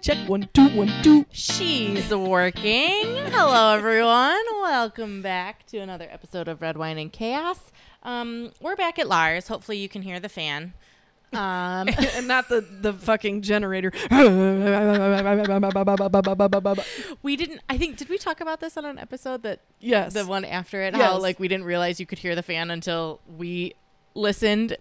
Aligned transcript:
check 0.00 0.16
one 0.28 0.48
two 0.54 0.68
one 0.70 0.90
two. 1.02 1.26
She's 1.30 2.10
working. 2.10 3.04
Hello, 3.04 3.74
everyone. 3.74 4.40
Welcome 4.62 5.20
back 5.20 5.66
to 5.66 5.78
another 5.78 6.08
episode 6.10 6.48
of 6.48 6.62
Red 6.62 6.78
Wine 6.78 6.96
and 6.96 7.12
Chaos. 7.12 7.70
Um, 8.02 8.52
we're 8.62 8.76
back 8.76 8.98
at 8.98 9.08
Lars. 9.08 9.48
Hopefully, 9.48 9.76
you 9.76 9.90
can 9.90 10.00
hear 10.00 10.18
the 10.18 10.30
fan. 10.30 10.72
Um, 11.34 11.88
and 12.14 12.26
not 12.26 12.48
the 12.48 12.62
the 12.62 12.94
fucking 12.94 13.42
generator. 13.42 13.92
we 17.22 17.36
didn't. 17.36 17.60
I 17.68 17.76
think 17.76 17.98
did 17.98 18.08
we 18.08 18.16
talk 18.16 18.40
about 18.40 18.60
this 18.60 18.78
on 18.78 18.86
an 18.86 18.98
episode 18.98 19.42
that 19.42 19.60
yes. 19.80 20.14
the 20.14 20.24
one 20.24 20.46
after 20.46 20.80
it? 20.80 20.94
Yes. 20.94 21.02
How 21.02 21.18
like 21.18 21.38
we 21.38 21.46
didn't 21.46 21.66
realize 21.66 22.00
you 22.00 22.06
could 22.06 22.18
hear 22.18 22.34
the 22.34 22.42
fan 22.42 22.70
until 22.70 23.20
we 23.36 23.74
listened. 24.14 24.78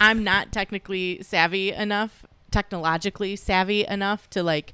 I'm 0.00 0.24
not 0.24 0.50
technically 0.52 1.22
savvy 1.22 1.72
enough, 1.72 2.24
technologically 2.56 3.36
savvy 3.36 3.84
enough 3.84 4.30
to 4.30 4.42
like 4.42 4.72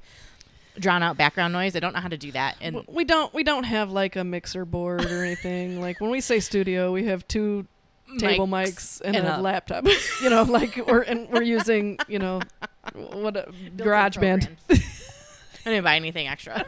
drown 0.78 1.02
out 1.02 1.16
background 1.16 1.52
noise. 1.52 1.75
I 1.75 1.80
don't 1.80 1.92
know 1.92 2.00
how 2.00 2.08
to 2.08 2.16
do 2.16 2.30
that. 2.30 2.56
And 2.61 2.84
we 2.86 3.05
don't 3.05 3.34
we 3.34 3.42
don't 3.42 3.64
have 3.64 3.91
like 3.91 4.14
a 4.14 4.22
mixer 4.22 4.64
board 4.64 5.05
or 5.05 5.25
anything. 5.25 5.80
like 5.80 6.00
when 6.00 6.10
we 6.10 6.20
say 6.20 6.38
studio, 6.38 6.92
we 6.92 7.06
have 7.06 7.27
two 7.27 7.66
table 8.19 8.47
mics, 8.47 9.00
and, 9.00 9.16
and 9.16 9.27
a, 9.27 9.38
a- 9.38 9.41
laptop. 9.41 9.84
you 10.22 10.30
know, 10.30 10.44
like 10.44 10.77
we're 10.86 11.03
and 11.03 11.28
we're 11.28 11.42
using 11.42 11.98
you 12.06 12.20
know 12.20 12.41
what 12.94 13.36
a 13.36 13.53
garage 13.77 14.16
band. 14.16 14.48
I 14.70 14.77
didn't 15.64 15.83
buy 15.84 15.97
anything 15.97 16.28
extra. 16.28 16.64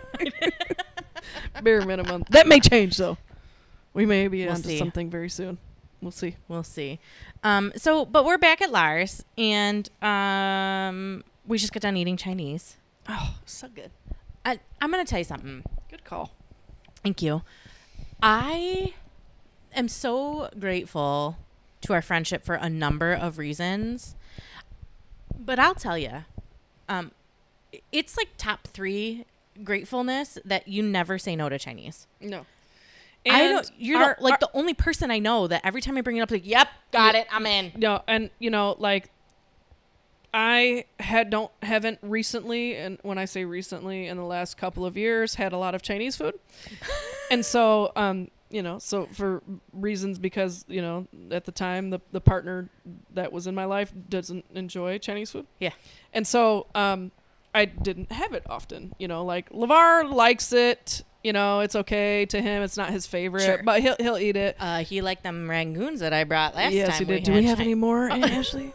bare 1.62 1.86
minimum. 1.86 2.24
That 2.30 2.48
may 2.48 2.58
change 2.58 2.96
though. 2.96 3.18
We 3.92 4.04
may 4.04 4.26
be 4.26 4.44
We'll 4.44 4.56
onto 4.56 4.68
see. 4.68 4.78
something 4.78 5.10
very 5.10 5.28
soon. 5.28 5.58
We'll 6.00 6.10
see. 6.10 6.36
we'll 6.48 6.62
see. 6.62 6.98
Um, 7.42 7.72
so, 7.76 8.04
but 8.04 8.24
we're 8.24 8.38
back 8.38 8.60
at 8.60 8.70
Lars, 8.70 9.24
and 9.38 9.88
um, 10.02 11.24
we 11.46 11.58
just 11.58 11.72
got 11.72 11.82
done 11.82 11.96
eating 11.96 12.16
Chinese. 12.16 12.76
Oh, 13.08 13.36
so 13.46 13.68
good. 13.68 13.90
I, 14.44 14.60
I'm 14.80 14.90
gonna 14.90 15.04
tell 15.04 15.18
you 15.18 15.24
something. 15.24 15.64
Good 15.90 16.04
call. 16.04 16.32
Thank 17.02 17.22
you. 17.22 17.42
I 18.22 18.94
am 19.74 19.88
so 19.88 20.50
grateful 20.58 21.36
to 21.82 21.92
our 21.92 22.02
friendship 22.02 22.44
for 22.44 22.54
a 22.54 22.68
number 22.68 23.12
of 23.12 23.38
reasons. 23.38 24.16
But 25.38 25.58
I'll 25.58 25.74
tell 25.74 25.98
you, 25.98 26.24
um, 26.88 27.10
it's 27.92 28.16
like 28.16 28.28
top 28.38 28.66
three 28.68 29.26
gratefulness 29.62 30.38
that 30.44 30.66
you 30.68 30.82
never 30.82 31.18
say 31.18 31.36
no 31.36 31.48
to 31.48 31.58
Chinese. 31.58 32.06
No. 32.20 32.46
I 33.26 33.48
don't. 33.48 33.70
You're 33.78 34.02
our- 34.02 34.16
the, 34.18 34.24
like 34.24 34.32
our- 34.34 34.38
the 34.40 34.50
only 34.54 34.74
person 34.74 35.10
I 35.10 35.18
know 35.18 35.46
that 35.46 35.62
every 35.64 35.80
time 35.80 35.96
I 35.96 36.00
bring 36.02 36.16
it 36.16 36.20
up, 36.20 36.30
like, 36.30 36.46
"Yep, 36.46 36.68
got 36.92 37.14
it, 37.14 37.26
I'm 37.30 37.46
in." 37.46 37.72
No, 37.76 38.02
and 38.06 38.30
you 38.38 38.50
know, 38.50 38.76
like 38.78 39.10
I 40.32 40.84
had 40.98 41.30
don't 41.30 41.50
haven't 41.62 41.98
recently, 42.02 42.74
and 42.76 42.98
when 43.02 43.18
I 43.18 43.24
say 43.24 43.44
recently, 43.44 44.08
in 44.08 44.16
the 44.16 44.24
last 44.24 44.56
couple 44.56 44.84
of 44.84 44.96
years, 44.96 45.36
had 45.36 45.52
a 45.52 45.58
lot 45.58 45.74
of 45.76 45.82
Chinese 45.82 46.16
food, 46.16 46.34
and 47.30 47.44
so 47.46 47.92
um, 47.94 48.28
you 48.50 48.60
know, 48.62 48.78
so 48.80 49.06
for 49.12 49.42
reasons 49.72 50.18
because 50.18 50.64
you 50.66 50.82
know, 50.82 51.06
at 51.30 51.44
the 51.44 51.52
time 51.52 51.90
the 51.90 52.00
the 52.10 52.20
partner 52.20 52.68
that 53.14 53.32
was 53.32 53.46
in 53.46 53.54
my 53.54 53.64
life 53.64 53.92
doesn't 54.08 54.44
enjoy 54.54 54.98
Chinese 54.98 55.30
food, 55.30 55.46
Yeah. 55.60 55.70
and 56.12 56.26
so 56.26 56.66
um, 56.74 57.12
I 57.54 57.64
didn't 57.66 58.10
have 58.10 58.32
it 58.32 58.42
often. 58.50 58.92
You 58.98 59.06
know, 59.06 59.24
like 59.24 59.50
Lavar 59.50 60.12
likes 60.12 60.52
it. 60.52 61.04
You 61.24 61.32
know, 61.32 61.60
it's 61.60 61.74
okay 61.74 62.26
to 62.26 62.40
him. 62.40 62.62
It's 62.62 62.76
not 62.76 62.90
his 62.90 63.06
favorite, 63.06 63.42
Sure. 63.44 63.62
but 63.64 63.80
he'll 63.80 63.96
he'll 63.98 64.18
eat 64.18 64.36
it. 64.36 64.56
Uh, 64.60 64.84
he 64.84 65.00
liked 65.00 65.22
them 65.24 65.48
rangoons 65.48 65.98
that 66.00 66.12
I 66.12 66.24
brought 66.24 66.54
last 66.54 66.72
yes, 66.74 66.88
time. 66.90 66.98
he 66.98 67.04
did. 67.06 67.14
We 67.14 67.20
Do 67.20 67.32
we 67.32 67.44
have 67.44 67.56
Chi- 67.58 67.64
any 67.64 67.74
more, 67.74 68.08
Ashley? 68.10 68.70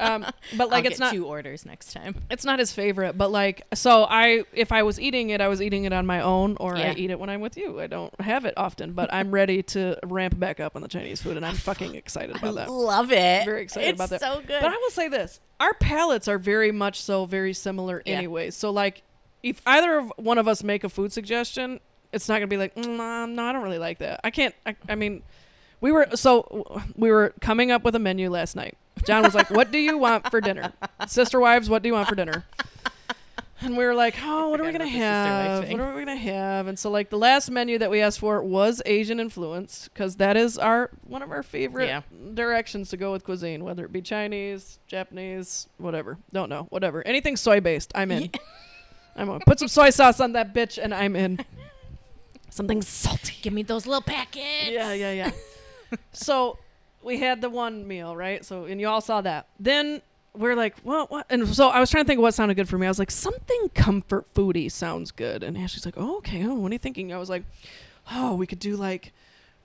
Um, 0.00 0.24
but 0.56 0.70
like 0.70 0.84
I'll 0.84 0.90
it's 0.92 1.00
get 1.00 1.06
not 1.06 1.12
two 1.12 1.26
orders 1.26 1.66
next 1.66 1.92
time. 1.92 2.14
it's 2.30 2.44
not 2.44 2.60
his 2.60 2.70
favorite. 2.70 3.18
But 3.18 3.32
like 3.32 3.62
so, 3.74 4.04
I 4.04 4.44
if 4.52 4.70
I 4.70 4.84
was 4.84 5.00
eating 5.00 5.30
it, 5.30 5.40
I 5.40 5.48
was 5.48 5.60
eating 5.60 5.84
it 5.86 5.92
on 5.92 6.06
my 6.06 6.20
own, 6.20 6.56
or 6.60 6.76
I 6.76 6.92
eat 6.96 7.10
it 7.10 7.18
when 7.18 7.30
I'm 7.30 7.40
with 7.40 7.56
you. 7.56 7.80
I 7.80 7.88
don't 7.88 8.14
have 8.20 8.44
it 8.44 8.54
often, 8.56 8.92
but 8.92 9.12
I'm 9.12 9.32
ready 9.32 9.64
to 9.64 9.98
ramp 10.04 10.38
back 10.38 10.60
up 10.60 10.76
on 10.76 10.82
the 10.82 10.88
Chinese 10.88 11.20
food, 11.20 11.36
and 11.36 11.44
I'm 11.44 11.56
fucking 11.68 11.96
excited 11.96 12.36
about 12.36 12.54
that. 12.54 12.70
Love 12.70 13.10
it. 13.10 13.44
Very 13.44 13.62
excited 13.62 13.88
it's 13.88 13.96
about 13.98 14.10
that. 14.10 14.20
So 14.20 14.36
good. 14.46 14.60
But 14.60 14.70
I 14.70 14.76
will 14.76 14.90
say 14.90 15.08
this: 15.08 15.40
our 15.58 15.74
palates 15.74 16.28
are 16.28 16.38
very 16.38 16.70
much 16.70 17.00
so 17.00 17.24
very 17.26 17.52
similar, 17.52 18.00
Yeah. 18.06 18.18
anyway. 18.18 18.50
So 18.50 18.70
like, 18.70 19.02
if 19.42 19.60
either 19.66 19.98
of 19.98 20.12
one 20.16 20.38
of 20.38 20.46
us 20.46 20.62
make 20.62 20.84
a 20.84 20.88
food 20.88 21.12
suggestion, 21.12 21.80
it's 22.12 22.28
not 22.28 22.36
gonna 22.36 22.46
be 22.46 22.56
like, 22.56 22.74
mm, 22.74 23.30
no, 23.30 23.44
I 23.44 23.52
don't 23.52 23.62
really 23.62 23.78
like 23.78 23.98
that. 23.98 24.20
I 24.24 24.30
can't. 24.30 24.54
I, 24.66 24.76
I 24.88 24.94
mean, 24.94 25.22
we 25.80 25.92
were 25.92 26.08
so 26.14 26.82
we 26.96 27.10
were 27.10 27.34
coming 27.40 27.70
up 27.70 27.84
with 27.84 27.94
a 27.94 27.98
menu 28.00 28.30
last 28.30 28.56
night. 28.56 28.76
John 29.06 29.22
was 29.22 29.34
like, 29.34 29.50
"What 29.50 29.70
do 29.70 29.78
you 29.78 29.96
want 29.98 30.28
for 30.30 30.40
dinner, 30.40 30.72
sister 31.06 31.38
wives? 31.38 31.70
What 31.70 31.82
do 31.82 31.88
you 31.88 31.92
want 31.94 32.08
for 32.08 32.14
dinner?" 32.16 32.44
And 33.60 33.76
we 33.76 33.84
were 33.84 33.94
like, 33.94 34.14
"Oh, 34.22 34.50
what 34.50 34.60
are 34.60 34.64
we 34.64 34.70
gonna 34.70 34.84
about 34.84 34.92
the 34.92 34.98
sister 34.98 35.02
wife 35.02 35.64
have? 35.64 35.70
What 35.72 35.80
are 35.80 35.94
we 35.94 36.00
gonna 36.04 36.16
have?" 36.16 36.66
And 36.68 36.78
so, 36.78 36.90
like, 36.90 37.10
the 37.10 37.18
last 37.18 37.50
menu 37.50 37.76
that 37.78 37.90
we 37.90 38.00
asked 38.00 38.20
for 38.20 38.40
was 38.42 38.80
Asian 38.86 39.18
influence 39.18 39.88
because 39.92 40.16
that 40.16 40.36
is 40.36 40.58
our 40.58 40.90
one 41.06 41.22
of 41.22 41.30
our 41.32 41.42
favorite 41.42 41.86
Yeah. 41.88 42.02
directions 42.34 42.88
to 42.90 42.96
go 42.96 43.10
with 43.10 43.24
cuisine, 43.24 43.64
whether 43.64 43.84
it 43.84 43.92
be 43.92 44.00
Chinese, 44.00 44.78
Japanese, 44.86 45.68
whatever. 45.76 46.18
Don't 46.32 46.48
know, 46.48 46.66
whatever. 46.70 47.04
Anything 47.06 47.36
soy 47.36 47.60
based, 47.60 47.90
I'm 47.96 48.10
in. 48.12 48.30
I'm 49.16 49.28
on. 49.28 49.40
Put 49.40 49.58
some 49.58 49.66
soy 49.68 49.90
sauce 49.90 50.20
on 50.20 50.32
that 50.32 50.54
bitch, 50.54 50.78
and 50.82 50.94
I'm 50.94 51.16
in. 51.16 51.38
Something 52.58 52.82
salty. 52.82 53.34
Give 53.40 53.52
me 53.52 53.62
those 53.62 53.86
little 53.86 54.02
packets. 54.02 54.70
Yeah, 54.70 54.92
yeah, 54.92 55.12
yeah. 55.12 55.30
so 56.12 56.58
we 57.04 57.20
had 57.20 57.40
the 57.40 57.48
one 57.48 57.86
meal, 57.86 58.16
right? 58.16 58.44
So 58.44 58.64
and 58.64 58.80
you 58.80 58.88
all 58.88 59.00
saw 59.00 59.20
that. 59.20 59.46
Then 59.60 60.02
we're 60.34 60.56
like, 60.56 60.74
well, 60.82 61.06
what? 61.06 61.24
And 61.30 61.46
so 61.54 61.68
I 61.68 61.78
was 61.78 61.88
trying 61.88 62.02
to 62.02 62.08
think 62.08 62.18
of 62.18 62.22
what 62.22 62.34
sounded 62.34 62.56
good 62.56 62.68
for 62.68 62.76
me. 62.76 62.88
I 62.88 62.90
was 62.90 62.98
like, 62.98 63.12
something 63.12 63.68
comfort 63.76 64.26
foody 64.34 64.68
sounds 64.68 65.12
good. 65.12 65.44
And 65.44 65.56
Ashley's 65.56 65.86
like, 65.86 65.94
oh, 65.96 66.16
okay. 66.16 66.44
Oh, 66.44 66.54
what 66.54 66.72
are 66.72 66.74
you 66.74 66.80
thinking? 66.80 67.12
I 67.12 67.18
was 67.18 67.30
like, 67.30 67.44
oh, 68.10 68.34
we 68.34 68.44
could 68.44 68.58
do 68.58 68.74
like. 68.74 69.12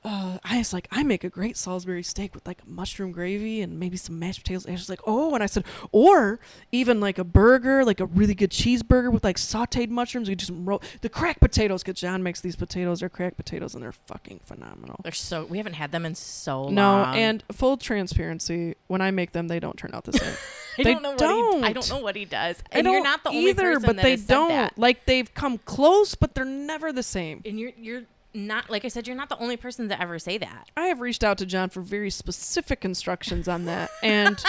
Uh, 0.06 0.38
I 0.44 0.58
was 0.58 0.74
like, 0.74 0.88
I 0.91 1.03
make 1.03 1.24
a 1.24 1.30
great 1.30 1.56
Salisbury 1.56 2.03
steak 2.03 2.36
with 2.36 2.46
like 2.46 2.68
mushroom 2.68 3.12
gravy 3.14 3.62
and 3.62 3.80
maybe 3.80 3.96
some 3.96 4.19
mashed 4.19 4.41
potatoes. 4.41 4.66
And 4.66 4.78
she's 4.78 4.90
like, 4.90 5.00
oh, 5.08 5.34
and 5.34 5.41
I 5.41 5.46
said, 5.46 5.64
or 5.91 6.40
even 6.72 7.00
like 7.00 7.18
a 7.18 7.24
burger, 7.24 7.86
like 7.86 8.02
a 8.02 8.06
really 8.06 8.36
good 8.36 8.52
cheeseburger 8.52 9.12
with 9.12 9.24
like 9.24 9.38
sautéed 9.38 9.90
mushrooms. 9.90 10.28
We 10.28 10.36
do 10.36 10.46
some 10.46 10.66
ro- 10.66 10.81
the 11.02 11.09
cracked 11.09 11.40
potatoes 11.40 11.84
because 11.84 12.00
John 12.00 12.22
makes 12.22 12.41
these 12.41 12.58
potatoes. 12.58 13.00
They're 13.00 13.09
cracked 13.09 13.38
potatoes 13.38 13.75
and 13.75 13.84
they're 13.84 13.94
fucking 13.94 14.41
phenomenal. 14.44 15.00
They're 15.03 15.14
so. 15.14 15.46
We 15.46 15.58
haven't 15.58 15.74
had 15.74 15.91
them 15.91 16.06
in 16.06 16.16
so 16.16 16.64
long. 16.64 16.75
No, 16.75 17.03
and 17.06 17.44
full 17.52 17.78
transparency, 17.78 18.75
when 18.88 19.02
I 19.02 19.12
make 19.12 19.31
them, 19.31 19.47
they 19.47 19.59
don't 19.59 19.78
turn 19.78 19.91
out 19.94 20.03
the 20.03 20.14
same. 20.14 20.34
I 20.78 20.84
they 20.84 20.94
don't 20.96 21.03
know 21.03 21.12
what 21.12 21.22
he. 21.22 21.25
I 21.64 21.74
don't. 21.74 21.88
don't 21.88 21.97
know 21.97 22.03
what 22.03 22.16
he 22.16 22.25
does. 22.25 22.58
And 22.72 22.88
you're 22.88 23.03
not 23.03 23.24
the 23.24 23.30
only 23.30 23.52
either, 23.52 23.74
person 23.75 23.85
but 23.85 23.96
that 23.97 24.02
they 24.02 24.16
don't. 24.16 24.78
Like 24.78 25.06
they've 25.06 25.32
come 25.34 25.59
close, 25.59 26.16
but 26.16 26.34
they're 26.34 26.46
never 26.46 26.91
the 26.91 27.03
same. 27.03 27.41
And 27.46 27.59
you're 27.59 27.72
you're 27.78 28.03
not 28.34 28.70
like 28.70 28.84
I 28.85 28.88
said. 28.88 29.08
You're 29.08 29.16
not 29.16 29.30
the 29.30 29.38
only 29.38 29.58
person 29.58 29.90
to 29.90 30.02
ever 30.02 30.18
say 30.20 30.38
that. 30.38 30.70
I 30.76 30.85
have 30.88 31.02
reached 31.02 31.24
out 31.24 31.38
to 31.40 31.46
John 31.46 31.70
for 31.70 31.82
very 31.82 32.09
specific 32.09 32.84
instructions 32.85 33.47
on 33.47 33.66
that, 33.66 33.90
and 34.02 34.44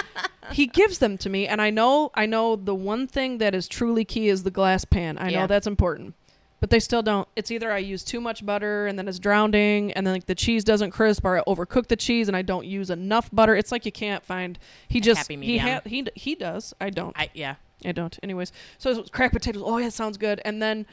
he 0.52 0.66
gives 0.66 0.98
them 0.98 1.18
to 1.18 1.28
me. 1.30 1.46
And 1.46 1.60
I 1.60 1.70
know, 1.70 2.10
I 2.14 2.26
know 2.26 2.56
the 2.56 2.74
one 2.74 3.06
thing 3.06 3.38
that 3.38 3.54
is 3.54 3.68
truly 3.68 4.04
key 4.04 4.28
is 4.28 4.42
the 4.42 4.50
glass 4.50 4.84
pan. 4.84 5.18
I 5.18 5.28
Yeah. 5.30 5.40
know 5.40 5.46
that's 5.46 5.66
important, 5.66 6.14
but 6.60 6.70
they 6.70 6.80
still 6.80 7.02
don't. 7.02 7.28
It's 7.36 7.50
either 7.50 7.70
I 7.70 7.78
use 7.78 8.02
too 8.04 8.20
much 8.20 8.44
butter 8.46 8.86
and 8.86 8.98
then 8.98 9.06
it's 9.08 9.18
drowning, 9.18 9.92
and 9.92 10.06
then 10.06 10.14
like 10.14 10.26
the 10.26 10.34
cheese 10.34 10.64
doesn't 10.64 10.90
crisp, 10.92 11.24
or 11.24 11.38
I 11.38 11.42
overcook 11.42 11.88
the 11.88 11.96
cheese 11.96 12.28
and 12.28 12.36
I 12.36 12.42
don't 12.42 12.66
use 12.66 12.90
enough 12.90 13.28
butter. 13.32 13.54
It's 13.54 13.70
like 13.72 13.84
you 13.84 13.92
can't 13.92 14.24
find. 14.24 14.58
He 14.88 15.00
just 15.00 15.18
happy 15.18 15.36
he 15.44 15.58
ha- 15.58 15.82
he 15.84 16.06
he 16.14 16.34
does. 16.34 16.72
I 16.80 16.90
don't. 16.90 17.14
I 17.18 17.28
yeah. 17.34 17.56
I 17.84 17.92
don't. 17.92 18.18
Anyways, 18.22 18.50
so 18.78 18.90
it 18.90 18.96
was 18.96 19.10
cracked 19.10 19.34
potatoes. 19.34 19.62
Oh 19.66 19.76
yeah, 19.76 19.90
sounds 19.90 20.16
good. 20.16 20.40
And 20.46 20.62
then 20.62 20.86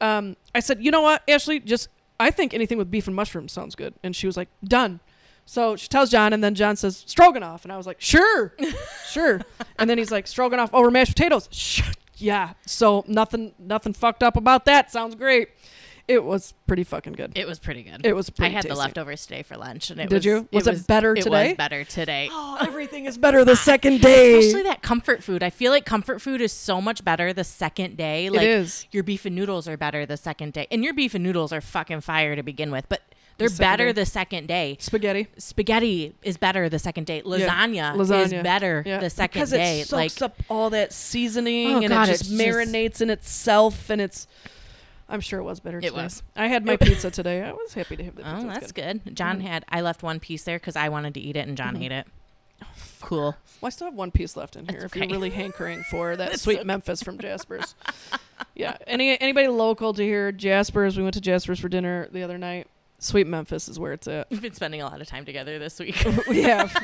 um, 0.00 0.36
I 0.54 0.60
said, 0.60 0.82
you 0.82 0.90
know 0.90 1.02
what, 1.02 1.22
Ashley, 1.28 1.60
just 1.60 1.88
I 2.20 2.30
think 2.30 2.54
anything 2.54 2.78
with 2.78 2.90
beef 2.90 3.06
and 3.06 3.14
mushrooms 3.16 3.52
sounds 3.52 3.74
good. 3.74 3.94
And 4.02 4.14
she 4.14 4.26
was 4.26 4.36
like, 4.36 4.48
done. 4.64 5.00
So 5.44 5.76
she 5.76 5.88
tells 5.88 6.10
John, 6.10 6.34
and 6.34 6.44
then 6.44 6.54
John 6.54 6.76
says 6.76 7.04
stroganoff, 7.06 7.64
and 7.64 7.72
I 7.72 7.78
was 7.78 7.86
like, 7.86 8.00
sure, 8.00 8.54
sure. 9.08 9.40
And 9.78 9.88
then 9.88 9.96
he's 9.96 10.10
like 10.10 10.26
stroganoff 10.26 10.72
over 10.74 10.90
mashed 10.90 11.12
potatoes. 11.16 11.48
Yeah. 12.16 12.52
So 12.66 13.02
nothing 13.06 13.54
nothing 13.58 13.94
fucked 13.94 14.22
up 14.22 14.36
about 14.36 14.66
that. 14.66 14.90
Sounds 14.90 15.14
great. 15.14 15.48
It 16.08 16.24
was 16.24 16.54
pretty 16.66 16.84
fucking 16.84 17.12
good. 17.12 17.36
It 17.36 17.46
was 17.46 17.58
pretty 17.58 17.82
good. 17.82 18.04
It 18.04 18.16
was 18.16 18.30
I 18.30 18.32
pretty 18.32 18.54
had 18.54 18.64
the 18.64 18.74
leftovers 18.74 19.26
today 19.26 19.42
for 19.42 19.58
lunch, 19.58 19.90
and 19.90 20.00
it 20.00 20.08
Did 20.08 20.16
was, 20.16 20.24
you? 20.24 20.48
Was 20.50 20.66
it 20.66 20.86
better 20.86 21.14
today? 21.14 21.44
it 21.44 21.48
was 21.50 21.56
better 21.56 21.84
today. 21.84 22.30
Oh, 22.40 22.56
everything 22.60 23.04
is 23.04 23.18
better 23.18 23.44
the 23.44 23.52
ah, 23.52 23.56
second 23.56 24.00
day. 24.00 24.38
Especially 24.38 24.62
that 24.62 24.80
comfort 24.80 25.22
food. 25.22 25.42
I 25.42 25.50
feel 25.50 25.70
like 25.70 25.84
comfort 25.84 26.22
food 26.22 26.40
is 26.40 26.52
so 26.52 26.80
much 26.80 27.04
better 27.04 27.32
the 27.32 27.44
second 27.44 27.96
day. 27.96 28.30
Like 28.30 28.46
is. 28.46 28.86
your 28.90 29.02
beef 29.02 29.26
and 29.26 29.36
noodles 29.36 29.68
are 29.68 29.76
better 29.76 30.06
the 30.06 30.16
second 30.16 30.54
day. 30.54 30.66
And 30.70 30.82
your 30.82 30.94
beef 30.94 31.14
and 31.14 31.22
noodles 31.22 31.52
are 31.52 31.60
fucking 31.60 32.00
fire 32.00 32.36
to 32.36 32.42
begin 32.42 32.70
with, 32.70 32.88
but 32.88 33.02
they're 33.36 33.48
second 33.48 33.64
better 33.70 33.86
day. 33.86 33.92
the 33.92 34.06
second 34.06 34.48
day. 34.48 34.76
Spaghetti. 34.80 35.28
Spaghetti 35.36 36.14
is 36.22 36.36
better 36.36 36.68
the 36.68 36.78
second 36.78 37.06
day. 37.06 37.22
Lasagna, 37.22 37.98
is 38.00 38.10
Lasagna. 38.10 38.42
better 38.42 38.82
Yeah. 38.86 38.98
the 38.98 39.10
second 39.10 39.40
because 39.40 39.50
day. 39.50 39.80
it 39.80 39.88
soaks 39.88 40.22
up 40.22 40.36
all 40.48 40.70
that 40.70 40.92
seasoning 40.92 41.74
Oh, 41.74 41.80
and 41.80 41.88
God, 41.88 42.08
it 42.08 42.12
just 42.12 42.24
just- 42.24 42.32
marinates 42.34 43.00
in 43.00 43.10
itself 43.10 43.90
and 43.90 44.00
it's 44.00 44.26
I'm 45.08 45.20
sure 45.20 45.38
it 45.40 45.44
was 45.44 45.60
better 45.60 45.78
It 45.78 45.82
today. 45.82 45.94
was. 46.02 46.22
I 46.36 46.48
had 46.48 46.64
my 46.66 46.76
pizza 46.76 47.10
today. 47.10 47.42
I 47.42 47.52
was 47.52 47.72
happy 47.74 47.96
to 47.96 48.04
have 48.04 48.14
the 48.16 48.22
pizza. 48.24 48.36
Oh, 48.44 48.46
that's 48.46 48.72
good. 48.72 49.16
John 49.16 49.38
Mhm. 49.40 49.42
had 49.46 49.64
I 49.68 49.80
left 49.80 50.02
one 50.02 50.20
piece 50.20 50.44
there 50.44 50.58
because 50.58 50.76
I 50.76 50.88
wanted 50.90 51.14
to 51.14 51.20
eat 51.20 51.36
it 51.36 51.48
and 51.48 51.56
John 51.56 51.76
Mhm. 51.76 51.84
ate 51.84 51.92
it. 51.92 52.06
Cool. 53.00 53.36
Well, 53.60 53.66
I 53.68 53.70
still 53.70 53.86
have 53.86 53.94
one 53.94 54.10
piece 54.10 54.36
left 54.36 54.56
in 54.56 54.66
here 54.68 54.80
That's 54.80 54.92
if 54.94 55.00
you're 55.00 55.08
really 55.08 55.30
hankering 55.30 55.82
for 55.84 56.16
that 56.16 56.38
sweet 56.40 56.58
okay. 56.58 56.64
Memphis 56.64 57.02
from 57.02 57.18
Jasper's. 57.20 57.74
yeah. 58.54 58.76
Any 58.86 59.18
anybody 59.20 59.48
local 59.48 59.94
to 59.94 60.02
here, 60.02 60.32
Jasper's, 60.32 60.96
we 60.96 61.02
went 61.04 61.14
to 61.14 61.20
Jasper's 61.20 61.60
for 61.60 61.68
dinner 61.68 62.08
the 62.12 62.22
other 62.22 62.36
night. 62.38 62.66
Sweet 62.98 63.28
Memphis 63.28 63.68
is 63.68 63.78
where 63.78 63.92
it's 63.92 64.08
at. 64.08 64.28
We've 64.30 64.42
been 64.42 64.54
spending 64.54 64.82
a 64.82 64.84
lot 64.84 65.00
of 65.00 65.06
time 65.06 65.24
together 65.24 65.58
this 65.60 65.78
week. 65.78 66.04
we 66.28 66.42
have 66.42 66.76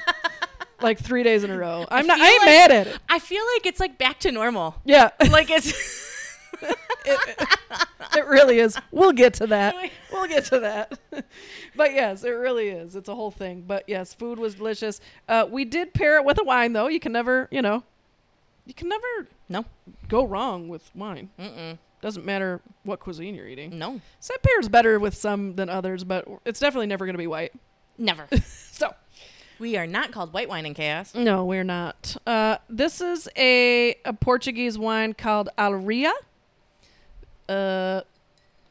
like 0.80 1.00
three 1.00 1.24
days 1.24 1.42
in 1.42 1.50
a 1.50 1.58
row. 1.58 1.84
I'm 1.90 2.06
not 2.06 2.20
I 2.20 2.28
ain't 2.30 2.42
like- 2.42 2.46
mad 2.46 2.70
at 2.70 2.86
it. 2.86 2.98
I 3.08 3.18
feel 3.18 3.42
like 3.56 3.66
it's 3.66 3.80
like 3.80 3.98
back 3.98 4.20
to 4.20 4.30
normal. 4.30 4.76
Yeah. 4.84 5.10
Like 5.28 5.50
it's 5.50 5.72
It 8.16 8.26
really 8.26 8.58
is. 8.58 8.78
We'll 8.90 9.12
get 9.12 9.34
to 9.34 9.46
that. 9.48 9.74
We'll 10.12 10.28
get 10.28 10.44
to 10.46 10.60
that. 10.60 10.96
but 11.76 11.92
yes, 11.92 12.22
it 12.22 12.30
really 12.30 12.68
is. 12.68 12.94
It's 12.94 13.08
a 13.08 13.14
whole 13.16 13.32
thing. 13.32 13.64
But 13.66 13.88
yes, 13.88 14.14
food 14.14 14.38
was 14.38 14.54
delicious. 14.54 15.00
Uh, 15.28 15.44
we 15.50 15.64
did 15.64 15.92
pair 15.92 16.18
it 16.18 16.24
with 16.24 16.38
a 16.40 16.44
wine, 16.44 16.72
though. 16.72 16.86
You 16.86 17.00
can 17.00 17.10
never, 17.10 17.48
you 17.50 17.60
know, 17.60 17.82
you 18.64 18.74
can 18.74 18.88
never 18.88 19.26
no. 19.48 19.64
go 20.08 20.24
wrong 20.24 20.68
with 20.68 20.88
wine. 20.94 21.30
Mm-mm. 21.36 21.78
Doesn't 22.00 22.24
matter 22.24 22.60
what 22.84 23.00
cuisine 23.00 23.34
you're 23.34 23.48
eating. 23.48 23.76
No. 23.76 24.00
So 24.20 24.34
it 24.34 24.42
pairs 24.44 24.68
better 24.68 25.00
with 25.00 25.16
some 25.16 25.56
than 25.56 25.68
others, 25.68 26.04
but 26.04 26.28
it's 26.44 26.60
definitely 26.60 26.86
never 26.86 27.04
going 27.04 27.14
to 27.14 27.18
be 27.18 27.26
white. 27.26 27.52
Never. 27.98 28.28
So 28.70 28.94
we 29.58 29.76
are 29.76 29.86
not 29.86 30.12
called 30.12 30.32
white 30.32 30.48
wine 30.48 30.64
in 30.64 30.74
chaos. 30.74 31.14
no, 31.14 31.44
we're 31.44 31.64
not. 31.64 32.16
Uh, 32.24 32.58
this 32.68 33.00
is 33.00 33.28
a, 33.36 33.96
a 34.04 34.12
Portuguese 34.12 34.78
wine 34.78 35.12
called 35.12 35.48
Alria. 35.58 36.12
Uh, 37.48 38.02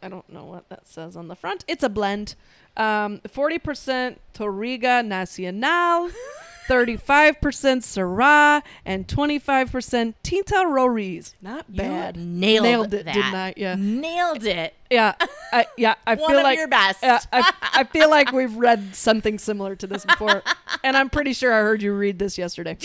I 0.01 0.09
don't 0.09 0.27
know 0.29 0.45
what 0.45 0.67
that 0.69 0.87
says 0.87 1.15
on 1.15 1.27
the 1.27 1.35
front. 1.35 1.63
It's 1.67 1.83
a 1.83 1.89
blend. 1.89 2.35
Um, 2.75 3.19
40% 3.29 4.17
Touriga 4.33 5.05
Nacional, 5.05 6.09
35% 6.67 7.37
Syrah, 7.37 8.61
and 8.85 9.07
25% 9.07 10.13
Tinta 10.23 10.65
Roriz. 10.65 11.35
Not 11.41 11.73
bad. 11.73 12.17
You 12.17 12.23
nailed, 12.25 12.63
Nailed 12.63 12.93
it, 12.93 13.05
that. 13.05 13.13
didn't 13.13 13.35
I? 13.35 13.53
Yeah. 13.55 13.75
Nailed 13.77 14.43
it. 14.45 14.73
Yeah, 14.89 15.13
I, 15.51 15.65
yeah. 15.77 15.95
I 16.05 16.15
One 16.15 16.29
feel 16.29 16.39
of 16.39 16.43
like 16.43 16.57
your 16.57 16.67
best. 16.67 16.99
Yeah, 17.01 17.19
I, 17.31 17.53
I 17.61 17.83
feel 17.91 18.09
like 18.09 18.31
we've 18.31 18.55
read 18.55 18.95
something 18.95 19.39
similar 19.39 19.75
to 19.77 19.87
this 19.87 20.05
before, 20.05 20.43
and 20.83 20.97
I'm 20.97 21.09
pretty 21.09 21.33
sure 21.33 21.53
I 21.53 21.59
heard 21.61 21.81
you 21.81 21.93
read 21.93 22.19
this 22.19 22.37
yesterday. 22.37 22.77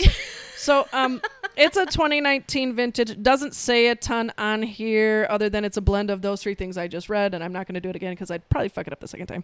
So, 0.55 0.87
um, 0.93 1.21
it's 1.59 1.77
a 1.77 1.85
2019 1.85 2.73
vintage. 2.73 3.21
Doesn't 3.21 3.53
say 3.53 3.87
a 3.87 3.95
ton 3.95 4.31
on 4.37 4.63
here, 4.63 5.27
other 5.29 5.49
than 5.49 5.65
it's 5.65 5.77
a 5.77 5.81
blend 5.81 6.09
of 6.09 6.21
those 6.21 6.41
three 6.41 6.55
things 6.55 6.77
I 6.77 6.87
just 6.87 7.09
read, 7.09 7.33
and 7.33 7.43
I'm 7.43 7.53
not 7.53 7.67
going 7.67 7.75
to 7.75 7.81
do 7.81 7.89
it 7.89 7.95
again 7.95 8.13
because 8.13 8.31
I'd 8.31 8.47
probably 8.49 8.69
fuck 8.69 8.87
it 8.87 8.93
up 8.93 8.99
the 8.99 9.07
second 9.07 9.27
time. 9.27 9.43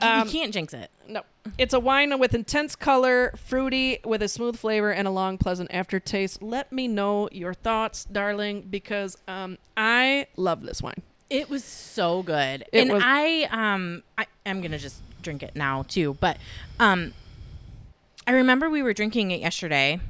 Um, 0.00 0.26
you 0.26 0.32
can't 0.32 0.52
jinx 0.52 0.72
it. 0.72 0.90
No, 1.08 1.22
it's 1.58 1.74
a 1.74 1.80
wine 1.80 2.18
with 2.18 2.34
intense 2.34 2.76
color, 2.76 3.34
fruity, 3.36 3.98
with 4.04 4.22
a 4.22 4.28
smooth 4.28 4.56
flavor 4.56 4.92
and 4.92 5.08
a 5.08 5.10
long, 5.10 5.38
pleasant 5.38 5.72
aftertaste. 5.72 6.42
Let 6.42 6.72
me 6.72 6.88
know 6.88 7.28
your 7.32 7.54
thoughts, 7.54 8.04
darling, 8.04 8.62
because 8.70 9.16
um, 9.26 9.58
I 9.76 10.26
love 10.36 10.62
this 10.62 10.82
wine. 10.82 11.02
It 11.30 11.50
was 11.50 11.62
so 11.64 12.22
good. 12.22 12.64
It 12.72 12.80
and 12.82 12.92
was- 12.92 13.02
I 13.04 13.48
um 13.50 14.02
I 14.16 14.26
am 14.46 14.60
going 14.60 14.70
to 14.72 14.78
just 14.78 15.02
drink 15.20 15.42
it 15.42 15.54
now 15.54 15.82
too, 15.82 16.16
but 16.20 16.38
um 16.80 17.12
I 18.26 18.32
remember 18.32 18.70
we 18.70 18.82
were 18.82 18.92
drinking 18.94 19.30
it 19.30 19.40
yesterday 19.40 20.00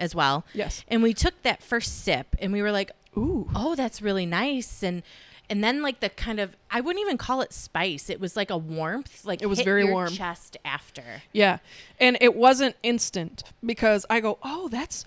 as 0.00 0.14
well. 0.14 0.44
Yes. 0.52 0.84
And 0.88 1.02
we 1.02 1.14
took 1.14 1.40
that 1.42 1.62
first 1.62 2.02
sip 2.02 2.34
and 2.40 2.52
we 2.52 2.62
were 2.62 2.72
like, 2.72 2.90
Ooh. 3.16 3.48
"Oh, 3.54 3.74
that's 3.76 4.00
really 4.02 4.26
nice." 4.26 4.82
And 4.82 5.02
and 5.48 5.62
then 5.62 5.82
like 5.82 6.00
the 6.00 6.08
kind 6.08 6.40
of 6.40 6.56
I 6.70 6.80
wouldn't 6.80 7.02
even 7.04 7.18
call 7.18 7.40
it 7.42 7.52
spice. 7.52 8.08
It 8.10 8.20
was 8.20 8.34
like 8.36 8.50
a 8.50 8.56
warmth, 8.56 9.24
like 9.24 9.42
It 9.42 9.46
was 9.46 9.60
very 9.60 9.82
your 9.84 9.92
warm. 9.92 10.10
chest 10.12 10.56
after. 10.64 11.22
Yeah, 11.32 11.58
and 12.00 12.16
it 12.20 12.34
wasn't 12.34 12.76
instant 12.82 13.42
because 13.64 14.06
I 14.10 14.20
go, 14.20 14.38
oh, 14.42 14.68
that's 14.68 15.04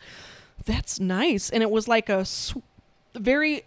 that's 0.65 0.99
nice, 0.99 1.49
and 1.49 1.63
it 1.63 1.71
was 1.71 1.87
like 1.87 2.07
a 2.09 2.23
sw- 2.25 2.57
very 3.15 3.63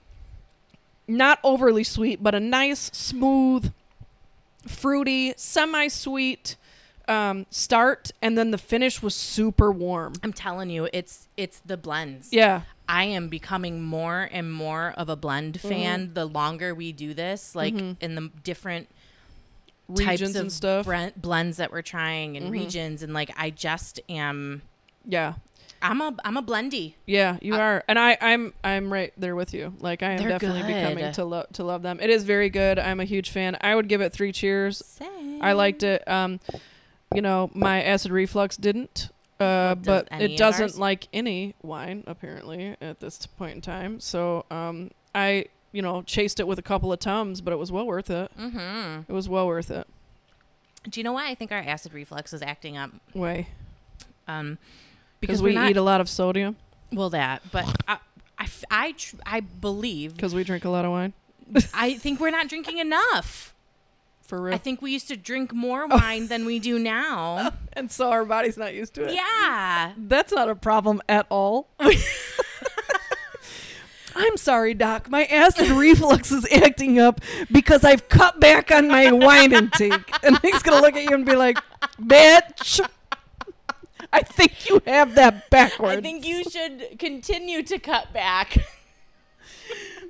not 1.08 1.38
overly 1.44 1.84
sweet, 1.84 2.22
but 2.22 2.34
a 2.34 2.40
nice, 2.40 2.90
smooth, 2.92 3.72
fruity, 4.66 5.32
semi-sweet 5.36 6.56
um, 7.08 7.46
start, 7.50 8.10
and 8.20 8.36
then 8.36 8.50
the 8.50 8.58
finish 8.58 9.02
was 9.02 9.14
super 9.14 9.70
warm. 9.70 10.14
I'm 10.22 10.32
telling 10.32 10.70
you, 10.70 10.88
it's 10.92 11.28
it's 11.36 11.60
the 11.60 11.76
blends. 11.76 12.32
Yeah, 12.32 12.62
I 12.88 13.04
am 13.04 13.28
becoming 13.28 13.82
more 13.82 14.28
and 14.32 14.52
more 14.52 14.94
of 14.96 15.08
a 15.08 15.16
blend 15.16 15.54
Mm-hmm. 15.58 15.68
fan 15.68 16.14
the 16.14 16.24
longer 16.26 16.74
we 16.74 16.92
do 16.92 17.14
this, 17.14 17.54
like 17.54 17.74
in 17.74 18.14
the 18.14 18.30
different 18.42 18.88
types 19.88 20.00
regions 20.20 20.36
of 20.36 20.42
and 20.42 20.52
stuff. 20.52 20.88
blends 21.16 21.58
that 21.58 21.70
we're 21.70 21.82
trying 21.82 22.36
and 22.36 22.46
Mhm. 22.46 22.50
regions 22.50 23.02
and 23.04 23.14
like 23.14 23.30
I 23.36 23.50
just 23.50 24.00
am 24.08 24.62
Yeah, 25.04 25.34
I'm 25.80 26.00
a 26.00 26.12
I'm 26.24 26.36
a 26.36 26.42
blendy. 26.42 26.94
yeah, 27.06 27.36
you 27.40 27.54
I- 27.54 27.60
are, 27.60 27.84
and 27.86 27.96
I, 27.96 28.18
I'm, 28.20 28.52
I'm 28.64 28.92
right 28.92 29.12
there 29.16 29.36
with 29.36 29.54
you. 29.54 29.74
Like 29.78 30.02
I 30.02 30.12
am 30.14 30.26
definitely 30.26 30.62
becoming 30.64 31.12
to 31.12 31.24
love 31.24 31.52
to 31.52 31.62
love 31.62 31.82
them. 31.82 32.00
It 32.00 32.10
is 32.10 32.24
very 32.24 32.50
good. 32.50 32.80
I'm 32.80 32.98
a 32.98 33.04
huge 33.04 33.30
fan. 33.30 33.56
I 33.60 33.76
would 33.76 33.88
give 33.88 34.00
it 34.00 34.12
three 34.12 34.32
cheers. 34.32 34.78
Same. 34.84 35.40
I 35.40 35.52
liked 35.52 35.84
it. 35.84 36.02
Um, 36.08 36.40
you 37.14 37.22
know, 37.22 37.50
my 37.54 37.82
acid 37.82 38.12
reflux 38.12 38.56
didn't. 38.56 39.08
Uh, 39.38 39.74
but 39.74 40.08
it 40.12 40.38
doesn't 40.38 40.62
ours? 40.62 40.78
like 40.78 41.08
any 41.12 41.54
wine 41.62 42.02
apparently 42.06 42.74
at 42.80 43.00
this 43.00 43.26
point 43.26 43.54
in 43.54 43.60
time. 43.60 44.00
So 44.00 44.46
um, 44.50 44.90
I 45.14 45.46
you 45.72 45.82
know 45.82 46.02
chased 46.02 46.40
it 46.40 46.46
with 46.46 46.58
a 46.58 46.62
couple 46.62 46.90
of 46.90 47.00
tums, 47.00 47.42
but 47.42 47.52
it 47.52 47.56
was 47.56 47.70
well 47.70 47.86
worth 47.86 48.08
it. 48.08 48.30
Mm-hmm. 48.38 49.10
It 49.10 49.12
was 49.12 49.28
well 49.28 49.46
worth 49.46 49.70
it. 49.70 49.86
Do 50.88 50.98
you 50.98 51.04
know 51.04 51.12
why 51.12 51.28
I 51.28 51.34
think 51.34 51.52
our 51.52 51.58
acid 51.58 51.92
reflux 51.92 52.32
is 52.32 52.40
acting 52.40 52.78
up? 52.78 52.92
Way 53.12 53.48
Um, 54.26 54.56
because 55.20 55.42
we 55.42 55.52
not, 55.52 55.70
eat 55.70 55.76
a 55.76 55.82
lot 55.82 56.00
of 56.00 56.08
sodium 56.08 56.56
well 56.90 57.10
that, 57.10 57.42
but 57.52 57.66
I, 58.70 58.92
tr- 58.92 59.16
I 59.24 59.40
believe 59.40 60.14
because 60.14 60.34
we 60.34 60.44
drink 60.44 60.64
a 60.64 60.70
lot 60.70 60.84
of 60.84 60.90
wine. 60.90 61.12
I 61.74 61.94
think 61.94 62.20
we're 62.20 62.30
not 62.30 62.48
drinking 62.48 62.78
enough. 62.78 63.54
For 64.26 64.40
real. 64.40 64.54
I 64.54 64.58
think 64.58 64.82
we 64.82 64.90
used 64.90 65.06
to 65.08 65.16
drink 65.16 65.52
more 65.54 65.84
oh. 65.84 65.96
wine 65.96 66.26
than 66.26 66.44
we 66.44 66.58
do 66.58 66.80
now. 66.80 67.52
and 67.74 67.90
so 67.90 68.10
our 68.10 68.24
body's 68.24 68.56
not 68.56 68.74
used 68.74 68.94
to 68.94 69.04
it. 69.04 69.14
yeah. 69.14 69.92
That's 69.96 70.32
not 70.32 70.48
a 70.48 70.56
problem 70.56 71.00
at 71.08 71.26
all. 71.30 71.68
I'm 74.16 74.36
sorry, 74.36 74.74
Doc. 74.74 75.08
My 75.08 75.24
acid 75.26 75.68
reflux 75.68 76.32
is 76.32 76.46
acting 76.50 76.98
up 76.98 77.20
because 77.52 77.84
I've 77.84 78.08
cut 78.08 78.40
back 78.40 78.72
on 78.72 78.88
my 78.88 79.12
wine 79.12 79.52
intake. 79.52 80.10
And 80.24 80.38
he's 80.42 80.62
going 80.62 80.76
to 80.76 80.82
look 80.82 80.96
at 80.96 81.04
you 81.04 81.14
and 81.14 81.24
be 81.24 81.36
like, 81.36 81.58
bitch, 82.00 82.80
I 84.12 84.22
think 84.22 84.68
you 84.68 84.80
have 84.86 85.14
that 85.14 85.50
backwards. 85.50 85.98
I 85.98 86.00
think 86.00 86.26
you 86.26 86.42
should 86.44 86.98
continue 86.98 87.62
to 87.62 87.78
cut 87.78 88.12
back. 88.12 88.56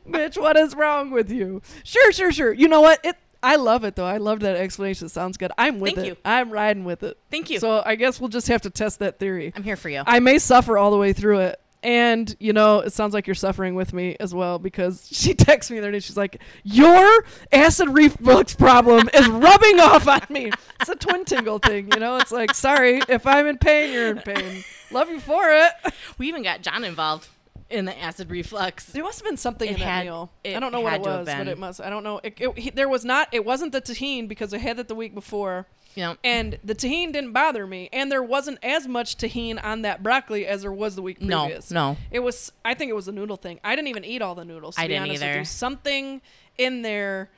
bitch, 0.09 0.41
what 0.41 0.57
is 0.57 0.75
wrong 0.75 1.11
with 1.11 1.31
you? 1.31 1.61
Sure, 1.83 2.13
sure, 2.13 2.33
sure. 2.33 2.53
You 2.53 2.69
know 2.69 2.81
what? 2.81 3.01
It. 3.05 3.17
I 3.47 3.57
love 3.57 3.85
it, 3.85 3.95
though. 3.95 4.05
I 4.05 4.17
love 4.17 4.41
that 4.41 4.57
explanation. 4.57 5.07
It 5.07 5.11
sounds 5.11 5.37
good. 5.37 5.53
I'm 5.57 5.79
with 5.79 5.95
Thank 5.95 6.07
it. 6.07 6.11
you. 6.11 6.17
I'm 6.25 6.51
riding 6.51 6.85
with 6.85 7.05
it. 7.05 7.17
Thank 7.31 7.49
you. 7.49 7.61
So 7.61 7.81
I 7.87 7.95
guess 7.95 8.21
we'll 8.21 8.29
just 8.29 8.49
have 8.49 8.63
to 8.63 8.71
test 8.71 8.99
that 8.99 9.21
theory. 9.21 9.53
I'm 9.55 9.63
here 9.63 9.77
for 9.77 9.89
you. 9.89 10.03
I 10.05 10.19
may 10.19 10.41
suffer 10.41 10.77
all 10.77 10.91
the 10.91 10.97
way 10.99 11.13
through 11.13 11.39
it. 11.41 11.61
And, 11.85 12.35
you 12.41 12.53
know, 12.53 12.81
it 12.81 12.93
sounds 12.93 13.15
like 13.15 13.29
you're 13.29 13.35
suffering 13.37 13.77
with 13.77 13.93
me 13.93 14.17
as 14.19 14.35
well 14.35 14.59
because 14.59 15.09
she 15.13 15.35
texts 15.35 15.71
me 15.71 15.77
the 15.79 15.85
other 15.85 15.93
day. 15.93 16.01
She's 16.01 16.17
like, 16.17 16.43
Your 16.65 17.25
acid 17.53 17.89
reflux 17.91 18.57
problem 18.57 19.09
is 19.15 19.29
rubbing 19.29 19.79
off 19.79 20.09
on 20.09 20.23
me. 20.29 20.51
It's 20.81 20.91
a 20.91 20.97
twin 20.97 21.25
tingle 21.25 21.61
thing, 21.61 21.93
you 21.93 22.01
know? 22.01 22.17
It's 22.17 22.33
like, 22.33 22.53
sorry, 22.53 23.01
if 23.09 23.29
I'm 23.29 23.47
in 23.47 23.59
pain, 23.59 23.93
you're 23.93 24.09
in 24.09 24.19
pain. 24.19 24.65
Love 24.91 25.09
you 25.09 25.21
for 25.21 25.45
it. 25.51 25.73
we 26.19 26.27
even 26.27 26.43
got 26.43 26.63
John 26.63 26.83
involved. 26.83 27.29
In 27.69 27.85
the 27.85 27.99
acid 28.01 28.31
reflux. 28.31 28.87
There 28.87 29.03
must 29.03 29.19
have 29.19 29.25
been 29.27 29.37
something 29.37 29.69
It 29.69 29.75
in 29.75 29.81
that 29.81 29.85
had- 29.87 30.05
meal. 30.07 30.31
I 30.45 30.61
don't 30.61 30.71
know 30.73 30.81
what 30.81 30.95
it 30.95 31.01
was, 31.01 31.27
but 31.27 31.49
it 31.49 31.59
must. 31.59 31.81
I 31.81 31.91
don't 31.91 32.05
know. 32.05 32.21
It, 32.23 32.35
it, 32.41 32.59
he- 32.59 32.71
there 32.71 32.89
was 32.89 33.05
not. 33.05 33.29
It 33.33 33.45
wasn't 33.45 33.73
the 33.73 33.81
tahine 33.81 34.29
because 34.29 34.55
I 34.55 34.59
had 34.59 34.79
it 34.79 34.87
the 34.89 34.95
week 34.95 35.15
before, 35.15 35.67
know, 35.97 36.17
and 36.23 36.59
the 36.63 36.75
tahine 36.75 37.13
didn't 37.13 37.33
bother 37.33 37.67
me, 37.67 37.89
and 37.93 38.11
there 38.13 38.23
wasn't 38.23 38.59
as 38.63 38.87
much 38.87 39.17
tahine 39.17 39.63
on 39.65 39.83
that 39.83 40.03
broccoli 40.03 40.47
as 40.47 40.63
there 40.63 40.73
was 40.73 40.95
the 40.95 41.03
week 41.03 41.19
previous. 41.19 41.71
no. 41.71 41.93
no. 41.93 41.99
It 42.13 42.21
was. 42.21 42.53
I 42.65 42.75
think 42.75 42.91
it 42.91 42.95
was 42.95 43.07
the 43.07 43.13
noodle 43.13 43.37
thing. 43.37 43.59
I 43.65 43.75
didn't 43.75 43.89
even 43.89 44.05
eat 44.05 44.23
all 44.23 44.35
the 44.37 44.45
noodles. 44.45 44.77
To 44.77 44.81
I 44.83 44.85
be 44.87 44.95
didn't 44.95 45.09
either. 45.13 45.45
Something 45.45 46.21
in 46.59 46.83
there 46.83 47.31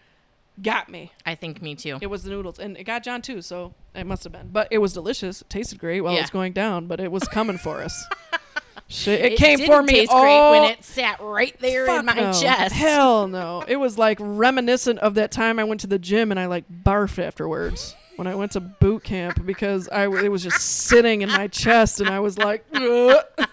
got 0.61 0.89
me. 0.91 1.13
I 1.25 1.37
think 1.37 1.63
me 1.63 1.75
too. 1.75 1.99
It 2.03 2.09
was 2.09 2.23
the 2.25 2.31
noodles, 2.31 2.59
and 2.59 2.77
it 2.77 2.85
got 2.85 3.03
John 3.03 3.23
too. 3.23 3.41
So 3.41 3.73
it 3.95 4.07
must 4.07 4.25
have 4.25 4.33
been. 4.33 4.49
But 4.53 4.69
it 4.71 4.79
was 4.79 4.93
delicious. 4.93 5.41
It 5.41 5.49
tasted 5.49 5.79
great 5.79 6.03
while 6.03 6.15
it 6.17 6.21
was 6.21 6.31
going 6.31 6.53
down, 6.53 6.87
but 6.87 7.01
it 7.01 7.11
was 7.11 7.25
coming 7.25 7.57
for 7.57 7.81
us. 7.81 8.05
Shit, 8.91 9.21
it, 9.33 9.39
came 9.39 9.59
didn't 9.59 9.71
for 9.71 9.83
me. 9.83 9.93
Taste 9.93 10.11
all 10.11 10.23
great 10.23 10.51
when 10.61 10.71
it 10.73 10.83
sat 10.83 11.21
right 11.21 11.55
there 11.61 11.85
Fuck 11.87 12.01
in 12.01 12.07
my 12.07 12.15
no. 12.15 12.33
chest. 12.33 12.75
Hell 12.75 13.29
no. 13.29 13.63
It 13.69 13.77
was 13.77 13.99
like 13.99 14.17
reminiscent 14.19 14.99
of 15.01 15.15
that 15.17 15.31
time 15.31 15.59
I 15.59 15.65
went 15.65 15.81
to 15.83 15.87
the 15.87 15.99
gym 15.99 16.31
and 16.31 16.41
I 16.41 16.47
like 16.47 16.65
barfed 16.71 17.23
afterwards 17.23 17.95
when 18.17 18.27
I 18.27 18.35
went 18.35 18.53
to 18.53 18.61
boot 18.61 19.05
camp 19.05 19.45
because 19.45 19.89
I 19.91 20.05
it 20.05 20.31
was 20.31 20.43
just 20.43 20.61
sitting 20.61 21.21
in 21.21 21.29
my 21.29 21.49
chest 21.49 22.01
and 22.01 22.09
I 22.09 22.21
was 22.21 22.39
like, 22.39 22.65
"Ugh." 22.73 23.17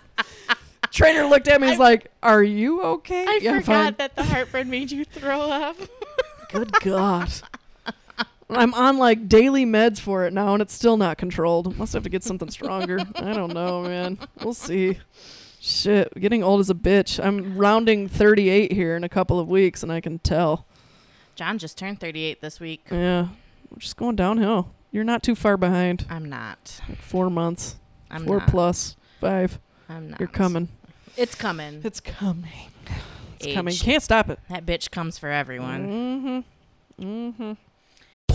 Trainer 0.92 1.26
looked 1.26 1.50
at 1.50 1.60
me. 1.60 1.68
He's 1.68 1.80
I- 1.80 1.84
like, 1.84 2.12
"Are 2.24 2.42
you 2.44 2.82
okay?" 2.82 3.26
I 3.28 3.40
"Yeah, 3.42 3.60
forgot 3.60 3.66
fine." 3.66 3.96
that 3.98 4.16
the 4.16 4.24
heartburn 4.24 4.70
made 4.70 4.90
you 4.92 5.04
throw 5.04 5.42
up. 5.42 5.76
Good 6.52 6.72
God. 6.82 7.30
I'm 8.58 8.74
on 8.74 8.98
like 8.98 9.28
daily 9.28 9.66
meds 9.66 10.00
for 10.00 10.26
it 10.26 10.34
now, 10.34 10.54
and 10.54 10.62
it's 10.62 10.74
still 10.74 10.98
not 10.98 11.18
controlled. 11.18 11.78
Must 11.78 11.94
have 11.94 12.04
to 12.04 12.10
get 12.10 12.24
something 12.24 12.50
stronger. 12.50 13.00
I 13.16 13.34
don't 13.34 13.54
know, 13.54 13.84
man. 13.84 14.18
We'll 14.44 14.54
see. 14.54 15.00
Shit, 15.60 16.14
getting 16.20 16.44
old 16.44 16.60
as 16.60 16.70
a 16.70 16.76
bitch. 16.76 17.24
I'm 17.24 17.58
rounding 17.58 18.08
38 18.08 18.72
here 18.72 18.96
in 18.96 19.04
a 19.04 19.10
couple 19.10 19.40
of 19.40 19.48
weeks, 19.48 19.82
and 19.84 19.92
I 19.92 20.00
can 20.00 20.20
tell. 20.20 20.66
John 21.36 21.58
just 21.58 21.78
turned 21.78 22.00
38 22.00 22.40
this 22.42 22.60
week. 22.60 22.86
Yeah, 22.92 23.30
we're 23.72 23.80
just 23.80 23.98
going 23.98 24.16
downhill. 24.16 24.72
You're 24.92 25.04
not 25.04 25.24
too 25.24 25.36
far 25.36 25.58
behind. 25.58 26.06
I'm 26.10 26.30
not. 26.30 26.80
Like 26.88 27.02
four 27.02 27.30
months, 27.30 27.78
I'm 28.12 28.26
four 28.26 28.38
not. 28.38 28.48
plus 28.48 28.96
five. 29.20 29.60
I'm 29.90 30.12
not. 30.12 30.20
You're 30.20 30.30
coming. 30.30 30.70
It's 31.18 31.36
coming. 31.36 31.82
It's 31.84 32.00
coming. 32.00 32.50
It's 33.38 33.48
Age. 33.48 33.56
coming. 33.56 33.76
Can't 33.76 34.04
stop 34.04 34.30
it. 34.30 34.40
That 34.50 34.66
bitch 34.66 34.92
comes 34.92 35.18
for 35.18 35.30
everyone. 35.30 36.44
Mm-hmm. 37.00 37.06
Mm-hmm. 37.06 37.54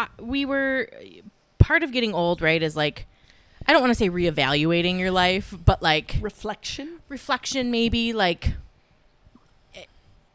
I, 0.00 0.22
we 0.22 0.44
were 0.44 0.88
part 1.58 1.82
of 1.82 1.92
getting 1.92 2.14
old, 2.14 2.40
right? 2.40 2.62
Is 2.62 2.76
like 2.76 3.06
I 3.66 3.72
don't 3.72 3.82
want 3.82 3.90
to 3.90 3.94
say 3.94 4.08
reevaluating 4.08 4.98
your 4.98 5.10
life, 5.10 5.54
but 5.64 5.82
like 5.82 6.16
Reflection. 6.20 7.00
reflection, 7.08 7.70
maybe 7.70 8.12
like 8.12 8.54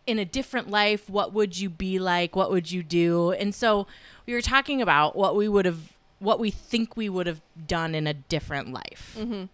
in 0.08 0.20
a 0.20 0.26
different 0.26 0.70
life, 0.70 1.10
what 1.10 1.34
would 1.34 1.60
you 1.60 1.70
be 1.70 1.98
like? 2.00 2.36
What 2.36 2.52
would 2.52 2.72
you 2.72 2.84
do? 2.84 3.32
And 3.32 3.56
so 3.56 3.88
we 4.26 4.34
were 4.34 4.42
talking 4.42 4.82
about 4.82 5.16
what 5.16 5.36
we 5.36 5.48
would 5.48 5.66
have, 5.66 5.94
what 6.20 6.40
we 6.40 6.52
think 6.52 6.96
we 6.96 7.10
would 7.10 7.28
have 7.28 7.42
done 7.68 7.96
in 7.96 8.06
a 8.06 8.14
different 8.14 8.72
life, 8.72 9.16
mm-hmm. 9.18 9.46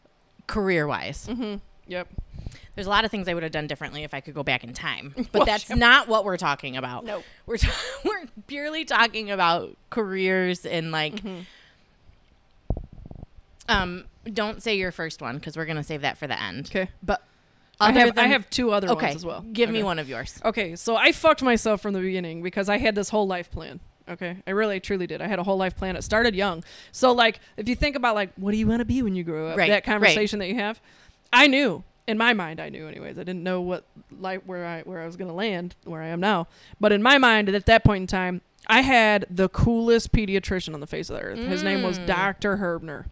career 0.47 0.87
wise. 0.87 1.27
Mm-hmm. 1.27 1.55
Yep. 1.87 2.07
There's 2.75 2.87
a 2.87 2.89
lot 2.89 3.03
of 3.03 3.11
things 3.11 3.27
I 3.27 3.33
would 3.33 3.43
have 3.43 3.51
done 3.51 3.67
differently 3.67 4.03
if 4.03 4.13
I 4.13 4.21
could 4.21 4.33
go 4.33 4.43
back 4.43 4.63
in 4.63 4.73
time, 4.73 5.13
but 5.31 5.33
Well, 5.33 5.45
that's 5.45 5.65
sure. 5.65 5.75
not 5.75 6.07
what 6.07 6.23
we're 6.23 6.37
talking 6.37 6.77
about. 6.77 7.03
No. 7.05 7.23
we're 7.45 7.57
ta- 7.57 7.75
we're 8.05 8.23
purely 8.47 8.85
talking 8.85 9.29
about 9.31 9.75
careers 9.89 10.65
and 10.65 10.91
like. 10.91 11.15
Mm-hmm. 11.15 11.39
Um, 13.69 14.05
don't 14.33 14.61
say 14.61 14.75
your 14.75 14.91
first 14.91 15.21
one 15.21 15.35
because 15.35 15.55
we're 15.55 15.65
gonna 15.65 15.83
save 15.83 16.01
that 16.01 16.17
for 16.17 16.27
the 16.27 16.39
end. 16.41 16.67
Okay. 16.67 16.89
but 17.01 17.23
I 17.79 17.91
have, 17.93 18.17
I 18.17 18.27
have 18.27 18.47
two 18.49 18.71
other 18.71 18.89
okay, 18.89 19.07
ones 19.07 19.15
as 19.17 19.25
well. 19.25 19.41
Give 19.53 19.69
me 19.69 19.81
one 19.81 19.97
of 19.97 20.07
yours. 20.07 20.39
Okay, 20.45 20.75
so 20.75 20.95
I 20.95 21.11
fucked 21.11 21.41
myself 21.41 21.81
from 21.81 21.93
the 21.93 21.99
beginning 21.99 22.43
because 22.43 22.69
I 22.69 22.77
had 22.77 22.93
this 22.95 23.09
whole 23.09 23.25
life 23.27 23.49
plan. 23.49 23.79
Okay, 24.09 24.37
I 24.45 24.51
really 24.51 24.79
truly 24.79 25.07
did. 25.07 25.21
I 25.21 25.27
had 25.27 25.39
a 25.39 25.43
whole 25.43 25.57
life 25.57 25.75
plan. 25.75 25.95
It 25.95 26.03
started 26.03 26.35
young. 26.35 26.63
So 26.91 27.11
like, 27.11 27.39
if 27.57 27.67
you 27.67 27.75
think 27.75 27.95
about 27.95 28.13
like, 28.13 28.31
what 28.35 28.51
do 28.51 28.57
you 28.57 28.67
want 28.67 28.79
to 28.79 28.85
be 28.85 29.01
when 29.01 29.15
you 29.15 29.23
grow 29.23 29.47
up? 29.47 29.57
Right, 29.57 29.69
That 29.69 29.73
right. 29.75 29.83
conversation 29.83 30.39
that 30.39 30.47
you 30.49 30.55
have, 30.55 30.79
I 31.33 31.47
knew 31.47 31.83
in 32.11 32.17
my 32.17 32.33
mind. 32.33 32.59
I 32.59 32.69
knew 32.69 32.87
anyways. 32.87 33.17
I 33.17 33.23
didn't 33.23 33.43
know 33.43 33.61
what 33.61 33.85
life 34.19 34.41
where 34.45 34.65
I 34.65 34.81
where 34.81 35.01
I 35.01 35.05
was 35.07 35.15
gonna 35.15 35.33
land 35.33 35.75
where 35.85 36.01
I 36.01 36.07
am 36.07 36.19
now. 36.19 36.47
But 36.79 36.91
in 36.91 37.01
my 37.01 37.17
mind, 37.17 37.49
at 37.49 37.65
that 37.65 37.83
point 37.83 38.01
in 38.01 38.07
time, 38.07 38.41
I 38.67 38.81
had 38.81 39.25
the 39.29 39.49
coolest 39.49 40.11
pediatrician 40.11 40.73
on 40.75 40.79
the 40.81 40.87
face 40.87 41.09
of 41.09 41.15
the 41.17 41.23
earth. 41.23 41.39
His 41.39 41.63
name 41.63 41.79
Mm. 41.79 41.85
was 41.87 41.97
Doctor 41.99 42.57
Herbner. 42.57 43.05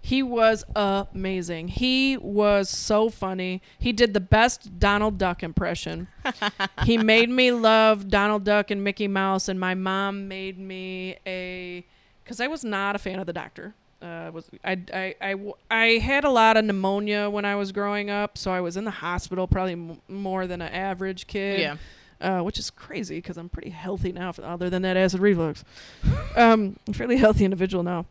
He 0.00 0.22
was 0.22 0.64
amazing. 0.74 1.68
He 1.68 2.16
was 2.16 2.70
so 2.70 3.10
funny. 3.10 3.60
He 3.78 3.92
did 3.92 4.14
the 4.14 4.20
best 4.20 4.78
Donald 4.78 5.18
Duck 5.18 5.42
impression. 5.42 6.08
he 6.84 6.96
made 6.98 7.28
me 7.28 7.52
love 7.52 8.08
Donald 8.08 8.44
Duck 8.44 8.70
and 8.70 8.82
Mickey 8.82 9.08
Mouse, 9.08 9.48
and 9.48 9.58
my 9.60 9.74
mom 9.74 10.26
made 10.28 10.58
me 10.58 11.16
a 11.26 11.84
because 12.24 12.40
I 12.40 12.46
was 12.46 12.64
not 12.64 12.94
a 12.94 12.98
fan 12.98 13.18
of 13.18 13.26
the 13.26 13.32
doctor. 13.32 13.74
Uh, 14.00 14.30
was 14.32 14.48
I, 14.64 14.78
I, 14.94 15.14
I, 15.20 15.52
I 15.70 15.86
had 15.98 16.22
a 16.24 16.30
lot 16.30 16.56
of 16.56 16.64
pneumonia 16.64 17.28
when 17.28 17.44
I 17.44 17.56
was 17.56 17.72
growing 17.72 18.10
up, 18.10 18.38
so 18.38 18.52
I 18.52 18.60
was 18.60 18.76
in 18.76 18.84
the 18.84 18.92
hospital 18.92 19.48
probably 19.48 19.72
m- 19.72 20.00
more 20.08 20.46
than 20.46 20.62
an 20.62 20.72
average 20.72 21.26
kid. 21.26 21.60
Yeah. 21.60 21.76
Uh, 22.20 22.40
which 22.42 22.58
is 22.58 22.68
crazy 22.70 23.18
because 23.18 23.36
I'm 23.36 23.48
pretty 23.48 23.70
healthy 23.70 24.10
now, 24.10 24.32
other 24.42 24.68
than 24.68 24.82
that 24.82 24.96
acid 24.96 25.20
reflux. 25.20 25.64
um, 26.36 26.76
I'm 26.86 26.90
a 26.90 26.92
fairly 26.92 27.16
healthy 27.16 27.44
individual 27.44 27.84
now. 27.84 28.06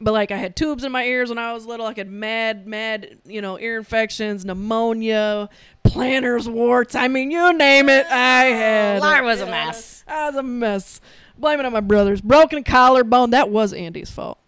But 0.00 0.12
like 0.12 0.30
I 0.32 0.36
had 0.36 0.56
tubes 0.56 0.82
in 0.82 0.90
my 0.90 1.04
ears 1.04 1.28
when 1.28 1.38
I 1.38 1.52
was 1.52 1.66
little. 1.66 1.86
I 1.86 1.94
had 1.94 2.10
mad, 2.10 2.66
mad, 2.66 3.18
you 3.24 3.40
know, 3.40 3.58
ear 3.58 3.76
infections, 3.76 4.44
pneumonia, 4.44 5.48
planters 5.84 6.48
warts. 6.48 6.94
I 6.96 7.06
mean, 7.06 7.30
you 7.30 7.52
name 7.52 7.88
it, 7.88 8.06
I 8.06 8.44
had. 8.46 8.96
It. 8.96 9.24
was 9.24 9.40
a 9.42 9.46
mess. 9.46 10.04
I 10.08 10.26
was 10.26 10.36
a 10.36 10.42
mess. 10.42 11.00
Blame 11.38 11.60
it 11.60 11.66
on 11.66 11.72
my 11.72 11.80
brothers. 11.80 12.20
Broken 12.20 12.64
collarbone. 12.64 13.30
That 13.30 13.50
was 13.50 13.72
Andy's 13.72 14.10
fault. 14.10 14.39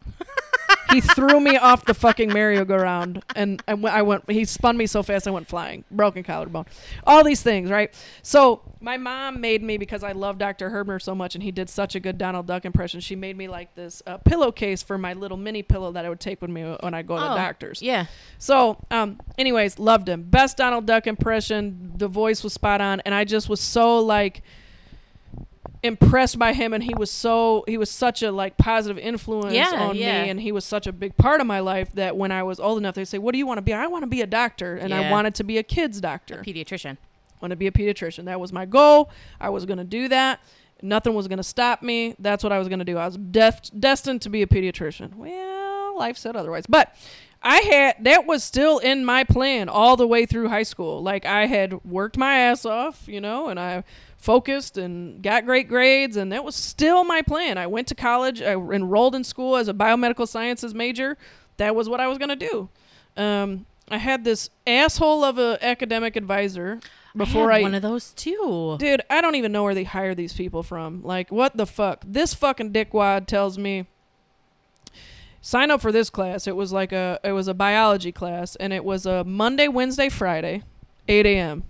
He 0.93 1.01
threw 1.01 1.41
me 1.41 1.57
off 1.57 1.85
the 1.85 1.95
fucking 1.95 2.33
merry-go-round, 2.33 3.23
and 3.35 3.63
I 3.67 3.75
went, 3.75 3.95
I 3.95 4.03
went. 4.03 4.31
He 4.31 4.45
spun 4.45 4.77
me 4.77 4.87
so 4.87 5.03
fast 5.03 5.27
I 5.27 5.31
went 5.31 5.47
flying. 5.49 5.85
Broken 5.91 6.23
collarbone. 6.23 6.67
All 7.07 7.25
these 7.25 7.43
things, 7.43 7.71
right? 7.71 7.93
So 8.23 8.63
my 8.81 8.97
mom 8.97 9.41
made 9.41 9.63
me 9.63 9.79
because 9.79 10.03
I 10.03 10.13
love 10.13 10.39
Dr. 10.39 10.71
Herbner 10.71 11.01
so 11.01 11.15
much, 11.15 11.35
and 11.35 11.43
he 11.43 11.51
did 11.51 11.69
such 11.71 11.95
a 11.95 12.01
good 12.01 12.19
Donald 12.19 12.47
Duck 12.47 12.65
impression. 12.65 13.01
She 13.01 13.17
made 13.17 13.37
me 13.37 13.49
like 13.49 13.75
this 13.75 14.03
uh, 14.07 14.19
pillowcase 14.19 14.83
for 14.83 14.99
my 14.99 15.13
little 15.13 15.37
mini 15.37 15.63
pillow 15.63 15.93
that 15.93 16.05
I 16.05 16.09
would 16.09 16.21
take 16.21 16.41
with 16.41 16.51
me 16.51 16.63
when 16.81 16.95
I 16.95 17.03
go 17.03 17.17
to 17.17 17.21
the 17.21 17.33
Oh, 17.33 17.37
doctors. 17.37 17.81
Yeah. 17.83 18.07
So, 18.39 18.79
um, 18.91 19.21
anyways, 19.39 19.79
loved 19.79 20.09
him. 20.09 20.23
Best 20.23 20.57
Donald 20.57 20.87
Duck 20.87 21.07
impression. 21.07 21.93
The 21.97 22.09
voice 22.09 22.43
was 22.45 22.53
spot 22.53 22.81
on, 22.81 23.01
and 23.01 23.15
I 23.15 23.25
just 23.25 23.49
was 23.49 23.61
so 23.61 23.99
like 24.01 24.43
impressed 25.83 26.39
by 26.39 26.53
him, 26.53 26.73
and 26.73 26.83
he 26.83 26.95
was 26.95 27.11
so 27.11 27.65
he 27.67 27.77
was 27.77 27.91
such 27.91 28.23
a 28.23 28.31
like 28.31 28.57
positive 28.57 28.99
influence 28.99 29.53
Yeah, 29.55 29.73
on 29.75 29.97
yeah. 29.97 30.23
me, 30.25 30.31
and 30.31 30.41
he 30.41 30.53
was 30.53 30.65
such 30.65 30.87
a 30.87 30.93
big 30.93 31.17
part 31.17 31.41
of 31.41 31.47
my 31.47 31.61
life 31.61 31.91
that 31.95 32.17
when 32.17 32.31
I 32.33 32.43
was 32.43 32.61
old 32.61 32.79
enough, 32.79 32.95
they 32.95 33.05
say, 33.05 33.19
"What 33.19 33.33
do 33.33 33.39
you 33.39 33.47
want 33.47 33.59
to 33.59 33.63
be?" 33.63 33.73
I 33.73 33.87
want 33.89 34.03
to 34.03 34.09
be 34.09 34.21
a 34.21 34.27
doctor, 34.27 34.77
and 34.77 34.93
I 34.95 35.11
wanted 35.11 35.35
to 35.37 35.45
be 35.45 35.59
a 35.59 35.63
kids 35.63 36.01
doctor. 36.01 36.41
a 36.41 36.45
Pediatrician. 36.45 36.97
want 37.41 37.51
to 37.51 37.57
be 37.57 37.67
a 37.67 37.73
pediatrician. 37.73 38.27
That 38.27 38.39
was 38.39 38.53
my 38.53 38.65
goal. 38.67 39.11
I 39.41 39.49
was 39.51 39.67
going 39.67 39.79
to 39.79 39.85
do 39.85 40.07
that. 40.09 40.39
Nothing 40.81 41.15
was 41.15 41.27
going 41.29 41.39
to 41.39 41.43
stop 41.45 41.83
me. 41.83 42.15
That's 42.21 42.43
what 42.45 42.53
I 42.53 42.59
was 42.59 42.69
going 42.69 42.79
to 42.81 42.85
do. 42.85 42.99
I 42.99 43.07
was 43.07 43.17
def- 43.17 43.71
destined 43.79 44.23
to 44.23 44.31
be 44.31 44.43
a 44.43 44.47
pediatrician. 44.47 45.15
Well, 45.17 45.99
life 45.99 46.17
said 46.17 46.37
otherwise. 46.37 46.67
But 46.69 46.95
I 47.43 47.57
had 47.59 47.97
that 48.05 48.27
was 48.27 48.45
still 48.45 48.79
in 48.79 49.05
my 49.05 49.25
plan 49.25 49.69
all 49.69 49.97
the 49.97 50.07
way 50.07 50.27
through 50.27 50.49
high 50.49 50.63
school. 50.63 51.03
Like 51.03 51.25
I 51.27 51.47
had 51.47 51.85
worked 51.85 52.17
my 52.17 52.37
ass 52.37 52.65
off, 52.65 53.09
you 53.09 53.21
know, 53.21 53.49
and 53.49 53.59
I 53.59 53.83
focused 54.23 54.79
and 54.79 55.21
got 55.21 55.45
great 55.45 55.69
grades 55.69 56.17
and 56.17 56.31
that 56.31 56.45
was 56.45 56.55
still 56.55 57.03
my 57.03 57.23
plan. 57.23 57.59
I 57.59 57.67
went 57.67 57.89
to 57.89 57.95
college, 57.97 58.41
I 58.41 58.53
enrolled 58.53 59.17
in 59.17 59.25
school 59.25 59.57
as 59.57 59.67
a 59.67 59.75
biomedical 59.75 60.29
sciences 60.29 60.75
major. 60.75 61.19
That 61.57 61.75
was 61.75 61.89
what 61.89 61.99
I 61.99 62.07
was 62.07 62.19
going 62.19 62.29
to 62.29 62.37
do. 62.37 62.69
Um, 63.17 63.67
I 63.91 63.99
had 63.99 64.23
this 64.25 64.49
asshole 64.65 65.25
of 65.25 65.39
a 65.39 65.59
academic 65.61 66.15
advisor 66.15 66.79
before 67.17 67.51
I 67.51 67.59
I, 67.59 67.63
one 67.63 67.75
of 67.75 67.83
those 67.83 68.13
too. 68.13 68.77
dude, 68.79 69.03
I 69.11 69.21
don't 69.21 69.35
even 69.35 69.51
know 69.51 69.65
where 69.65 69.75
they 69.75 69.85
hire 69.85 70.15
these 70.15 70.33
people 70.33 70.63
from. 70.63 71.03
Like, 71.03 71.33
what 71.33 71.57
the 71.57 71.67
fuck? 71.67 72.05
This 72.07 72.33
fucking 72.33 72.73
dickwad 72.73 73.27
tells 73.27 73.59
me 73.59 73.87
sign 75.41 75.73
up 75.73 75.81
for 75.81 75.91
this 75.91 76.11
class. 76.11 76.47
It 76.47 76.55
was 76.55 76.73
like 76.73 76.93
a 76.93 77.19
it 77.25 77.33
was 77.33 77.49
a 77.49 77.55
biology 77.55 78.13
class, 78.13 78.55
and 78.57 78.73
it 78.73 78.85
was 78.85 79.05
a 79.05 79.25
Monday, 79.25 79.67
Wednesday, 79.67 80.09
Friday, 80.09 80.63
eight 81.09 81.27
a.m. 81.27 81.65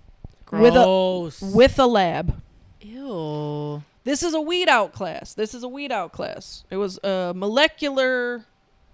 with 0.51 0.75
a 0.75 1.31
with 1.55 1.79
a 1.79 1.85
lab. 1.87 2.41
Ew. 2.81 3.83
This 4.03 4.23
is 4.23 4.33
a 4.33 4.41
weed 4.41 4.67
out 4.67 4.91
class. 4.93 5.33
This 5.33 5.53
is 5.53 5.63
a 5.63 5.67
weed 5.67 5.91
out 5.91 6.11
class. 6.11 6.63
It 6.69 6.77
was 6.77 6.99
a 7.03 7.33
molecular. 7.35 8.45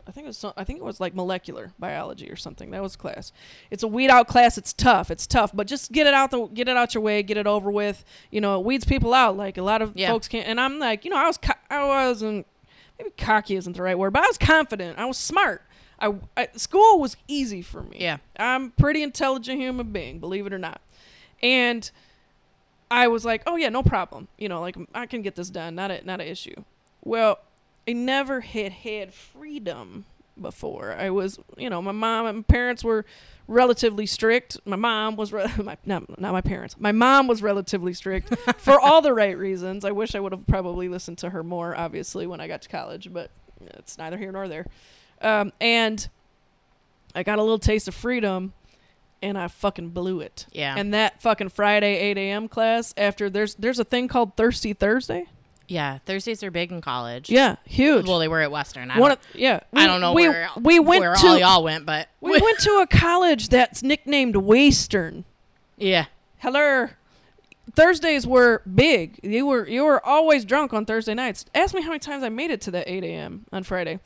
I 0.08 0.12
think 0.12 0.26
it 0.26 0.28
was. 0.30 0.38
some- 0.38 0.54
I 0.58 0.64
think 0.64 0.80
it 0.80 0.86
was 0.86 1.00
like 1.00 1.14
molecular 1.14 1.72
biology 1.80 2.30
or 2.32 2.36
something. 2.36 2.72
That 2.72 2.82
was 2.82 2.96
class. 2.96 3.32
It's 3.70 3.84
a 3.84 3.88
weed 3.88 4.10
out 4.10 4.28
class. 4.28 4.58
It's 4.58 4.74
tough. 4.74 5.12
It's 5.12 5.28
tough, 5.28 5.52
but 5.54 5.68
just 5.68 5.92
get 5.92 6.08
it 6.08 6.14
out 6.14 6.32
the 6.32 6.46
get 6.48 6.68
it 6.68 6.78
out 6.78 6.94
your 6.96 7.04
way. 7.04 7.22
Get 7.24 7.38
it 7.38 7.48
over 7.48 7.72
with. 7.72 8.04
You 8.32 8.42
know, 8.42 8.60
it 8.60 8.66
weeds 8.66 8.86
people 8.86 9.14
out. 9.14 9.38
Like 9.38 9.58
a 9.58 9.64
lot 9.64 9.82
of 9.82 9.94
Yeah. 9.96 10.10
folks 10.10 10.28
can't. 10.28 10.48
And 10.48 10.60
I'm 10.60 10.80
like, 10.80 11.06
you 11.06 11.12
know, 11.12 11.18
I 11.18 11.28
was 11.28 11.38
co- 11.38 11.54
I 11.70 11.84
wasn't 11.86 12.46
maybe 12.98 13.12
cocky 13.18 13.56
isn't 13.56 13.76
the 13.76 13.84
right 13.84 13.98
word, 13.98 14.14
but 14.14 14.24
I 14.24 14.28
was 14.28 14.38
confident. 14.38 14.98
I 15.00 15.06
was 15.06 15.18
smart. 15.18 15.64
I, 16.02 16.14
I 16.38 16.48
school 16.56 17.00
was 17.00 17.18
easy 17.28 17.62
for 17.62 17.84
me. 17.84 17.98
Yeah. 18.00 18.18
I'm 18.38 18.72
pretty 18.72 19.04
intelligent 19.04 19.60
human 19.60 19.92
being, 19.92 20.20
believe 20.20 20.46
it 20.48 20.54
or 20.54 20.58
not. 20.60 20.82
And 21.42 21.90
I 22.92 23.08
was 23.08 23.26
like, 23.26 23.44
"Oh 23.46 23.56
yeah, 23.56 23.70
no 23.70 23.84
problem. 23.84 24.28
You 24.38 24.50
know, 24.50 24.62
like 24.62 24.76
I 24.94 25.06
can 25.06 25.22
get 25.22 25.36
this 25.36 25.50
done. 25.50 25.76
Not 25.76 25.92
a 25.92 26.06
not 26.06 26.22
an 26.22 26.28
issue." 26.28 26.64
Well, 27.04 27.40
I 27.88 27.94
never 27.94 28.42
had 28.42 28.72
had 28.72 29.14
freedom 29.14 30.06
before. 30.42 30.94
I 30.94 31.10
was, 31.10 31.40
you 31.58 31.70
know, 31.70 31.82
my 31.82 31.92
mom 31.92 32.26
and 32.26 32.38
my 32.40 32.44
parents 32.44 32.84
were 32.84 33.06
relatively 33.48 34.06
strict. 34.06 34.60
My 34.66 34.76
mom 34.76 35.16
was 35.16 35.34
re- 35.34 35.52
my 35.64 35.78
not 35.86 36.20
not 36.20 36.34
my 36.34 36.42
parents. 36.42 36.76
My 36.80 36.92
mom 36.92 37.28
was 37.28 37.42
relatively 37.42 37.94
strict 37.94 38.36
for 38.58 38.80
all 38.80 39.02
the 39.02 39.14
right 39.14 39.38
reasons. 39.38 39.86
I 39.86 39.92
wish 39.92 40.16
I 40.16 40.20
would 40.20 40.32
have 40.32 40.48
probably 40.48 40.90
listened 40.90 41.18
to 41.20 41.30
her 41.30 41.44
more, 41.44 41.76
obviously, 41.76 42.28
when 42.28 42.42
I 42.42 42.48
got 42.48 42.62
to 42.64 42.70
college, 42.70 43.12
but 43.12 43.32
it's 43.62 43.98
neither 43.98 44.18
here 44.18 44.32
nor 44.32 44.48
there. 44.48 44.66
Um, 45.22 45.52
and 45.60 46.08
I 47.14 47.24
got 47.24 47.40
a 47.40 47.42
little 47.42 47.60
taste 47.60 47.88
of 47.88 47.96
freedom 47.96 48.54
and 49.22 49.38
I 49.38 49.48
fucking 49.48 49.90
blew 49.90 50.22
it. 50.22 50.46
Yeah. 50.52 50.76
And 50.78 50.94
that 50.94 51.22
fucking 51.22 51.50
Friday 51.50 51.98
8 51.98 52.18
a.m. 52.18 52.48
class 52.48 52.94
after 52.98 53.30
there's 53.30 53.56
there's 53.56 53.80
a 53.80 53.84
thing 53.84 54.08
called 54.08 54.36
Thirsty 54.36 54.74
Thursday. 54.74 55.26
Yeah, 55.68 56.00
Thursdays 56.00 56.42
are 56.42 56.50
big 56.50 56.72
in 56.72 56.82
college. 56.82 57.30
Yeah, 57.30 57.58
huge. 57.64 58.08
Well, 58.08 58.18
they 58.18 58.28
were 58.28 58.42
at 58.42 58.52
Western. 58.52 58.90
I 58.90 59.00
One 59.00 59.10
don't, 59.10 59.20
yeah. 59.36 59.60
I 59.72 59.86
don't 59.86 60.02
know 60.02 60.14
we, 60.14 60.28
where 60.28 60.50
we 60.60 60.80
went 60.80 61.02
where 61.02 61.14
to 61.14 61.28
all 61.28 61.38
y'all 61.38 61.64
went, 61.64 61.86
but 61.86 62.10
we 62.22 62.40
went 62.40 62.58
to 62.62 62.80
a 62.82 62.88
college 62.88 63.50
that's 63.50 63.84
nicknamed 63.84 64.36
Western. 64.36 65.26
yeah, 65.78 66.06
Hello. 66.38 66.88
Thursdays 67.76 68.26
were 68.26 68.64
big. 68.74 69.20
You 69.22 69.46
were 69.46 69.68
you 69.68 69.84
were 69.84 70.04
always 70.04 70.44
drunk 70.44 70.74
on 70.74 70.86
Thursday 70.86 71.14
nights. 71.14 71.46
Ask 71.54 71.76
me 71.76 71.82
how 71.84 71.90
many 71.90 72.00
times 72.00 72.24
I 72.24 72.30
made 72.30 72.50
it 72.50 72.62
to 72.62 72.72
that 72.72 72.90
8 72.90 73.04
a.m. 73.04 73.46
on 73.52 73.62
Friday. 73.64 74.00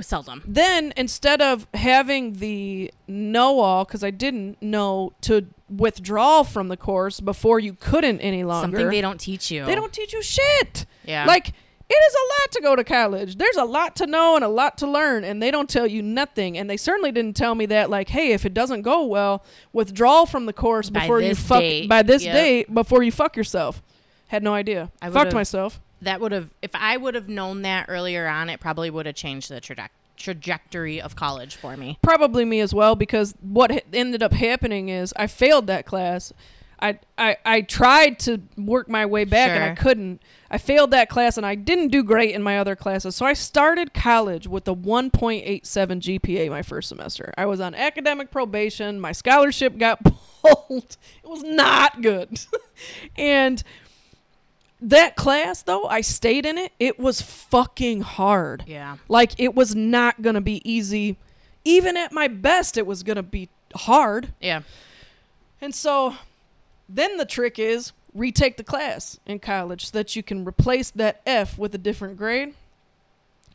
Seldom. 0.00 0.42
Then 0.46 0.92
instead 0.96 1.40
of 1.40 1.66
having 1.74 2.34
the 2.34 2.92
know 3.06 3.60
all, 3.60 3.84
because 3.84 4.02
I 4.04 4.10
didn't 4.10 4.60
know 4.62 5.12
to 5.22 5.46
withdraw 5.68 6.42
from 6.42 6.68
the 6.68 6.76
course 6.76 7.20
before 7.20 7.58
you 7.58 7.74
couldn't 7.74 8.20
any 8.20 8.44
longer. 8.44 8.76
Something 8.78 8.90
they 8.90 9.00
don't 9.00 9.20
teach 9.20 9.50
you. 9.50 9.64
They 9.64 9.74
don't 9.74 9.92
teach 9.92 10.12
you 10.12 10.22
shit. 10.22 10.86
Yeah. 11.04 11.24
Like 11.26 11.52
it 11.86 11.94
is 11.94 12.14
a 12.14 12.24
lot 12.42 12.52
to 12.52 12.60
go 12.62 12.76
to 12.76 12.84
college. 12.84 13.36
There's 13.36 13.56
a 13.56 13.64
lot 13.64 13.94
to 13.96 14.06
know 14.06 14.36
and 14.36 14.44
a 14.44 14.48
lot 14.48 14.78
to 14.78 14.86
learn, 14.86 15.22
and 15.22 15.42
they 15.42 15.50
don't 15.50 15.68
tell 15.68 15.86
you 15.86 16.02
nothing. 16.02 16.56
And 16.56 16.68
they 16.68 16.78
certainly 16.78 17.12
didn't 17.12 17.36
tell 17.36 17.54
me 17.54 17.66
that, 17.66 17.90
like, 17.90 18.08
hey, 18.08 18.32
if 18.32 18.46
it 18.46 18.54
doesn't 18.54 18.82
go 18.82 19.04
well, 19.04 19.44
withdraw 19.74 20.24
from 20.24 20.46
the 20.46 20.54
course 20.54 20.88
By 20.88 21.00
before 21.00 21.20
you 21.20 21.34
fuck 21.34 21.60
date. 21.60 21.88
by 21.88 22.02
this 22.02 22.24
Yep. 22.24 22.34
date 22.34 22.74
before 22.74 23.02
you 23.02 23.12
fuck 23.12 23.36
yourself. 23.36 23.82
Had 24.28 24.42
no 24.42 24.54
idea. 24.54 24.90
I 25.02 25.10
Fucked 25.10 25.34
myself. 25.34 25.78
That 26.04 26.20
would 26.20 26.32
have, 26.32 26.50
if 26.62 26.70
I 26.74 26.96
would 26.96 27.14
have 27.14 27.28
known 27.28 27.62
that 27.62 27.86
earlier 27.88 28.26
on, 28.26 28.48
it 28.50 28.60
probably 28.60 28.90
would 28.90 29.06
have 29.06 29.14
changed 29.14 29.50
the 29.50 29.60
traje- 29.60 29.88
trajectory 30.16 31.00
of 31.00 31.16
college 31.16 31.56
for 31.56 31.76
me. 31.76 31.98
Probably 32.02 32.44
me 32.44 32.60
as 32.60 32.72
well 32.72 32.94
because 32.94 33.34
what 33.40 33.70
ha- 33.70 33.80
ended 33.92 34.22
up 34.22 34.32
happening 34.32 34.88
is 34.88 35.12
I 35.16 35.26
failed 35.26 35.66
that 35.66 35.86
class. 35.86 36.32
I, 36.80 36.98
I, 37.16 37.36
I 37.44 37.60
tried 37.62 38.18
to 38.20 38.42
work 38.58 38.88
my 38.88 39.06
way 39.06 39.24
back 39.24 39.50
and 39.50 39.64
I 39.64 39.74
couldn't. 39.74 40.20
I 40.50 40.58
failed 40.58 40.90
that 40.90 41.08
class 41.08 41.36
and 41.36 41.46
I 41.46 41.54
didn't 41.54 41.88
do 41.88 42.02
great 42.02 42.34
in 42.34 42.42
my 42.42 42.58
other 42.58 42.76
classes. 42.76 43.16
So 43.16 43.24
I 43.24 43.32
started 43.32 43.94
college 43.94 44.46
with 44.46 44.68
a 44.68 44.74
1.87 44.74 45.62
GPA 45.62 46.50
my 46.50 46.62
first 46.62 46.88
semester. 46.88 47.32
I 47.38 47.46
was 47.46 47.60
on 47.60 47.74
academic 47.74 48.30
probation. 48.30 49.00
My 49.00 49.12
scholarship 49.12 49.78
got 49.78 50.00
pulled. 50.42 50.96
It 51.22 51.28
was 51.28 51.42
not 51.42 52.02
good. 52.02 52.40
and 53.16 53.62
that 54.84 55.16
class 55.16 55.62
though, 55.62 55.84
I 55.86 56.00
stayed 56.00 56.46
in 56.46 56.58
it. 56.58 56.72
It 56.78 56.98
was 56.98 57.20
fucking 57.20 58.02
hard. 58.02 58.64
Yeah. 58.66 58.96
Like 59.08 59.32
it 59.38 59.54
was 59.54 59.74
not 59.74 60.22
going 60.22 60.34
to 60.34 60.40
be 60.40 60.60
easy. 60.70 61.16
Even 61.64 61.96
at 61.96 62.12
my 62.12 62.28
best 62.28 62.76
it 62.76 62.86
was 62.86 63.02
going 63.02 63.16
to 63.16 63.22
be 63.22 63.48
hard. 63.74 64.32
Yeah. 64.40 64.62
And 65.60 65.74
so 65.74 66.14
then 66.88 67.16
the 67.16 67.24
trick 67.24 67.58
is 67.58 67.92
retake 68.14 68.56
the 68.56 68.64
class 68.64 69.18
in 69.26 69.38
college 69.38 69.86
so 69.86 69.98
that 69.98 70.14
you 70.14 70.22
can 70.22 70.44
replace 70.44 70.90
that 70.90 71.20
F 71.26 71.58
with 71.58 71.74
a 71.74 71.78
different 71.78 72.16
grade. 72.16 72.54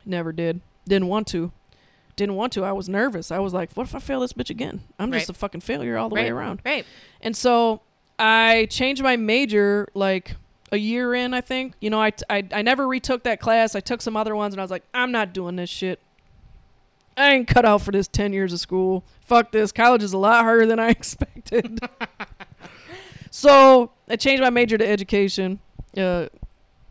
Never 0.04 0.32
did. 0.32 0.60
Didn't 0.86 1.08
want 1.08 1.28
to. 1.28 1.52
Didn't 2.16 2.34
want 2.34 2.52
to. 2.54 2.64
I 2.64 2.72
was 2.72 2.88
nervous. 2.88 3.30
I 3.30 3.38
was 3.38 3.54
like, 3.54 3.72
what 3.74 3.86
if 3.86 3.94
I 3.94 4.00
fail 4.00 4.20
this 4.20 4.32
bitch 4.32 4.50
again? 4.50 4.82
I'm 4.98 5.12
just 5.12 5.30
a 5.30 5.32
fucking 5.32 5.60
failure 5.62 5.96
all 5.96 6.08
the 6.08 6.16
way 6.16 6.28
around. 6.28 6.60
Right. 6.64 6.84
And 7.22 7.36
so 7.36 7.80
I 8.18 8.66
changed 8.68 9.02
my 9.02 9.16
major 9.16 9.88
like 9.94 10.34
a 10.72 10.76
year 10.76 11.14
in, 11.14 11.34
I 11.34 11.40
think. 11.40 11.74
You 11.80 11.90
know, 11.90 12.00
I, 12.00 12.12
I, 12.28 12.46
I 12.52 12.62
never 12.62 12.86
retook 12.86 13.24
that 13.24 13.40
class. 13.40 13.74
I 13.74 13.80
took 13.80 14.02
some 14.02 14.16
other 14.16 14.36
ones 14.36 14.54
and 14.54 14.60
I 14.60 14.64
was 14.64 14.70
like, 14.70 14.84
I'm 14.94 15.12
not 15.12 15.32
doing 15.32 15.56
this 15.56 15.70
shit. 15.70 16.00
I 17.16 17.32
ain't 17.32 17.48
cut 17.48 17.64
out 17.64 17.82
for 17.82 17.92
this 17.92 18.08
10 18.08 18.32
years 18.32 18.52
of 18.52 18.60
school. 18.60 19.04
Fuck 19.20 19.52
this. 19.52 19.72
College 19.72 20.02
is 20.02 20.12
a 20.12 20.18
lot 20.18 20.44
harder 20.44 20.66
than 20.66 20.78
I 20.78 20.88
expected. 20.90 21.80
so 23.30 23.92
I 24.08 24.16
changed 24.16 24.42
my 24.42 24.50
major 24.50 24.78
to 24.78 24.86
education. 24.86 25.60
Uh, 25.96 26.26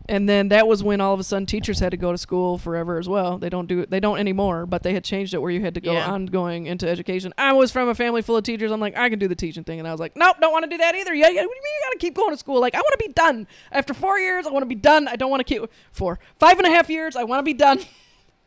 and 0.09 0.27
then 0.27 0.49
that 0.49 0.67
was 0.67 0.83
when 0.83 0.99
all 0.99 1.13
of 1.13 1.19
a 1.19 1.23
sudden 1.23 1.45
teachers 1.45 1.79
had 1.79 1.91
to 1.91 1.97
go 1.97 2.11
to 2.11 2.17
school 2.17 2.57
forever 2.57 2.97
as 2.97 3.07
well. 3.07 3.37
They 3.37 3.49
don't 3.49 3.67
do 3.67 3.79
it. 3.79 3.89
They 3.89 3.99
don't 4.01 4.17
anymore, 4.17 4.65
but 4.65 4.83
they 4.83 4.93
had 4.93 5.03
changed 5.03 5.33
it 5.33 5.37
where 5.41 5.51
you 5.51 5.61
had 5.61 5.75
to 5.75 5.81
go 5.81 5.93
Yeah. 5.93 6.11
ongoing 6.11 6.65
into 6.65 6.89
education. 6.89 7.33
I 7.37 7.53
was 7.53 7.71
from 7.71 7.87
a 7.87 7.95
family 7.95 8.21
full 8.21 8.35
of 8.35 8.43
teachers. 8.43 8.71
I'm 8.71 8.81
like, 8.81 8.97
I 8.97 9.07
can 9.09 9.19
do 9.19 9.27
the 9.27 9.35
teaching 9.35 9.63
thing, 9.63 9.79
and 9.79 9.87
I 9.87 9.91
was 9.91 9.99
like, 9.99 10.17
nope, 10.17 10.35
don't 10.41 10.51
want 10.51 10.63
to 10.65 10.69
do 10.69 10.77
that 10.77 10.95
either. 10.95 11.13
Yeah, 11.13 11.29
yeah. 11.29 11.41
What 11.45 11.51
do 11.53 11.55
you 11.55 11.63
mean 11.63 11.73
you 11.73 11.81
got 11.85 11.91
to 11.91 11.97
keep 11.99 12.15
going 12.15 12.31
to 12.31 12.37
school? 12.37 12.59
Like, 12.59 12.75
I 12.75 12.79
want 12.79 12.99
to 12.99 13.07
be 13.07 13.13
done 13.13 13.47
after 13.71 13.93
four 13.93 14.17
years. 14.19 14.45
I 14.47 14.51
want 14.51 14.63
to 14.63 14.67
be 14.67 14.75
done. 14.75 15.07
I 15.07 15.15
don't 15.15 15.29
want 15.29 15.39
to 15.39 15.43
keep 15.45 15.61
four, 15.91 16.19
five 16.37 16.57
and 16.57 16.67
a 16.67 16.71
half 16.71 16.89
years. 16.89 17.15
I 17.15 17.23
want 17.23 17.39
to 17.39 17.43
be 17.43 17.53
done. 17.53 17.79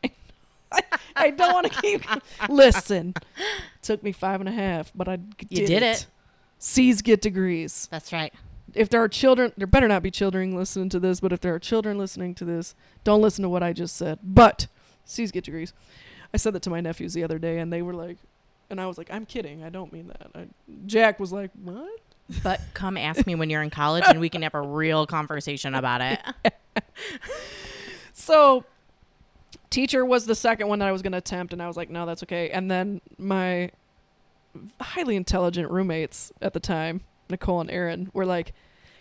I, 0.04 0.10
I 1.16 1.30
don't 1.30 1.52
want 1.52 1.72
to 1.72 1.80
keep. 1.80 2.02
Listen, 2.48 3.14
took 3.82 4.02
me 4.02 4.12
five 4.12 4.40
and 4.40 4.48
a 4.48 4.52
half, 4.52 4.90
but 4.94 5.08
I 5.08 5.16
did 5.16 5.46
You 5.50 5.66
did 5.66 5.82
it. 5.82 6.06
C's 6.58 7.02
get 7.02 7.20
degrees 7.20 7.88
That's 7.90 8.12
right. 8.12 8.32
If 8.74 8.88
there 8.88 9.02
are 9.02 9.08
children, 9.08 9.52
there 9.56 9.66
better 9.66 9.88
not 9.88 10.02
be 10.02 10.10
children 10.10 10.54
listening 10.54 10.88
to 10.90 11.00
this, 11.00 11.20
but 11.20 11.32
if 11.32 11.40
there 11.40 11.54
are 11.54 11.58
children 11.58 11.98
listening 11.98 12.34
to 12.36 12.44
this, 12.44 12.74
don't 13.04 13.22
listen 13.22 13.42
to 13.42 13.48
what 13.48 13.62
I 13.62 13.72
just 13.72 13.96
said. 13.96 14.18
But 14.22 14.66
C's 15.04 15.32
get 15.32 15.44
degrees. 15.44 15.72
I 16.32 16.36
said 16.36 16.54
that 16.54 16.62
to 16.62 16.70
my 16.70 16.80
nephews 16.80 17.12
the 17.12 17.24
other 17.24 17.38
day, 17.38 17.58
and 17.58 17.72
they 17.72 17.82
were 17.82 17.94
like, 17.94 18.16
and 18.70 18.80
I 18.80 18.86
was 18.86 18.96
like, 18.96 19.10
I'm 19.10 19.26
kidding. 19.26 19.62
I 19.62 19.68
don't 19.68 19.92
mean 19.92 20.08
that. 20.08 20.30
I, 20.34 20.46
Jack 20.86 21.20
was 21.20 21.32
like, 21.32 21.50
what? 21.62 22.00
But 22.42 22.60
come 22.72 22.96
ask 22.96 23.26
me 23.26 23.34
when 23.34 23.50
you're 23.50 23.62
in 23.62 23.68
college 23.68 24.04
and 24.06 24.18
we 24.18 24.30
can 24.30 24.40
have 24.42 24.54
a 24.54 24.62
real 24.62 25.06
conversation 25.06 25.74
about 25.74 26.00
it. 26.00 26.20
So, 28.12 28.64
teacher 29.70 30.04
was 30.04 30.26
the 30.26 30.34
second 30.34 30.68
one 30.68 30.78
that 30.78 30.88
I 30.88 30.92
was 30.92 31.02
going 31.02 31.12
to 31.12 31.18
attempt, 31.18 31.52
and 31.52 31.62
I 31.62 31.66
was 31.66 31.76
like, 31.76 31.90
no, 31.90 32.06
that's 32.06 32.22
okay. 32.22 32.50
And 32.50 32.70
then 32.70 33.00
my 33.18 33.70
highly 34.80 35.16
intelligent 35.16 35.70
roommates 35.70 36.30
at 36.40 36.52
the 36.52 36.60
time, 36.60 37.00
Nicole 37.32 37.60
and 37.60 37.70
Aaron, 37.70 38.10
were 38.12 38.24
like, 38.24 38.52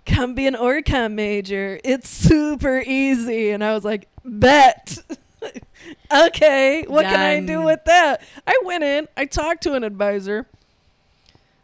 come 0.06 0.34
be 0.34 0.48
an 0.48 0.56
Orcom 0.56 1.14
major. 1.14 1.80
It's 1.84 2.10
super 2.10 2.80
easy. 2.80 3.52
And 3.52 3.64
I 3.64 3.74
was 3.74 3.86
like, 3.86 4.08
bet. 4.26 4.98
okay, 6.12 6.84
what 6.88 7.06
can 7.06 7.20
I 7.20 7.46
do 7.46 7.62
with 7.62 7.84
that? 7.86 8.22
I 8.46 8.60
went 8.64 8.84
in, 8.84 9.08
I 9.16 9.26
talked 9.26 9.64
to 9.64 9.74
an 9.74 9.84
advisor. 9.84 10.48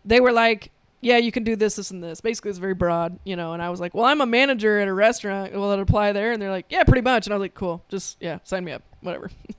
They 0.06 0.20
were 0.20 0.32
like, 0.32 0.72
yeah, 1.02 1.18
you 1.18 1.32
can 1.32 1.44
do 1.44 1.56
this, 1.56 1.76
this, 1.76 1.92
and 1.92 2.04
this. 2.04 2.22
Basically, 2.22 2.50
it's 2.50 2.58
very 2.58 2.74
broad, 2.74 3.20
you 3.24 3.36
know. 3.36 3.54
And 3.54 3.62
I 3.62 3.70
was 3.70 3.80
like, 3.80 3.94
well, 3.94 4.06
I'm 4.06 4.22
a 4.22 4.26
manager 4.26 4.80
at 4.80 4.88
a 4.88 4.94
restaurant. 4.94 5.54
Will 5.54 5.72
it 5.72 5.80
apply 5.80 6.12
there? 6.12 6.32
And 6.32 6.42
they're 6.42 6.50
like, 6.50 6.66
yeah, 6.70 6.84
pretty 6.84 7.02
much. 7.02 7.28
And 7.28 7.34
I 7.34 7.38
was 7.38 7.42
like, 7.42 7.54
cool, 7.54 7.84
just 7.90 8.18
yeah, 8.20 8.40
sign 8.44 8.64
me 8.64 8.72
up, 8.72 8.84
whatever. 9.02 9.30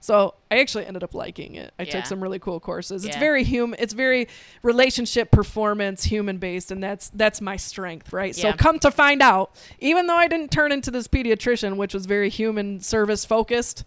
so 0.00 0.34
I 0.50 0.60
actually 0.60 0.86
ended 0.86 1.02
up 1.02 1.14
liking 1.14 1.54
it. 1.54 1.72
I 1.78 1.82
Yeah. 1.84 1.90
took 1.92 2.06
some 2.06 2.20
really 2.22 2.38
cool 2.38 2.60
courses. 2.60 3.04
It's 3.04 3.16
Yeah. 3.16 3.20
very 3.20 3.44
human. 3.44 3.78
It's 3.80 3.92
very 3.92 4.28
relationship, 4.62 5.30
performance, 5.30 6.04
human 6.04 6.38
based, 6.38 6.70
and 6.70 6.82
that's 6.82 7.10
that's 7.14 7.40
my 7.40 7.56
strength, 7.56 8.12
right? 8.12 8.34
So 8.34 8.52
come 8.52 8.78
to 8.80 8.90
find 8.90 9.22
out, 9.22 9.50
even 9.80 10.06
though 10.06 10.16
I 10.16 10.28
didn't 10.28 10.50
turn 10.50 10.72
into 10.72 10.90
this 10.90 11.08
pediatrician, 11.08 11.76
which 11.76 11.94
was 11.94 12.06
very 12.06 12.28
human 12.30 12.80
service 12.80 13.24
focused, 13.24 13.84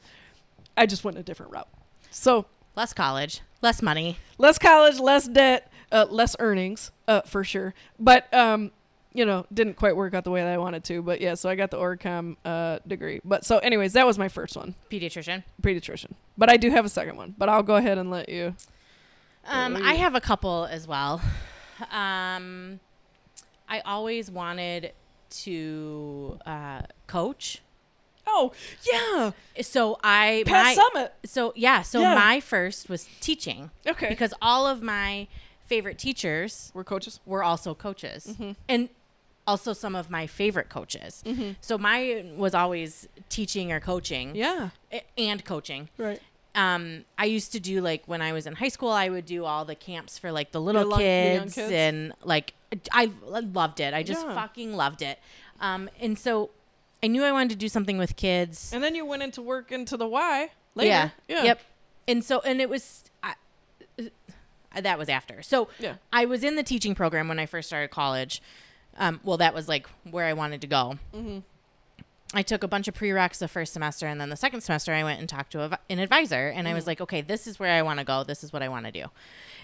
I 0.77 0.85
just 0.85 1.03
went 1.03 1.17
a 1.17 1.23
different 1.23 1.51
route. 1.51 1.67
So 2.09 2.45
Less 2.75 2.93
college, 2.93 3.41
less 3.61 3.81
money. 3.81 4.17
less 4.37 4.57
college, 4.57 4.99
less 4.99 5.27
debt, 5.27 5.71
uh, 5.91 6.05
less 6.09 6.35
earnings, 6.39 6.91
uh, 7.07 7.21
for 7.21 7.43
sure. 7.43 7.73
But 7.99 8.33
um, 8.33 8.71
you 9.13 9.25
know, 9.25 9.45
didn't 9.53 9.75
quite 9.75 9.95
work 9.95 10.13
out 10.13 10.23
the 10.23 10.31
way 10.31 10.41
that 10.41 10.51
I 10.53 10.57
wanted 10.57 10.83
to. 10.85 11.01
But 11.01 11.19
yeah, 11.21 11.33
so 11.35 11.49
I 11.49 11.55
got 11.55 11.71
the 11.71 11.77
OrCom 11.77 12.35
uh 12.45 12.79
degree. 12.87 13.19
But 13.25 13.45
so, 13.45 13.57
anyways, 13.59 13.93
that 13.93 14.05
was 14.05 14.17
my 14.17 14.27
first 14.29 14.55
one, 14.55 14.75
Pediatrician. 14.89 15.43
pediatrician. 15.61 16.11
But 16.37 16.49
I 16.49 16.57
do 16.57 16.69
have 16.71 16.85
a 16.85 16.89
second 16.89 17.17
one. 17.17 17.35
But 17.37 17.49
I'll 17.49 17.63
go 17.63 17.75
ahead 17.75 17.97
and 17.97 18.09
let 18.11 18.29
you. 18.29 18.55
Um, 19.45 19.75
I 19.75 19.95
have 19.95 20.13
a 20.15 20.21
couple 20.21 20.65
as 20.65 20.87
well. 20.87 21.19
Um, 21.91 22.79
I 23.67 23.79
always 23.85 24.29
wanted 24.29 24.93
to 25.31 26.37
uh, 26.45 26.81
coach. 27.07 27.61
Oh 28.27 28.51
yeah, 28.91 29.31
So 29.61 29.97
I 30.03 30.43
Pat 30.45 30.77
my, 30.77 30.81
Summitt. 30.83 31.09
So 31.25 31.53
yeah, 31.55 31.81
so 31.81 32.01
Yeah. 32.01 32.13
my 32.15 32.39
first 32.39 32.87
was 32.87 33.07
teaching. 33.19 33.71
Okay. 33.87 34.09
Because 34.09 34.33
all 34.41 34.67
of 34.67 34.81
my 34.83 35.27
favorite 35.65 35.97
teachers 35.97 36.71
We're 36.75 36.83
coaches. 36.83 37.19
were 37.25 37.43
also 37.43 37.73
coaches, 37.73 38.27
Mm-hmm. 38.29 38.51
and 38.69 38.89
also 39.47 39.73
some 39.73 39.95
of 39.95 40.09
my 40.09 40.27
favorite 40.27 40.69
coaches. 40.69 41.23
So 41.61 41.77
mine 41.77 42.37
was 42.37 42.53
always 42.53 43.07
teaching 43.29 43.71
or 43.71 43.79
coaching. 43.79 44.35
Yeah. 44.35 44.69
And 45.17 45.43
coaching. 45.43 45.89
Right. 45.97 46.21
um 46.55 47.05
I 47.17 47.25
used 47.25 47.51
to 47.53 47.59
do 47.59 47.81
like 47.81 48.03
when 48.07 48.21
I 48.21 48.33
was 48.33 48.45
in 48.45 48.53
high 48.55 48.67
school 48.69 48.91
I 48.91 49.07
would 49.09 49.25
do 49.25 49.45
all 49.45 49.63
the 49.65 49.75
camps 49.75 50.17
for 50.17 50.31
like 50.31 50.51
the 50.51 50.59
little 50.61 50.85
long- 50.85 50.99
the 50.99 51.05
kids, 51.05 51.55
kids? 51.55 51.71
and 51.71 52.13
like 52.23 52.53
I, 52.93 53.03
I 53.03 53.11
loved 53.59 53.79
it. 53.79 53.93
I 53.93 54.03
just 54.03 54.25
Yeah. 54.25 54.35
fucking 54.35 54.75
loved 54.75 55.01
it. 55.01 55.17
Um 55.59 55.89
and 55.99 56.17
so 56.19 56.49
I 57.03 57.07
knew 57.07 57.23
I 57.23 57.31
wanted 57.31 57.49
to 57.51 57.55
do 57.55 57.67
something 57.69 57.97
with 57.97 58.15
kids. 58.15 58.71
And 58.73 58.83
then 58.83 58.93
you 58.95 59.05
went 59.05 59.23
into 59.23 59.41
work 59.41 59.71
into 59.71 59.97
the 59.97 60.07
Y 60.07 60.49
later. 60.75 60.87
Yeah. 60.89 61.09
Yeah. 61.27 61.43
Yep. 61.43 61.61
And 62.07 62.23
so 62.23 62.41
and 62.41 62.59
it 62.61 62.69
was 62.69 63.03
I, 63.23 63.33
uh, 64.75 64.81
that 64.81 64.97
was 64.97 65.09
after. 65.09 65.41
So 65.41 65.67
Yeah. 65.79 65.95
I 66.13 66.25
was 66.25 66.43
in 66.43 66.55
the 66.55 66.63
teaching 66.63 66.95
program 66.95 67.27
when 67.27 67.39
I 67.39 67.45
first 67.45 67.67
started 67.69 67.89
college. 67.91 68.41
Um, 68.97 69.19
well, 69.23 69.37
that 69.37 69.53
was 69.53 69.67
like 69.67 69.87
where 70.09 70.25
I 70.25 70.33
wanted 70.33 70.61
to 70.61 70.67
go. 70.67 70.97
Mm-hmm. 71.13 71.39
I 72.33 72.43
took 72.43 72.63
a 72.63 72.67
bunch 72.67 72.87
of 72.87 72.93
prereqs 72.93 73.39
the 73.39 73.47
first 73.49 73.73
semester, 73.73 74.07
and 74.07 74.19
then 74.21 74.29
the 74.29 74.37
second 74.37 74.61
semester, 74.61 74.93
I 74.93 75.03
went 75.03 75.19
and 75.19 75.27
talked 75.27 75.51
to 75.51 75.63
a, 75.63 75.79
an 75.89 75.99
advisor, 75.99 76.47
and 76.47 76.65
I 76.67 76.73
was 76.73 76.87
like, 76.87 77.01
"Okay, 77.01 77.21
this 77.21 77.45
is 77.45 77.59
where 77.59 77.71
I 77.71 77.81
want 77.81 77.99
to 77.99 78.05
go. 78.05 78.23
This 78.23 78.43
is 78.43 78.53
what 78.53 78.63
I 78.63 78.69
want 78.69 78.85
to 78.85 78.91
do." 78.91 79.05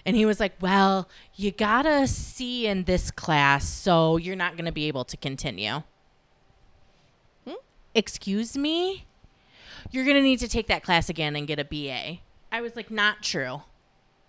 And 0.04 0.16
he 0.16 0.26
was 0.26 0.38
like, 0.38 0.54
"Well, 0.60 1.08
you 1.34 1.50
got 1.50 1.82
to 1.82 2.06
see 2.06 2.66
in 2.66 2.84
this 2.84 3.10
class, 3.10 3.66
so 3.66 4.18
you're 4.18 4.36
not 4.36 4.52
going 4.56 4.66
to 4.66 4.72
be 4.72 4.86
able 4.86 5.04
to 5.04 5.16
continue." 5.16 5.82
Excuse 7.94 8.56
me? 8.56 9.06
You're 9.90 10.04
going 10.04 10.16
to 10.16 10.22
need 10.22 10.38
to 10.40 10.48
take 10.48 10.66
that 10.66 10.84
class 10.84 11.08
again 11.08 11.34
and 11.34 11.46
get 11.46 11.58
a 11.58 11.64
BA. 11.64 12.18
I 12.52 12.60
was 12.60 12.76
like, 12.76 12.90
"Not 12.90 13.22
true." 13.22 13.62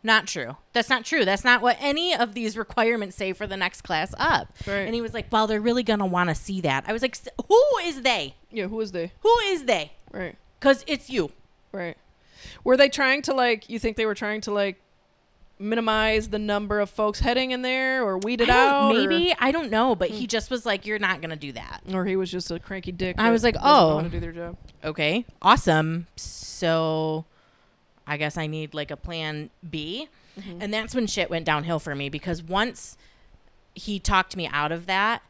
Not 0.02 0.28
true. 0.28 0.56
That's 0.74 0.90
not 0.90 1.04
true. 1.04 1.26
That's 1.26 1.44
not 1.44 1.62
what 1.62 1.76
any 1.82 2.16
of 2.16 2.34
these 2.34 2.56
requirements 2.58 3.18
say 3.18 3.34
for 3.34 3.46
the 3.46 3.58
next 3.58 3.82
class 3.82 4.14
up. 4.18 4.54
Right. 4.66 4.76
And 4.86 4.96
he 4.96 5.02
was 5.02 5.14
like, 5.14 5.28
"Well, 5.32 5.46
they're 5.46 5.60
really 5.60 5.84
gonna 5.84 6.06
want 6.06 6.30
to 6.30 6.36
see 6.36 6.62
that." 6.62 6.86
I 6.88 6.94
was 6.94 7.02
like, 7.02 7.16
"S- 7.16 7.28
"Who 7.48 7.62
is 7.84 8.02
they? 8.04 8.36
Yeah. 8.50 8.68
who 8.68 8.80
is 8.80 8.94
they? 8.94 9.12
Who 9.20 9.38
is 9.48 9.66
they? 9.66 9.92
Right. 10.12 10.36
Because 10.60 10.86
it's 10.88 11.10
you." 11.10 11.32
Right. 11.74 11.98
Were 12.64 12.78
they 12.78 12.88
trying 12.90 13.22
to 13.24 13.34
like? 13.34 13.70
You 13.70 13.78
think 13.78 13.98
they 13.98 14.06
were 14.06 14.16
trying 14.16 14.40
to 14.42 14.52
like 14.52 14.82
minimize 15.62 16.30
the 16.30 16.40
number 16.40 16.80
of 16.80 16.90
folks 16.90 17.20
heading 17.20 17.52
in 17.52 17.62
there, 17.64 18.02
or 18.04 18.18
weed 18.18 18.40
it 18.40 18.48
out? 18.50 18.92
or- 18.92 18.94
Hmm. 19.02 19.10
maybe 19.10 19.36
I 19.38 19.52
don't 19.52 19.70
know, 19.70 19.94
but 19.96 20.10
he 20.10 20.26
just 20.28 20.50
was 20.50 20.66
like, 20.66 20.86
"You're 20.86 21.00
not 21.00 21.20
gonna 21.22 21.36
do 21.36 21.52
that." 21.52 21.82
or 21.94 22.06
he 22.06 22.16
was 22.16 22.32
just 22.32 22.50
a 22.52 22.60
cranky 22.60 22.94
dick. 22.94 23.18
I 23.20 23.32
was 23.32 23.44
like, 23.44 23.56
oh. 23.62 23.98
how 23.98 24.02
to 24.04 24.10
do 24.10 24.20
their 24.22 24.32
job. 24.32 24.56
Okay, 24.84 25.26
awesome. 25.42 26.08
So, 26.16 27.26
I 28.10 28.18
guess 28.18 28.38
I 28.38 28.48
need 28.48 28.74
like 28.74 28.92
a 28.92 28.98
plan 28.98 29.50
B, 29.70 30.08
Mm-hmm. 30.40 30.62
and 30.62 30.74
that's 30.74 30.96
when 30.96 31.06
shit 31.08 31.30
went 31.30 31.44
downhill 31.46 31.80
for 31.80 31.94
me 31.96 32.08
because 32.08 32.42
once 32.42 32.98
he 33.76 34.00
talked 34.00 34.38
me 34.38 34.48
out 34.48 34.72
of 34.72 34.86
that, 34.86 35.22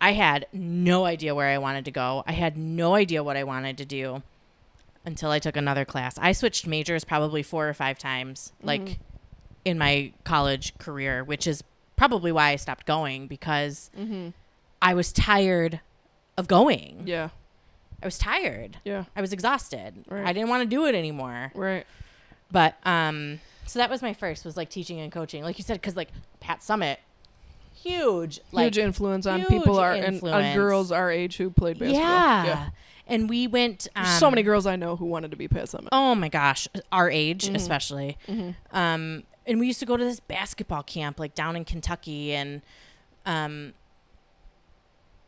I 0.00 0.12
had 0.12 0.46
no 0.52 1.04
idea 1.04 1.34
where 1.34 1.48
I 1.48 1.58
wanted 1.58 1.84
to 1.86 1.90
go. 1.90 2.22
I 2.26 2.32
had 2.32 2.56
no 2.56 2.94
idea 2.94 3.24
what 3.24 3.36
I 3.36 3.42
wanted 3.44 3.76
to 3.78 3.84
do 3.84 4.22
until 5.04 5.30
I 5.30 5.38
took 5.40 5.56
another 5.56 5.84
class. 5.84 6.16
I 6.18 6.30
switched 6.32 6.66
majors 6.66 7.02
probably 7.04 7.42
four 7.42 7.68
or 7.68 7.74
five 7.74 7.98
times, 7.98 8.52
Mm-hmm. 8.58 8.66
like 8.68 8.98
in 9.64 9.78
my 9.78 10.12
college 10.22 10.76
career, 10.78 11.24
which 11.24 11.46
is 11.46 11.64
probably 11.96 12.30
why 12.30 12.50
I 12.50 12.56
stopped 12.56 12.86
going 12.86 13.26
because 13.26 13.90
I 14.80 14.94
was 14.94 15.12
tired 15.12 15.80
of 16.36 16.46
going. 16.46 17.02
Yeah. 17.04 17.30
I 18.00 18.06
was 18.06 18.16
tired. 18.18 18.76
Yeah. 18.84 19.04
I 19.16 19.20
was 19.22 19.32
exhausted. 19.32 20.04
Right. 20.08 20.24
I 20.26 20.32
didn't 20.32 20.50
want 20.50 20.62
to 20.62 20.68
do 20.68 20.84
it 20.86 20.94
anymore. 20.94 21.50
Right. 21.54 21.84
But 22.50 22.76
um 22.86 23.40
so 23.66 23.78
that 23.78 23.90
was 23.90 24.02
my 24.02 24.14
first 24.14 24.44
was 24.44 24.56
like 24.56 24.70
teaching 24.70 25.00
and 25.00 25.10
coaching. 25.10 25.42
Like 25.42 25.58
you 25.58 25.64
said 25.64 25.82
cuz 25.82 25.96
like 25.96 26.08
Pat 26.40 26.60
Summitt 26.60 26.98
huge 27.74 28.40
like 28.52 28.64
huge 28.64 28.78
influence 28.78 29.26
on 29.26 29.40
huge 29.40 29.48
people 29.50 29.78
our 29.78 29.92
and 29.92 30.22
on 30.22 30.54
girls 30.54 30.90
our 30.90 31.10
age 31.10 31.36
who 31.36 31.50
played 31.50 31.78
basketball. 31.78 32.00
yeah. 32.00 32.68
And 33.08 33.28
we 33.28 33.46
went 33.46 33.86
um, 33.94 34.04
so 34.06 34.30
many 34.30 34.42
girls 34.42 34.66
I 34.66 34.74
know 34.76 34.96
who 34.96 35.04
wanted 35.04 35.30
to 35.30 35.36
be 35.36 35.46
Pat 35.46 35.66
Summitt. 35.66 35.88
Oh 35.92 36.14
my 36.16 36.28
gosh, 36.28 36.66
our 36.90 37.08
age 37.08 37.44
Mm-hmm. 37.46 37.54
especially. 37.54 38.18
Um, 38.72 39.22
and 39.46 39.60
we 39.60 39.66
used 39.68 39.78
to 39.78 39.86
go 39.86 39.96
to 39.96 40.02
this 40.04 40.18
basketball 40.18 40.82
camp 40.82 41.20
like 41.20 41.32
down 41.34 41.54
in 41.54 41.64
Kentucky, 41.64 42.34
and 42.34 42.62
um, 43.24 43.74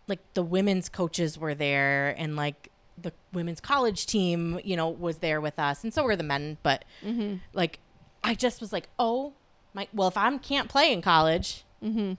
like 0.08 0.18
the 0.34 0.42
women's 0.42 0.88
coaches 0.88 1.38
were 1.38 1.54
there, 1.54 2.14
and 2.18 2.34
like 2.34 2.70
the 3.00 3.12
women's 3.32 3.60
college 3.60 4.06
team, 4.06 4.60
you 4.64 4.76
know, 4.76 4.88
was 4.88 5.18
there 5.18 5.40
with 5.40 5.58
us, 5.58 5.82
and 5.84 5.92
so 5.94 6.02
were 6.04 6.16
the 6.16 6.22
men. 6.24 6.58
But 6.62 6.84
Mm-hmm. 7.04 7.36
like, 7.52 7.78
I 8.24 8.34
just 8.34 8.60
was 8.60 8.72
like, 8.72 8.88
oh 8.98 9.32
my, 9.74 9.86
well, 9.92 10.08
if 10.08 10.16
I 10.16 10.36
can't 10.38 10.68
play 10.68 10.92
in 10.92 11.02
college. 11.02 11.64
Mm-hmm. 11.82 12.14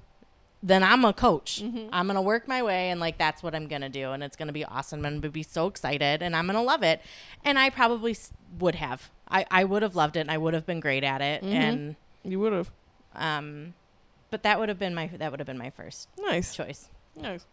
Then 0.62 0.84
I'm 0.84 1.06
a 1.06 1.14
coach. 1.14 1.64
I'm 1.94 2.08
gonna 2.08 2.22
work 2.22 2.46
my 2.46 2.62
way, 2.62 2.90
and 2.90 3.00
like 3.00 3.18
that's 3.18 3.42
what 3.42 3.56
I'm 3.56 3.68
gonna 3.70 3.88
do, 3.88 4.12
and 4.12 4.22
it's 4.22 4.36
gonna 4.36 4.52
be 4.52 4.66
awesome. 4.66 5.06
I'm 5.06 5.22
gonna 5.22 5.32
be 5.32 5.42
so 5.44 5.68
excited, 5.68 6.22
and 6.22 6.36
I'm 6.36 6.48
gonna 6.48 6.62
love 6.62 6.84
it. 6.84 7.02
And 7.46 7.58
I 7.58 7.70
probably 7.70 8.12
s- 8.12 8.34
would 8.60 8.76
have. 8.76 9.10
I, 9.30 9.46
I 9.50 9.64
would 9.64 9.84
have 9.84 9.96
loved 9.96 10.18
it, 10.18 10.22
and 10.22 10.32
I 10.32 10.38
would 10.38 10.54
have 10.54 10.66
been 10.66 10.82
great 10.82 11.06
at 11.06 11.22
it. 11.22 11.44
Mm-hmm. 11.44 11.54
And 11.56 11.96
You 12.26 12.42
would 12.42 12.52
have. 12.52 12.72
um, 13.16 13.74
but 14.32 14.44
that 14.44 14.60
would 14.60 14.68
have 14.68 14.78
been 14.80 14.94
my 14.94 15.08
that 15.08 15.32
would 15.32 15.40
have 15.40 15.48
been 15.48 15.58
my 15.58 15.70
first 15.70 16.10
Nice. 16.20 16.54
choice. 16.54 16.90
Nice. 17.16 17.46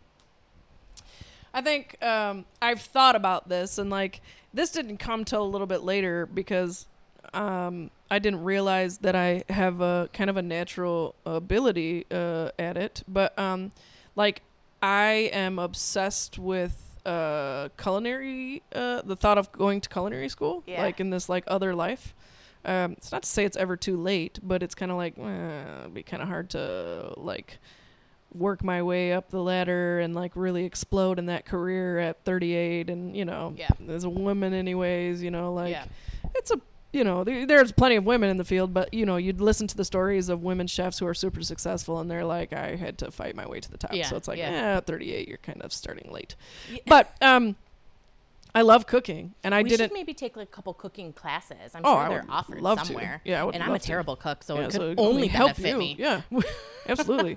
I 1.57 1.63
think 1.63 1.97
um, 2.05 2.45
I've 2.61 2.83
thought 2.83 3.17
about 3.17 3.49
this, 3.49 3.79
and 3.79 3.89
like 3.89 4.21
this 4.53 4.71
didn't 4.71 4.99
come 4.99 5.25
till 5.25 5.43
a 5.43 5.49
little 5.49 5.67
bit 5.67 5.83
later 5.83 6.27
because 6.27 6.87
um, 7.33 7.91
I 8.11 8.19
didn't 8.19 8.45
realize 8.45 8.99
that 8.99 9.17
I 9.17 9.43
have 9.49 9.81
a 9.81 10.11
kind 10.13 10.29
of 10.29 10.37
a 10.37 10.43
natural 10.43 11.15
ability 11.25 12.05
uh, 12.11 12.51
at 12.59 12.77
it. 12.77 13.03
But 13.09 13.37
um, 13.39 13.73
like 14.15 14.43
I 14.83 15.31
am 15.33 15.59
obsessed 15.59 16.39
with 16.39 16.99
uh, 17.07 17.71
culinary. 17.79 18.63
Uh, 18.75 19.01
the 19.01 19.17
thought 19.17 19.39
of 19.39 19.51
going 19.51 19.81
to 19.81 19.89
culinary 19.89 20.29
school, 20.29 20.63
Yeah. 20.67 20.83
like 20.83 21.01
in 21.01 21.09
this 21.09 21.29
like 21.31 21.45
other 21.47 21.75
life. 21.75 22.15
Um, 22.67 22.93
it's 22.93 23.13
not 23.13 23.23
to 23.23 23.29
say 23.29 23.47
it's 23.47 23.57
ever 23.57 23.77
too 23.77 23.97
late, 23.97 24.41
but 24.43 24.63
it's 24.63 24.75
kind 24.75 24.91
of 24.91 24.99
like 24.99 25.17
eh, 25.19 25.81
it'd 25.81 25.95
be 25.95 26.03
kind 26.03 26.21
of 26.23 26.29
hard 26.29 26.51
to 26.51 27.15
like 27.17 27.59
work 28.33 28.63
my 28.63 28.83
way 28.83 29.13
up 29.13 29.31
the 29.31 29.43
ladder 29.43 30.01
and 30.01 30.15
like 30.15 30.33
really 30.35 30.65
explode 30.65 31.19
in 31.19 31.27
that 31.27 31.47
career 31.47 31.99
at 31.99 32.23
38 32.25 32.91
and 32.91 33.17
you 33.17 33.25
know 33.25 33.55
Yeah. 33.57 33.69
as 33.89 34.05
a 34.05 34.11
woman 34.11 34.53
anyways 34.53 35.23
you 35.23 35.31
know 35.31 35.53
like 35.55 35.71
Yeah. 35.73 35.85
it's 36.35 36.51
a 36.51 36.61
you 36.93 37.03
know 37.05 37.25
there, 37.25 37.47
there's 37.47 37.73
plenty 37.73 37.97
of 37.97 38.05
women 38.05 38.29
in 38.29 38.37
the 38.37 38.45
field 38.45 38.75
but 38.75 38.93
you 38.93 39.07
know 39.07 39.17
you'd 39.17 39.41
listen 39.41 39.67
to 39.69 39.77
the 39.77 39.85
stories 39.85 40.29
of 40.29 40.43
women 40.43 40.67
chefs 40.67 40.99
who 40.99 41.07
are 41.07 41.15
super 41.15 41.43
successful 41.43 41.99
and 42.01 42.11
they're 42.11 42.25
like 42.25 42.53
i 42.53 42.77
had 42.77 42.99
to 42.99 43.11
fight 43.11 43.35
my 43.37 43.47
way 43.47 43.59
to 43.61 43.71
the 43.71 43.79
top 43.79 43.93
Yeah, 43.95 44.07
so 44.07 44.17
it's 44.17 44.29
like 44.29 44.39
yeah. 44.39 44.51
yeah 44.75 44.81
38 44.81 45.29
you're 45.29 45.39
kind 45.39 45.63
of 45.63 45.73
starting 45.73 46.11
late 46.13 46.37
but 46.87 47.15
um 47.23 47.57
i 48.57 48.63
love 48.63 48.87
cooking 48.87 49.35
and 49.45 49.55
i 49.55 49.63
we 49.63 49.69
didn't 49.69 49.85
should 49.91 49.93
maybe 49.93 50.15
take 50.15 50.37
like 50.37 50.49
a 50.49 50.51
couple 50.51 50.73
cooking 50.75 51.13
classes. 51.13 51.75
I'm 51.75 51.83
Oh, 51.85 51.95
sure 51.95 52.01
I 52.03 52.09
they're 52.09 52.25
offered 52.29 52.61
love 52.61 52.81
to. 52.81 52.87
somewhere. 52.87 53.21
Yeah, 53.25 53.41
I 53.43 53.45
would 53.45 53.55
and 53.55 53.63
I'm 53.63 53.73
a 53.73 53.79
to. 53.79 53.87
terrible 53.87 54.17
cook, 54.17 54.43
so 54.43 54.55
Yeah, 54.57 54.63
it 54.67 54.73
could 54.73 54.75
so 54.75 54.95
only 54.99 55.29
help 55.29 55.59
you. 55.59 55.77
me. 55.79 55.95
Yeah, 55.99 56.23
absolutely. 56.89 57.37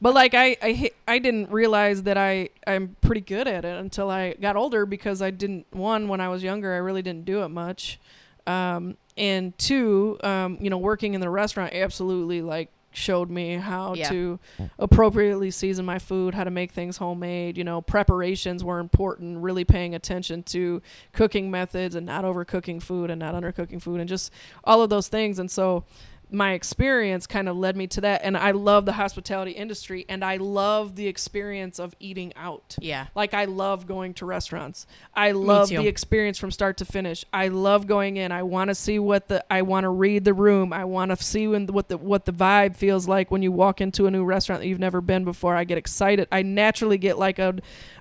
but 0.00 0.14
like 0.14 0.34
I, 0.34 0.56
I, 0.62 0.90
I 1.06 1.18
didn't 1.18 1.50
realize 1.50 2.02
that 2.04 2.16
I, 2.16 2.48
I'm 2.66 2.96
pretty 3.00 3.20
good 3.20 3.46
at 3.46 3.64
it 3.64 3.76
until 3.78 4.10
I 4.10 4.34
got 4.34 4.56
older 4.56 4.86
because 4.86 5.20
I 5.22 5.30
didn't 5.30 5.66
one 5.70 6.08
when 6.08 6.20
I 6.20 6.28
was 6.28 6.42
younger 6.42 6.72
I 6.72 6.78
really 6.78 7.02
didn't 7.02 7.24
do 7.26 7.42
it 7.44 7.48
much, 7.48 8.00
um, 8.46 8.96
and 9.16 9.56
two, 9.58 10.18
um, 10.24 10.58
you 10.60 10.70
know, 10.70 10.78
working 10.78 11.14
in 11.14 11.20
the 11.20 11.30
restaurant 11.30 11.72
absolutely 11.74 12.42
like 12.42 12.70
showed 12.94 13.30
me 13.30 13.54
how 13.56 13.94
Yeah. 13.94 14.08
to 14.08 14.38
appropriately 14.78 15.50
season 15.50 15.84
my 15.84 15.98
food, 15.98 16.34
how 16.34 16.44
to 16.44 16.50
make 16.50 16.72
things 16.72 16.96
homemade. 16.96 17.58
You 17.58 17.64
know, 17.64 17.80
preparations 17.80 18.62
were 18.64 18.78
important. 18.78 19.38
Really 19.38 19.64
paying 19.64 19.94
attention 19.94 20.42
to 20.44 20.80
cooking 21.12 21.50
methods 21.50 21.94
and 21.94 22.06
not 22.06 22.24
overcooking 22.24 22.82
food 22.82 23.10
and 23.10 23.18
not 23.18 23.34
undercooking 23.34 23.80
food 23.82 24.00
and 24.00 24.08
just 24.08 24.32
all 24.64 24.82
of 24.82 24.90
those 24.90 25.08
things. 25.08 25.38
And 25.38 25.50
so 25.50 25.84
my 26.30 26.52
experience 26.52 27.26
kind 27.26 27.48
of 27.48 27.56
led 27.56 27.76
me 27.76 27.86
to 27.86 28.00
that 28.00 28.22
and 28.24 28.36
I 28.36 28.50
love 28.50 28.86
the 28.86 28.92
hospitality 28.92 29.52
industry 29.52 30.04
and 30.08 30.24
I 30.24 30.36
love 30.36 30.96
the 30.96 31.06
experience 31.06 31.78
of 31.78 31.94
eating 32.00 32.32
out. 32.36 32.76
Yeah. 32.80 33.06
Like 33.14 33.34
I 33.34 33.44
love 33.44 33.86
going 33.86 34.14
to 34.14 34.26
restaurants. 34.26 34.86
I 35.14 35.32
love 35.32 35.68
the 35.68 35.86
experience 35.86 36.38
from 36.38 36.50
start 36.50 36.78
to 36.78 36.84
finish. 36.84 37.24
I 37.32 37.48
love 37.48 37.86
going 37.86 38.16
in. 38.16 38.32
I 38.32 38.42
want 38.42 38.68
to 38.68 38.74
see 38.74 38.98
what 38.98 39.28
the 39.28 39.44
I 39.52 39.62
want 39.62 39.84
to 39.84 39.90
read 39.90 40.24
the 40.24 40.34
room. 40.34 40.72
I 40.72 40.84
want 40.84 41.10
to 41.10 41.22
see 41.22 41.46
when, 41.46 41.66
what 41.66 41.88
the 41.88 41.96
what 41.96 42.24
the 42.24 42.32
vibe 42.32 42.76
feels 42.76 43.06
like 43.06 43.30
when 43.30 43.42
you 43.42 43.52
walk 43.52 43.80
into 43.80 44.06
a 44.06 44.10
new 44.10 44.24
restaurant 44.24 44.62
that 44.62 44.68
you've 44.68 44.78
never 44.78 45.00
been 45.00 45.24
before. 45.24 45.54
I 45.54 45.64
get 45.64 45.78
excited. 45.78 46.28
I 46.32 46.42
naturally 46.42 46.98
get 46.98 47.18
like 47.18 47.38
a 47.38 47.56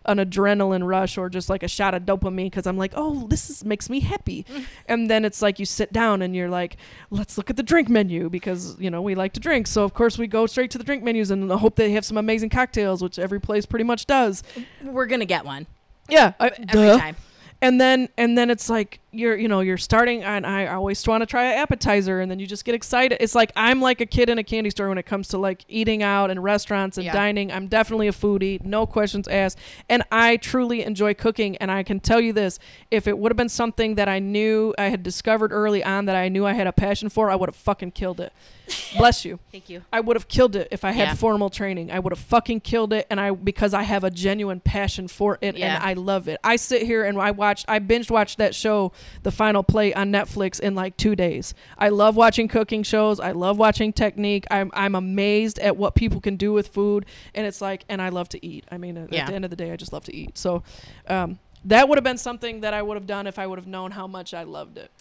an 0.06 0.18
adrenaline 0.18 0.86
rush 0.86 1.18
or 1.18 1.30
just 1.30 1.50
like 1.50 1.64
a 1.64 1.68
shot 1.68 1.94
of 1.94 2.04
dopamine 2.04 2.48
because 2.48 2.68
I'm 2.68 2.78
like, 2.78 2.94
oh, 2.96 3.28
this 3.28 3.50
is, 3.50 3.64
makes 3.64 3.90
me 3.90 4.02
happy. 4.02 4.46
and 4.88 5.10
then 5.10 5.26
it's 5.26 5.42
like 5.42 5.60
you 5.60 5.66
sit 5.66 5.94
down 5.94 6.22
and 6.22 6.36
you're 6.36 6.50
like, 6.50 6.78
let's 7.10 7.38
look 7.38 7.50
at 7.50 7.56
the 7.56 7.64
drink 7.64 7.90
menu 7.90 8.13
because 8.20 8.80
you 8.80 8.90
know 8.90 9.02
we 9.02 9.16
like 9.16 9.34
to 9.34 9.40
drink. 9.40 9.68
So 9.68 9.84
of 9.84 9.94
course 9.94 10.18
we 10.18 10.28
go 10.28 10.46
straight 10.46 10.72
to 10.72 10.78
the 10.78 10.84
drink 10.84 11.04
menus 11.04 11.32
and 11.32 11.52
hope 11.52 11.76
they 11.76 11.92
have 11.92 12.06
some 12.06 12.18
amazing 12.18 12.50
cocktails, 12.50 13.02
which 13.04 13.18
every 13.20 13.40
place 13.40 13.66
pretty 13.66 13.86
much 13.86 14.06
does. 14.06 14.44
We're 14.84 15.06
gonna 15.06 15.26
get 15.26 15.46
one 15.46 15.68
Yeah, 16.10 16.34
I, 16.40 16.48
every 16.48 16.66
duh. 16.66 16.98
time. 16.98 17.16
And 17.62 17.80
then 17.80 18.10
and 18.18 18.38
then 18.38 18.50
it's 18.50 18.70
like 18.70 19.00
you're 19.14 19.38
you 19.38 19.48
know 19.48 19.60
you're 19.62 19.78
starting 19.78 20.24
and 20.24 20.46
I 20.46 20.68
always 20.68 21.06
want 21.08 21.22
to 21.22 21.26
try 21.26 21.46
an 21.46 21.58
appetizer 21.60 22.20
and 22.20 22.30
then 22.32 22.40
you 22.40 22.48
just 22.48 22.66
get 22.66 22.76
excited. 22.76 23.18
It's 23.22 23.36
like 23.36 23.52
I'm 23.56 23.80
like 23.82 24.02
a 24.02 24.06
kid 24.06 24.28
in 24.30 24.38
a 24.40 24.44
candy 24.44 24.70
store 24.72 24.90
when 24.90 24.98
it 24.98 25.06
comes 25.06 25.28
to 25.30 25.38
like 25.38 25.64
eating 25.68 26.02
out 26.04 26.32
and 26.32 26.44
restaurants 26.44 26.98
and 26.98 27.06
Yeah. 27.06 27.14
dining. 27.14 27.52
I'm 27.52 27.68
definitely 27.68 28.08
a 28.08 28.12
foodie, 28.12 28.64
no 28.66 28.86
questions 28.86 29.28
asked. 29.28 29.60
And 29.88 30.04
I 30.12 30.38
truly 30.38 30.84
enjoy 30.84 31.14
cooking 31.14 31.56
and 31.58 31.70
I 31.72 31.84
can 31.84 32.00
tell 32.00 32.20
you 32.20 32.34
this, 32.34 32.60
if 32.92 33.08
it 33.08 33.18
would 33.18 33.32
have 33.32 33.38
been 33.38 33.50
something 33.50 33.96
that 33.96 34.10
I 34.10 34.20
knew 34.20 34.74
I 34.78 34.86
had 34.86 35.04
discovered 35.04 35.52
early 35.52 35.84
on 35.84 36.06
that 36.06 36.16
I 36.16 36.28
knew 36.30 36.46
I 36.46 36.54
had 36.54 36.68
a 36.68 36.74
passion 36.74 37.10
for, 37.10 37.30
I 37.30 37.36
would 37.36 37.50
have 37.50 37.56
fucking 37.56 37.92
killed 37.92 38.20
it. 38.20 38.34
Bless 38.98 39.26
you. 39.26 39.40
Thank 39.52 39.70
you. 39.70 39.84
I 39.92 40.00
would 40.00 40.16
have 40.16 40.28
killed 40.30 40.56
it 40.56 40.70
if 40.72 40.86
I 40.86 40.92
had 40.92 41.10
Yeah. 41.10 41.14
formal 41.16 41.50
training. 41.50 41.92
I 41.92 42.00
would 42.00 42.14
have 42.14 42.20
fucking 42.20 42.62
killed 42.62 42.94
it, 42.94 43.06
and 43.10 43.20
I 43.20 43.32
because 43.32 43.74
I 43.74 43.84
have 43.84 44.06
a 44.06 44.10
genuine 44.10 44.62
passion 44.62 45.10
for 45.10 45.38
it, 45.42 45.58
Yeah. 45.58 45.76
and 45.76 45.84
I 45.84 45.94
love 45.94 46.30
it. 46.30 46.40
I 46.46 46.56
sit 46.56 46.84
here 46.84 47.04
and 47.04 47.20
I 47.20 47.32
watch. 47.32 47.66
I 47.68 47.80
binge 47.80 48.10
watched 48.10 48.38
that 48.38 48.56
show, 48.56 48.94
The 49.24 49.32
Final 49.32 49.64
Plate, 49.64 49.94
on 49.96 50.12
Netflix 50.12 50.60
in 50.60 50.76
like 50.76 50.98
two 50.98 51.16
days. 51.16 51.54
I 51.78 51.90
love 51.90 52.16
watching 52.16 52.48
cooking 52.48 52.84
shows. 52.84 53.20
I 53.20 53.32
love 53.32 53.58
watching 53.58 53.94
technique. 53.94 54.46
I'm 54.52 54.72
I'm 54.74 54.96
amazed 54.96 55.60
at 55.60 55.78
what 55.78 55.96
people 55.96 56.20
can 56.22 56.36
do 56.36 56.54
with 56.54 56.68
food, 56.70 57.06
and 57.36 57.46
it's 57.48 57.62
like, 57.62 57.86
and 57.90 58.02
I 58.02 58.10
love 58.10 58.30
to 58.30 58.46
eat. 58.46 58.66
I 58.72 58.78
mean, 58.78 58.98
at 58.98 59.14
Yeah. 59.14 59.26
the 59.28 59.34
end 59.36 59.46
of 59.46 59.50
the 59.52 59.58
day, 59.58 59.72
I 59.72 59.76
just 59.76 59.94
love 59.94 60.04
to 60.06 60.16
eat. 60.16 60.38
So, 60.38 60.64
um, 61.08 61.40
that 61.66 61.88
would 61.88 61.98
have 61.98 62.04
been 62.04 62.18
something 62.18 62.62
that 62.62 62.74
I 62.74 62.82
would 62.82 62.96
have 62.96 63.08
done 63.08 63.26
if 63.28 63.40
I 63.40 63.48
would 63.48 63.58
have 63.58 63.68
known 63.68 63.92
how 63.92 64.06
much 64.08 64.34
I 64.34 64.44
loved 64.44 64.78
it. 64.78 64.92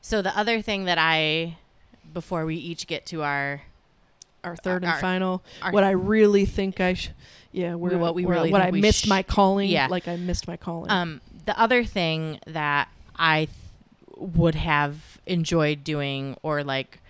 So 0.00 0.22
the 0.22 0.36
other 0.38 0.62
thing 0.62 0.84
that 0.84 0.98
I, 0.98 1.56
before 2.12 2.44
we 2.46 2.56
each 2.56 2.86
get 2.86 3.04
to 3.06 3.22
our, 3.22 3.62
our 4.44 4.54
third 4.56 4.84
and 4.84 5.00
final. 5.00 5.42
our- 5.62 5.72
what 5.72 5.82
I 5.82 5.90
really 5.90 6.44
think 6.44 6.80
I 6.80 6.94
sh- 6.94 7.10
yeah, 7.50 7.74
we're, 7.74 7.96
what 7.98 8.14
we 8.14 8.24
we're- 8.26 8.36
really 8.38 8.52
what 8.52 8.60
I 8.60 8.70
missed 8.70 9.04
sh- 9.04 9.08
my 9.08 9.22
calling. 9.22 9.70
Yeah. 9.70 9.86
like 9.90 10.06
I 10.06 10.16
missed 10.16 10.46
my 10.46 10.56
calling. 10.56 10.90
um, 10.90 11.20
the 11.46 11.58
other 11.58 11.82
thing 11.84 12.38
that 12.46 12.88
I 13.16 13.46
th- 13.46 13.50
would 14.16 14.54
have 14.54 15.18
enjoyed 15.26 15.84
doing, 15.84 16.36
or 16.42 16.62
like, 16.64 17.00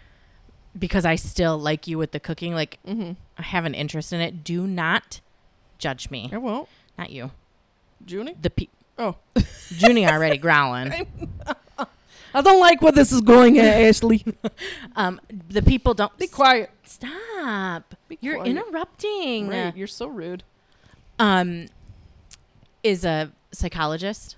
because 0.79 1.05
I 1.05 1.17
still 1.17 1.59
like 1.59 1.87
you 1.87 1.99
with 1.99 2.13
the 2.13 2.21
cooking, 2.21 2.55
like 2.55 2.79
mm-hmm. 2.87 3.13
I 3.39 3.43
have 3.43 3.65
an 3.65 3.75
interest 3.75 4.13
in 4.13 4.21
it. 4.21 4.45
Do 4.45 4.67
not 4.67 5.21
judge 5.79 6.11
me, 6.11 6.31
I 6.33 6.39
won't, 6.39 6.69
not 6.99 7.11
you. 7.11 7.31
Junie. 8.07 8.37
The 8.41 8.51
pe- 8.51 8.69
Oh, 8.99 9.17
Junie 9.71 10.07
already 10.07 10.39
growling. 10.39 11.07
I 12.37 12.41
don't 12.41 12.61
like 12.61 12.83
where 12.83 12.93
this 12.93 13.13
is 13.13 13.21
going 13.21 13.59
at, 13.59 13.81
Ashley. 13.83 14.25
Um, 14.97 15.21
the 15.49 15.63
people 15.63 15.95
don't 15.95 16.17
Be 16.19 16.29
quiet. 16.29 16.71
Stop. 16.85 17.95
Be 18.09 18.19
You're 18.21 18.37
quiet. 18.37 18.49
interrupting. 18.51 19.49
Right, 19.49 19.77
you're 19.77 19.89
so 19.89 20.07
rude. 20.07 20.45
Um, 21.19 21.67
is 22.85 23.05
a 23.05 23.33
psychologist. 23.51 24.37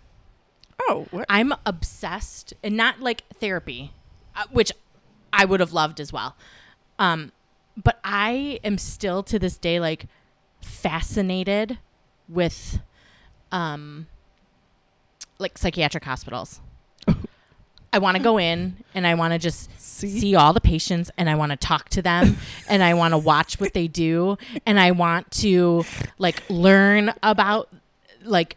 Oh, 0.80 1.06
what? 1.10 1.26
I'm 1.28 1.52
obsessed, 1.64 2.54
and 2.62 2.76
not 2.76 3.00
like 3.00 3.24
therapy, 3.34 3.92
uh, 4.34 4.44
which 4.50 4.72
I 5.32 5.44
would 5.44 5.60
have 5.60 5.72
loved 5.72 6.00
as 6.00 6.12
well. 6.12 6.36
Um, 6.98 7.32
but 7.76 8.00
I 8.04 8.60
am 8.64 8.78
still 8.78 9.22
to 9.24 9.38
this 9.38 9.58
day 9.58 9.80
like 9.80 10.06
fascinated 10.60 11.78
with, 12.28 12.80
um, 13.52 14.06
like 15.38 15.58
psychiatric 15.58 16.04
hospitals. 16.04 16.60
I 17.92 17.98
want 17.98 18.16
to 18.16 18.22
go 18.22 18.38
in 18.38 18.76
and 18.94 19.06
I 19.06 19.14
want 19.14 19.32
to 19.32 19.38
just 19.38 19.70
See? 19.80 20.20
see 20.20 20.34
all 20.34 20.52
the 20.52 20.60
patients 20.60 21.10
and 21.16 21.30
I 21.30 21.34
want 21.34 21.50
to 21.50 21.56
talk 21.56 21.88
to 21.90 22.02
them 22.02 22.36
and 22.68 22.82
I 22.82 22.94
want 22.94 23.12
to 23.12 23.18
watch 23.18 23.58
what 23.60 23.72
they 23.74 23.88
do 23.88 24.36
and 24.66 24.78
I 24.78 24.90
want 24.90 25.30
to 25.42 25.84
like 26.18 26.42
learn 26.50 27.12
about 27.22 27.68
like 28.22 28.56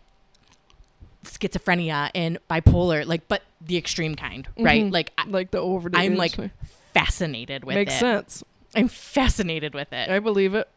schizophrenia 1.25 2.09
and 2.15 2.37
bipolar 2.49 3.05
like 3.05 3.27
but 3.27 3.41
the 3.61 3.77
extreme 3.77 4.15
kind 4.15 4.47
right 4.57 4.85
Mhm. 4.85 4.91
like 4.93 5.11
I, 5.17 5.25
like 5.27 5.51
the 5.51 5.59
over. 5.59 5.89
i'm 5.93 6.15
like 6.15 6.35
fascinated 6.93 7.63
with 7.65 7.75
makes 7.75 8.01
it 8.01 8.05
Makes 8.05 8.33
sense. 8.33 8.43
i'm 8.75 8.87
fascinated 8.87 9.73
with 9.73 9.91
it 9.93 10.09
I 10.09 10.19
believe 10.19 10.55
it. 10.55 10.67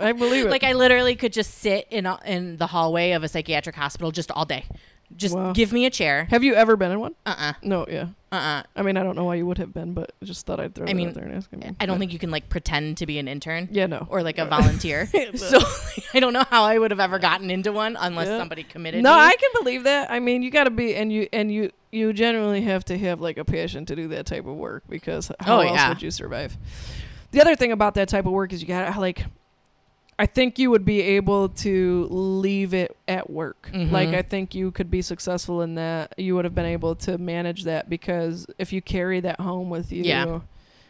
I 0.00 0.12
believe 0.12 0.46
it. 0.46 0.50
like 0.50 0.64
i 0.64 0.72
literally 0.72 1.14
could 1.16 1.32
just 1.32 1.54
sit 1.58 1.86
in 1.90 2.06
a, 2.06 2.18
in 2.24 2.56
the 2.56 2.66
hallway 2.66 3.12
of 3.12 3.22
a 3.22 3.28
psychiatric 3.28 3.76
hospital 3.76 4.10
just 4.10 4.30
all 4.30 4.44
day 4.44 4.64
just 5.16 5.34
Wow. 5.36 5.52
give 5.52 5.72
me 5.72 5.86
a 5.86 5.90
chair 5.90 6.26
have 6.30 6.42
you 6.42 6.54
ever 6.54 6.76
been 6.76 6.90
in 6.90 6.98
one? 7.00 7.14
uh-uh 7.24 7.52
No, 7.62 7.86
yeah. 7.88 8.06
Uh-uh 8.34 8.62
I 8.76 8.82
mean, 8.82 8.96
I 8.96 9.02
don't 9.02 9.16
know 9.16 9.24
why 9.24 9.36
you 9.36 9.46
would 9.46 9.58
have 9.58 9.72
been, 9.72 9.94
but 9.94 10.12
I 10.20 10.24
just 10.24 10.44
thought 10.46 10.60
I'd 10.60 10.74
throw 10.74 10.86
I 10.86 10.90
it 10.90 10.94
mean, 10.94 11.08
out 11.08 11.14
there 11.14 11.24
and 11.24 11.34
ask 11.34 11.50
him. 11.50 11.76
i 11.80 11.86
don't 11.86 11.98
think 11.98 12.12
you 12.12 12.18
can 12.18 12.30
like 12.30 12.48
pretend 12.48 12.98
to 12.98 13.06
be 13.06 13.18
an 13.18 13.28
intern 13.28 13.68
Yeah, 13.70 13.86
no. 13.86 14.06
or 14.10 14.22
like 14.22 14.38
a 14.38 14.44
volunteer 14.56 15.06
so 15.36 15.58
i 16.14 16.20
don't 16.20 16.32
know 16.32 16.44
how 16.50 16.64
i 16.64 16.78
would 16.78 16.90
have 16.90 17.00
ever 17.00 17.18
gotten 17.18 17.50
into 17.50 17.72
one 17.72 17.96
unless 18.00 18.28
Yeah. 18.28 18.38
somebody 18.38 18.62
committed 18.64 19.02
No. 19.02 19.12
I 19.12 19.34
can 19.36 19.50
believe 19.58 19.84
that. 19.84 20.10
I 20.10 20.18
mean, 20.20 20.42
you 20.42 20.50
got 20.50 20.64
to 20.64 20.70
be, 20.70 20.94
and 20.96 21.12
you 21.12 21.28
and 21.32 21.50
you 21.52 21.70
you 21.92 22.12
generally 22.12 22.62
have 22.62 22.84
to 22.86 22.98
have 22.98 23.20
like 23.20 23.38
a 23.38 23.44
passion 23.44 23.86
to 23.86 23.94
do 23.96 24.08
that 24.08 24.26
type 24.26 24.46
of 24.46 24.56
work 24.56 24.82
because 24.88 25.30
oh, 25.30 25.34
how 25.40 25.58
Oh, 25.58 25.60
else 25.60 25.76
yeah. 25.76 25.88
would 25.90 26.02
you 26.02 26.10
survive? 26.10 26.56
The 27.30 27.40
other 27.40 27.54
thing 27.56 27.72
about 27.72 27.94
that 27.94 28.08
type 28.08 28.26
of 28.26 28.32
work 28.32 28.52
is 28.52 28.60
you 28.62 28.68
got 28.68 28.92
to 28.92 29.00
like. 29.00 29.24
I 30.18 30.26
think 30.26 30.58
you 30.58 30.70
would 30.70 30.84
be 30.84 31.00
able 31.02 31.48
to 31.48 32.06
leave 32.10 32.72
it 32.72 32.96
at 33.08 33.28
work. 33.30 33.68
Like 33.72 34.10
Mhm. 34.10 34.14
I 34.14 34.22
think 34.22 34.54
you 34.54 34.70
could 34.70 34.90
be 34.90 35.02
successful 35.02 35.60
in 35.62 35.74
that. 35.74 36.14
You 36.16 36.34
would 36.36 36.44
have 36.44 36.54
been 36.54 36.66
able 36.66 36.94
to 36.96 37.18
manage 37.18 37.64
that 37.64 37.90
because 37.90 38.46
if 38.58 38.72
you 38.72 38.80
carry 38.80 39.18
that 39.20 39.40
home 39.40 39.70
with 39.70 39.90
you, 39.90 40.04
Yeah. 40.04 40.40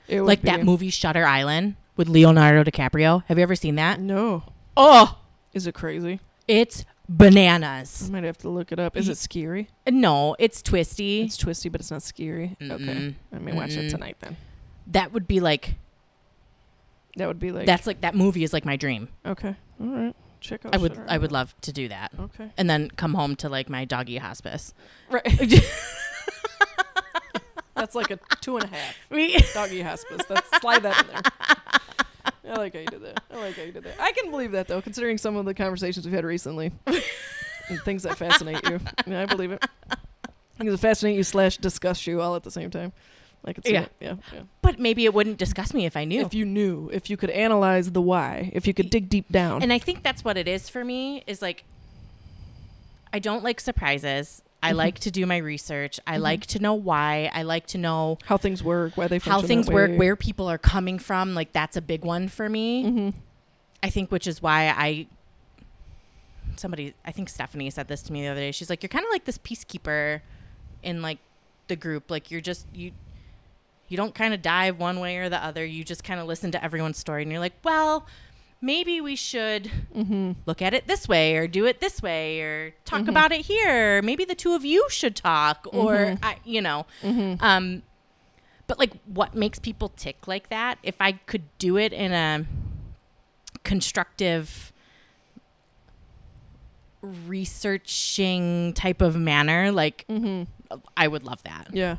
it 0.08 0.20
would 0.20 0.26
like 0.26 0.42
be, 0.42 0.50
that 0.50 0.62
movie 0.64 0.90
Shutter 0.90 1.24
Island 1.24 1.76
with 1.96 2.08
Leonardo 2.08 2.64
DiCaprio. 2.70 3.22
Have 3.28 3.38
you 3.38 3.42
ever 3.42 3.54
seen 3.56 3.76
that? 3.76 3.98
No, 4.00 4.42
Oh, 4.76 5.16
is 5.54 5.66
it 5.66 5.72
crazy? 5.74 6.20
it's 6.46 6.84
bananas. 7.08 8.04
I 8.08 8.12
might 8.12 8.24
have 8.24 8.38
to 8.38 8.48
look 8.48 8.72
it 8.72 8.78
up. 8.78 8.96
Is 8.96 9.08
it 9.08 9.16
scary? 9.18 9.68
No, 9.90 10.36
it's 10.38 10.60
twisty. 10.62 11.22
It's 11.22 11.36
twisty, 11.36 11.68
but 11.68 11.80
it's 11.80 11.90
not 11.90 12.02
scary. 12.02 12.56
Okay, 12.60 12.74
Mm-mm. 12.74 13.14
I 13.32 13.38
may 13.38 13.52
watch 13.52 13.70
it 13.72 13.86
Mm-mm. 13.86 13.90
tonight 13.90 14.16
then. 14.20 14.36
that 14.86 15.12
would 15.14 15.26
be 15.26 15.40
like 15.40 15.76
That 17.16 17.28
would 17.28 17.38
be 17.38 17.52
like 17.52 17.66
that's 17.66 17.86
like 17.86 18.00
that 18.00 18.14
movie 18.14 18.44
is 18.44 18.52
like 18.52 18.64
my 18.64 18.76
dream. 18.76 19.08
Okay. 19.24 19.54
All 19.80 19.86
right. 19.86 20.16
Check 20.40 20.66
out. 20.66 20.74
I 20.74 20.78
would 20.78 20.98
I 21.08 21.18
would 21.18 21.32
love 21.32 21.54
to 21.62 21.72
do 21.72 21.88
that. 21.88 22.12
Okay. 22.18 22.50
And 22.56 22.68
then 22.68 22.90
come 22.90 23.14
home 23.14 23.36
to 23.36 23.48
like 23.48 23.68
my 23.68 23.84
doggy 23.84 24.18
hospice. 24.18 24.74
Right. 25.10 25.24
That's 27.74 27.94
like 27.94 28.10
a 28.10 28.18
two 28.40 28.56
and 28.56 28.64
a 28.64 28.68
half 28.68 28.96
We 29.10 29.36
doggy 29.52 29.82
hospice. 29.82 30.24
That's 30.28 30.60
slide 30.60 30.82
that 30.82 31.00
in 31.02 31.08
there. 31.08 31.22
I 32.54 32.56
like 32.56 32.74
how 32.74 32.80
you 32.80 32.86
did 32.86 33.02
that. 33.02 33.22
I 33.30 33.36
like 33.36 33.56
how 33.56 33.62
you 33.62 33.72
did 33.72 33.84
that. 33.84 33.94
I 33.98 34.12
can 34.12 34.30
believe 34.30 34.52
that 34.52 34.68
though, 34.68 34.80
considering 34.80 35.18
some 35.18 35.36
of 35.36 35.44
the 35.44 35.54
conversations 35.54 36.04
we've 36.06 36.14
had 36.14 36.24
recently 36.24 36.72
and 36.86 37.80
things 37.84 38.02
that 38.04 38.16
fascinate 38.16 38.68
you. 38.68 38.80
Yeah, 39.06 39.22
I 39.22 39.26
believe 39.26 39.50
it. 39.50 39.64
Things 40.56 40.70
that 40.70 40.78
fascinate 40.78 41.16
you 41.16 41.24
slash 41.24 41.56
disgust 41.56 42.06
you 42.06 42.20
all 42.20 42.36
at 42.36 42.42
the 42.42 42.50
same 42.50 42.70
time. 42.70 42.92
I 43.44 43.52
could 43.52 43.64
see 43.66 43.72
Yeah. 43.74 43.82
it. 43.82 43.92
Yeah. 44.00 44.14
Yeah. 44.32 44.40
but 44.62 44.78
maybe 44.78 45.04
it 45.04 45.12
wouldn't 45.14 45.38
disgust 45.38 45.74
me 45.74 45.84
if 45.86 45.96
I 45.96 46.04
knew. 46.04 46.20
If 46.22 46.32
you 46.34 46.44
knew, 46.46 46.88
if 46.92 47.10
you 47.10 47.16
could 47.16 47.30
analyze 47.30 47.90
the 47.92 48.00
why, 48.00 48.50
if 48.54 48.66
you 48.66 48.74
could 48.74 48.90
dig 48.90 49.08
deep 49.08 49.30
down. 49.30 49.62
and 49.62 49.72
I 49.72 49.78
think 49.78 50.02
that's 50.02 50.24
what 50.24 50.36
it 50.36 50.48
is 50.48 50.68
for 50.68 50.84
me 50.84 51.22
is 51.26 51.42
like 51.42 51.64
I 53.12 53.18
don't 53.20 53.44
like 53.44 53.60
surprises. 53.60 54.42
I 54.62 54.68
Mm-hmm. 54.70 54.76
like 54.78 54.98
to 55.00 55.10
do 55.10 55.26
my 55.26 55.36
research. 55.36 56.00
I 56.06 56.16
like 56.16 56.46
to 56.46 56.58
know 56.58 56.72
why. 56.74 57.30
I 57.34 57.42
like 57.42 57.66
to 57.68 57.78
know 57.78 58.16
how 58.24 58.38
things 58.38 58.62
work, 58.62 58.96
why 58.96 59.08
they 59.08 59.18
how 59.18 59.42
things 59.42 59.66
that 59.66 59.74
work, 59.74 59.90
where 59.98 60.16
people 60.16 60.48
are 60.50 60.56
coming 60.58 60.98
from. 60.98 61.34
Like 61.34 61.52
that's 61.52 61.76
a 61.76 61.82
big 61.82 62.02
one 62.04 62.28
for 62.28 62.48
me. 62.48 62.84
Mhm. 62.84 63.14
I 63.82 63.90
think, 63.90 64.10
which 64.10 64.26
is 64.26 64.40
why 64.40 64.68
I. 64.74 65.06
Somebody, 66.56 66.94
I 67.04 67.10
think 67.10 67.28
Stephanie 67.28 67.68
said 67.70 67.88
this 67.88 68.00
to 68.02 68.12
me 68.12 68.22
the 68.22 68.28
other 68.28 68.40
day. 68.40 68.52
She's 68.52 68.70
like, 68.70 68.82
"You're 68.82 68.88
kind 68.88 69.04
of 69.04 69.10
like 69.10 69.24
this 69.24 69.38
peacekeeper 69.38 70.20
in 70.82 71.02
like 71.02 71.18
the 71.68 71.74
group. 71.76 72.10
Like 72.10 72.30
you're 72.30 72.40
just 72.40 72.66
you. 72.72 72.92
You 73.88 73.96
don't 73.96 74.14
kind 74.14 74.34
of 74.34 74.42
dive 74.42 74.78
one 74.78 75.00
way 75.00 75.18
or 75.18 75.28
the 75.28 75.42
other. 75.42 75.64
You 75.64 75.84
just 75.84 76.04
kind 76.04 76.20
of 76.20 76.26
listen 76.26 76.50
to 76.52 76.64
everyone's 76.64 76.98
story 76.98 77.22
and 77.22 77.30
you're 77.30 77.40
like, 77.40 77.54
well, 77.62 78.06
maybe 78.60 79.00
we 79.00 79.14
should 79.14 79.70
mm-hmm. 79.94 80.32
look 80.46 80.62
at 80.62 80.72
it 80.74 80.86
this 80.86 81.06
way 81.06 81.36
or 81.36 81.46
do 81.46 81.66
it 81.66 81.80
this 81.80 82.00
way 82.02 82.40
or 82.40 82.74
talk 82.84 83.00
mm-hmm. 83.00 83.10
about 83.10 83.32
it 83.32 83.42
here. 83.42 84.00
Maybe 84.02 84.24
the 84.24 84.34
two 84.34 84.54
of 84.54 84.64
you 84.64 84.86
should 84.88 85.14
talk 85.14 85.66
or, 85.72 85.94
mm-hmm. 85.96 86.24
I, 86.24 86.36
you 86.44 86.62
know. 86.62 86.86
Um, 87.40 87.82
but 88.66 88.78
like 88.78 88.92
what 89.04 89.34
makes 89.34 89.58
people 89.58 89.90
tick 89.90 90.26
like 90.26 90.48
that? 90.48 90.78
If 90.82 90.96
I 91.00 91.12
could 91.12 91.42
do 91.58 91.76
it 91.76 91.92
in 91.92 92.12
a 92.12 92.46
constructive 93.62 94.72
researching 97.02 98.72
type 98.72 99.02
of 99.02 99.16
manner, 99.16 99.70
like 99.70 100.06
I 100.96 101.06
would 101.06 101.22
love 101.22 101.42
that. 101.42 101.68
Yeah, 101.72 101.96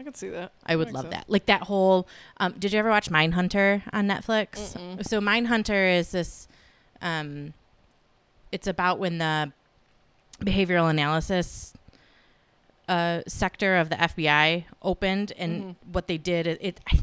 I 0.00 0.02
can 0.02 0.14
see 0.14 0.30
that. 0.30 0.52
I 0.64 0.76
would 0.76 0.92
love 0.92 1.04
sense. 1.04 1.14
that. 1.14 1.24
Like 1.28 1.44
that 1.46 1.64
whole. 1.64 2.08
Um, 2.38 2.54
did 2.58 2.72
you 2.72 2.78
ever 2.78 2.88
watch 2.88 3.10
Mindhunter 3.10 3.82
on 3.92 4.08
Netflix? 4.08 5.06
So 5.06 5.20
Mindhunter 5.20 5.98
is 5.98 6.10
this. 6.10 6.48
Um, 7.02 7.52
it's 8.50 8.66
about 8.66 8.98
when 8.98 9.18
the 9.18 9.52
behavioral 10.40 10.88
analysis 10.88 11.74
uh, 12.88 13.20
sector 13.26 13.76
of 13.76 13.90
the 13.90 13.96
FBI 13.96 14.64
opened, 14.82 15.34
and 15.36 15.76
what 15.92 16.06
they 16.06 16.16
did. 16.16 16.46
It, 16.46 16.58
it 16.62 16.80
I, 16.90 16.98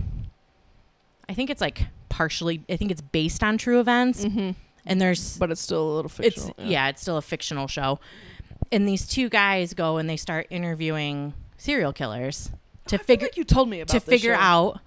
I 1.30 1.34
think 1.36 1.52
it's 1.52 1.62
like 1.62 1.86
partially. 2.10 2.64
I 2.68 2.78
think 2.78 2.90
it's 2.90 3.02
based 3.02 3.44
on 3.44 3.60
true 3.60 3.80
events, 3.80 4.24
and 4.24 4.56
there's 5.00 5.38
But 5.38 5.52
it's 5.52 5.62
still 5.62 5.84
a 5.84 5.94
little 5.98 6.12
it's 6.18 6.46
fictional. 6.46 6.56
yeah. 6.58 6.90
it's 6.90 7.02
still 7.02 7.18
a 7.18 7.22
fictional 7.22 7.68
show 7.68 8.00
and 8.72 8.88
these 8.88 9.08
two 9.08 9.30
guys 9.30 9.74
go 9.74 9.98
and 9.98 10.10
they 10.10 10.18
start 10.18 10.48
interviewing 10.50 11.34
serial 11.58 11.94
killers 11.94 12.52
to 12.90 13.00
I 13.00 13.04
figure 13.04 13.26
like 13.28 13.38
you 13.38 13.44
told 13.44 13.70
me 13.70 13.82
about 13.82 13.94
to 13.94 14.00
figure 14.00 14.34
show. 14.34 14.40
out 14.40 14.80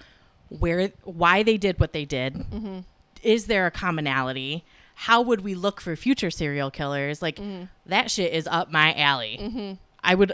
where 0.49 0.89
why 1.05 1.43
they 1.43 1.57
did 1.57 1.79
what 1.81 1.93
they 1.93 2.05
did. 2.05 2.35
Mm-hmm. 2.35 2.81
Is 3.23 3.47
there 3.47 3.67
a 3.67 3.71
commonality? 3.71 4.65
How 4.95 5.23
would 5.23 5.43
we 5.43 5.55
look 5.55 5.81
for 5.81 5.97
future 5.97 6.31
serial 6.31 6.71
killers? 6.71 7.23
Like 7.23 7.37
mm-hmm. 7.37 7.65
that 7.87 8.11
shit 8.11 8.33
is 8.33 8.47
up 8.47 8.71
my 8.71 8.95
alley. 8.95 9.39
Mm-hmm. 9.41 9.73
I 10.03 10.15
would 10.15 10.33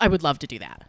i 0.00 0.08
would 0.08 0.22
love 0.22 0.38
to 0.40 0.46
do 0.46 0.58
that. 0.58 0.86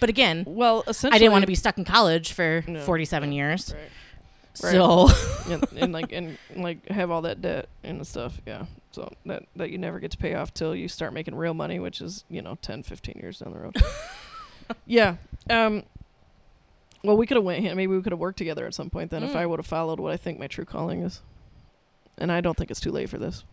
But 0.00 0.08
again 0.08 0.44
Well, 0.46 0.84
essentially, 0.86 1.16
i 1.16 1.18
didn't 1.18 1.32
want 1.32 1.42
to 1.42 1.48
be 1.48 1.54
stuck 1.54 1.78
in 1.78 1.84
college 1.84 2.32
for 2.32 2.64
No, 2.66 2.80
47 2.80 3.32
years. 3.32 3.74
Right. 4.62 4.72
so 4.72 5.08
and, 5.52 5.66
and 5.76 5.92
like 5.92 6.12
and 6.12 6.38
like 6.54 6.88
have 6.88 7.10
all 7.10 7.22
that 7.22 7.42
debt 7.42 7.68
and 7.82 8.06
stuff 8.06 8.40
yeah. 8.46 8.66
So 8.92 9.12
that 9.26 9.44
that 9.56 9.70
you 9.70 9.78
never 9.78 9.98
get 9.98 10.12
to 10.12 10.18
pay 10.18 10.34
off 10.34 10.54
till 10.54 10.74
you 10.76 10.88
start 10.88 11.12
making 11.12 11.34
real 11.34 11.54
money 11.54 11.80
which 11.80 12.00
is 12.00 12.24
you 12.30 12.40
know 12.42 12.56
10 12.62 12.84
15 12.84 13.18
years 13.20 13.40
down 13.40 13.52
the 13.52 13.58
road 13.58 13.76
yeah 14.86 15.16
um 15.50 15.82
well 17.02 17.16
we 17.16 17.26
could 17.26 17.36
have 17.36 17.44
went 17.44 17.62
maybe 17.76 17.86
we 17.88 18.02
could 18.02 18.12
have 18.12 18.18
worked 18.18 18.38
together 18.38 18.66
at 18.66 18.74
some 18.74 18.90
point 18.90 19.10
then 19.10 19.22
if 19.22 19.32
Mm. 19.32 19.36
i 19.36 19.46
would 19.46 19.58
have 19.58 19.66
followed 19.66 20.00
what 20.00 20.12
i 20.12 20.16
think 20.16 20.38
my 20.38 20.46
true 20.46 20.64
calling 20.64 21.02
is 21.02 21.20
and 22.18 22.30
i 22.32 22.40
don't 22.40 22.56
think 22.56 22.70
it's 22.70 22.80
too 22.80 22.92
late 22.92 23.08
for 23.10 23.18
this 23.18 23.44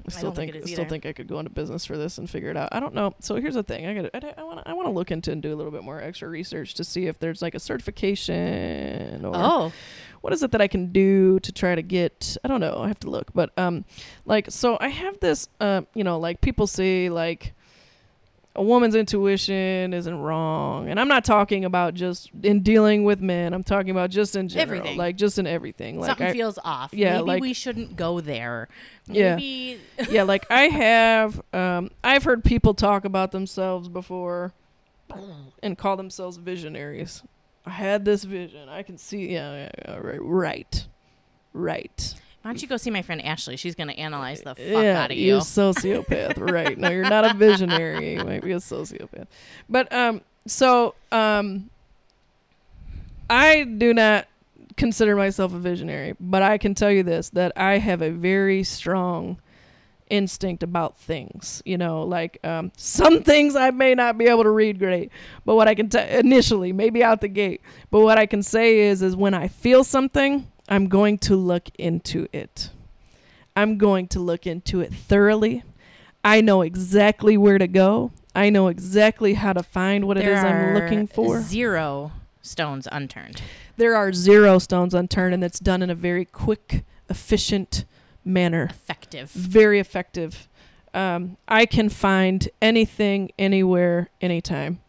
I 0.00 0.02
I 0.06 0.10
still 0.12 0.22
don't 0.30 0.36
think 0.36 0.52
think, 0.52 0.64
I 0.64 0.68
still 0.72 0.84
think 0.86 1.04
I 1.04 1.12
could 1.12 1.28
go 1.28 1.38
into 1.40 1.50
business 1.50 1.84
for 1.84 1.98
this 1.98 2.16
and 2.16 2.28
figure 2.28 2.48
it 2.48 2.56
out. 2.56 2.70
I 2.72 2.80
don't 2.80 2.94
know. 2.94 3.12
So 3.20 3.34
here's 3.34 3.52
the 3.52 3.62
thing. 3.62 3.84
I 3.84 3.92
got 3.92 4.24
I, 4.24 4.34
I 4.38 4.42
want 4.42 4.62
I 4.66 4.72
want 4.72 4.86
to 4.88 4.92
look 4.92 5.10
into 5.10 5.30
and 5.30 5.42
do 5.42 5.52
a 5.52 5.56
little 5.56 5.70
bit 5.70 5.84
more 5.84 6.00
extra 6.00 6.26
research 6.26 6.72
to 6.76 6.84
see 6.84 7.04
if 7.06 7.18
there's 7.18 7.42
like 7.42 7.54
a 7.54 7.60
certification 7.60 9.24
or 9.26 9.32
oh 9.34 9.72
what 10.22 10.32
is 10.32 10.42
it 10.42 10.52
that 10.52 10.60
I 10.62 10.68
can 10.68 10.90
do 10.90 11.38
to 11.40 11.52
try 11.52 11.74
to 11.74 11.82
get 11.82 12.36
I 12.42 12.48
don't 12.48 12.60
know, 12.60 12.78
I 12.80 12.88
have 12.88 13.00
to 13.00 13.10
look. 13.10 13.30
But 13.34 13.50
um 13.58 13.84
like 14.24 14.50
so 14.50 14.78
I 14.80 14.88
have 14.88 15.20
this 15.20 15.48
uh 15.60 15.82
you 15.94 16.02
know, 16.02 16.18
like 16.18 16.40
people 16.40 16.66
say 16.66 17.10
like 17.10 17.52
a 18.56 18.62
woman's 18.62 18.94
intuition 18.96 19.94
isn't 19.94 20.18
wrong. 20.18 20.88
And 20.88 20.98
I'm 20.98 21.06
not 21.08 21.24
talking 21.24 21.64
about 21.64 21.94
just 21.94 22.30
in 22.42 22.62
dealing 22.62 23.04
with 23.04 23.20
men. 23.20 23.54
I'm 23.54 23.62
talking 23.62 23.90
about 23.90 24.10
just 24.10 24.34
in 24.34 24.48
general. 24.48 24.78
Everything. 24.78 24.98
Like 24.98 25.16
just 25.16 25.38
in 25.38 25.46
everything. 25.46 26.00
Like 26.00 26.08
something 26.08 26.26
I, 26.26 26.32
feels 26.32 26.58
off 26.64 26.92
yeah, 26.92 27.18
maybe 27.18 27.24
like- 27.26 27.42
we 27.42 27.52
shouldn't 27.52 27.96
go 27.96 28.20
there 28.20 28.68
Yeah. 29.06 29.36
maybe 29.36 29.80
yeah, 30.10 30.24
like 30.24 30.50
I 30.50 30.62
have 30.62 31.40
um 31.52 31.90
I've 32.02 32.24
heard 32.24 32.42
people 32.42 32.74
talk 32.74 33.04
about 33.04 33.30
themselves 33.30 33.88
before 33.88 34.52
and 35.62 35.78
call 35.78 35.96
themselves 35.96 36.36
visionaries. 36.36 37.22
I 37.66 37.70
had 37.70 38.04
this 38.04 38.24
vision. 38.24 38.68
I 38.68 38.82
can 38.82 38.98
see 38.98 39.32
yeah, 39.32 39.52
yeah, 39.54 39.70
yeah 39.86 39.96
right 39.98 40.22
right. 40.22 40.86
Right. 41.52 42.14
Why 42.42 42.50
don't 42.50 42.62
you 42.62 42.68
go 42.68 42.78
see 42.78 42.90
my 42.90 43.02
friend 43.02 43.22
Ashley? 43.22 43.56
She's 43.56 43.74
gonna 43.74 43.92
analyze 43.92 44.40
the 44.40 44.54
fuck 44.54 44.66
yeah, 44.66 45.02
out 45.02 45.10
of 45.10 45.16
you. 45.18 45.26
You're 45.26 45.38
a 45.38 45.40
sociopath, 45.40 46.38
right? 46.38 46.78
No, 46.78 46.88
you're 46.88 47.08
not 47.08 47.30
a 47.30 47.34
visionary. 47.34 48.14
You 48.14 48.24
might 48.24 48.42
be 48.42 48.52
a 48.52 48.56
sociopath. 48.56 49.26
But 49.68 49.92
um, 49.92 50.22
so 50.46 50.94
um, 51.12 51.68
I 53.28 53.64
do 53.64 53.92
not 53.92 54.26
consider 54.76 55.16
myself 55.16 55.52
a 55.52 55.58
visionary, 55.58 56.14
but 56.18 56.42
I 56.42 56.56
can 56.56 56.74
tell 56.74 56.90
you 56.90 57.02
this: 57.02 57.28
that 57.30 57.52
I 57.56 57.76
have 57.76 58.00
a 58.00 58.10
very 58.10 58.64
strong 58.64 59.38
instinct 60.08 60.62
about 60.62 60.96
things. 60.96 61.62
You 61.66 61.76
know, 61.76 62.04
like 62.04 62.38
um, 62.42 62.72
some 62.76 63.22
things 63.22 63.54
I 63.54 63.70
may 63.70 63.94
not 63.94 64.16
be 64.16 64.26
able 64.26 64.44
to 64.44 64.50
read 64.50 64.78
great, 64.78 65.10
but 65.44 65.56
what 65.56 65.68
I 65.68 65.74
can 65.74 65.90
tell 65.90 66.08
initially, 66.08 66.72
maybe 66.72 67.04
out 67.04 67.20
the 67.20 67.28
gate, 67.28 67.60
but 67.90 68.00
what 68.00 68.16
I 68.16 68.24
can 68.24 68.42
say 68.42 68.80
is, 68.80 69.02
is 69.02 69.14
when 69.14 69.34
I 69.34 69.48
feel 69.48 69.84
something, 69.84 70.50
I'm 70.70 70.86
going 70.86 71.18
to 71.18 71.36
look 71.36 71.68
into 71.78 72.28
it. 72.32 72.70
I'm 73.56 73.76
going 73.76 74.06
to 74.08 74.20
look 74.20 74.46
into 74.46 74.80
it 74.80 74.94
thoroughly. 74.94 75.64
I 76.24 76.40
know 76.40 76.62
exactly 76.62 77.36
where 77.36 77.58
to 77.58 77.66
go. 77.66 78.12
I 78.34 78.50
know 78.50 78.68
exactly 78.68 79.34
how 79.34 79.52
to 79.52 79.62
find 79.62 80.06
what 80.06 80.16
it 80.16 80.24
there 80.24 80.38
is 80.38 80.44
I'm 80.44 80.74
looking 80.74 81.06
for. 81.08 81.40
Zero 81.40 82.12
stones 82.40 82.86
unturned. 82.92 83.42
There 83.76 83.96
are 83.96 84.12
zero 84.12 84.58
stones 84.58 84.94
unturned, 84.94 85.34
and 85.34 85.42
it's 85.42 85.58
done 85.58 85.82
in 85.82 85.90
a 85.90 85.94
very 85.94 86.24
quick, 86.24 86.84
efficient 87.08 87.84
manner. 88.24 88.64
Effective. 88.70 89.30
Very 89.30 89.80
effective. 89.80 90.48
Um, 90.94 91.36
I 91.48 91.66
can 91.66 91.88
find 91.88 92.48
anything, 92.62 93.32
anywhere, 93.38 94.10
anytime. 94.20 94.80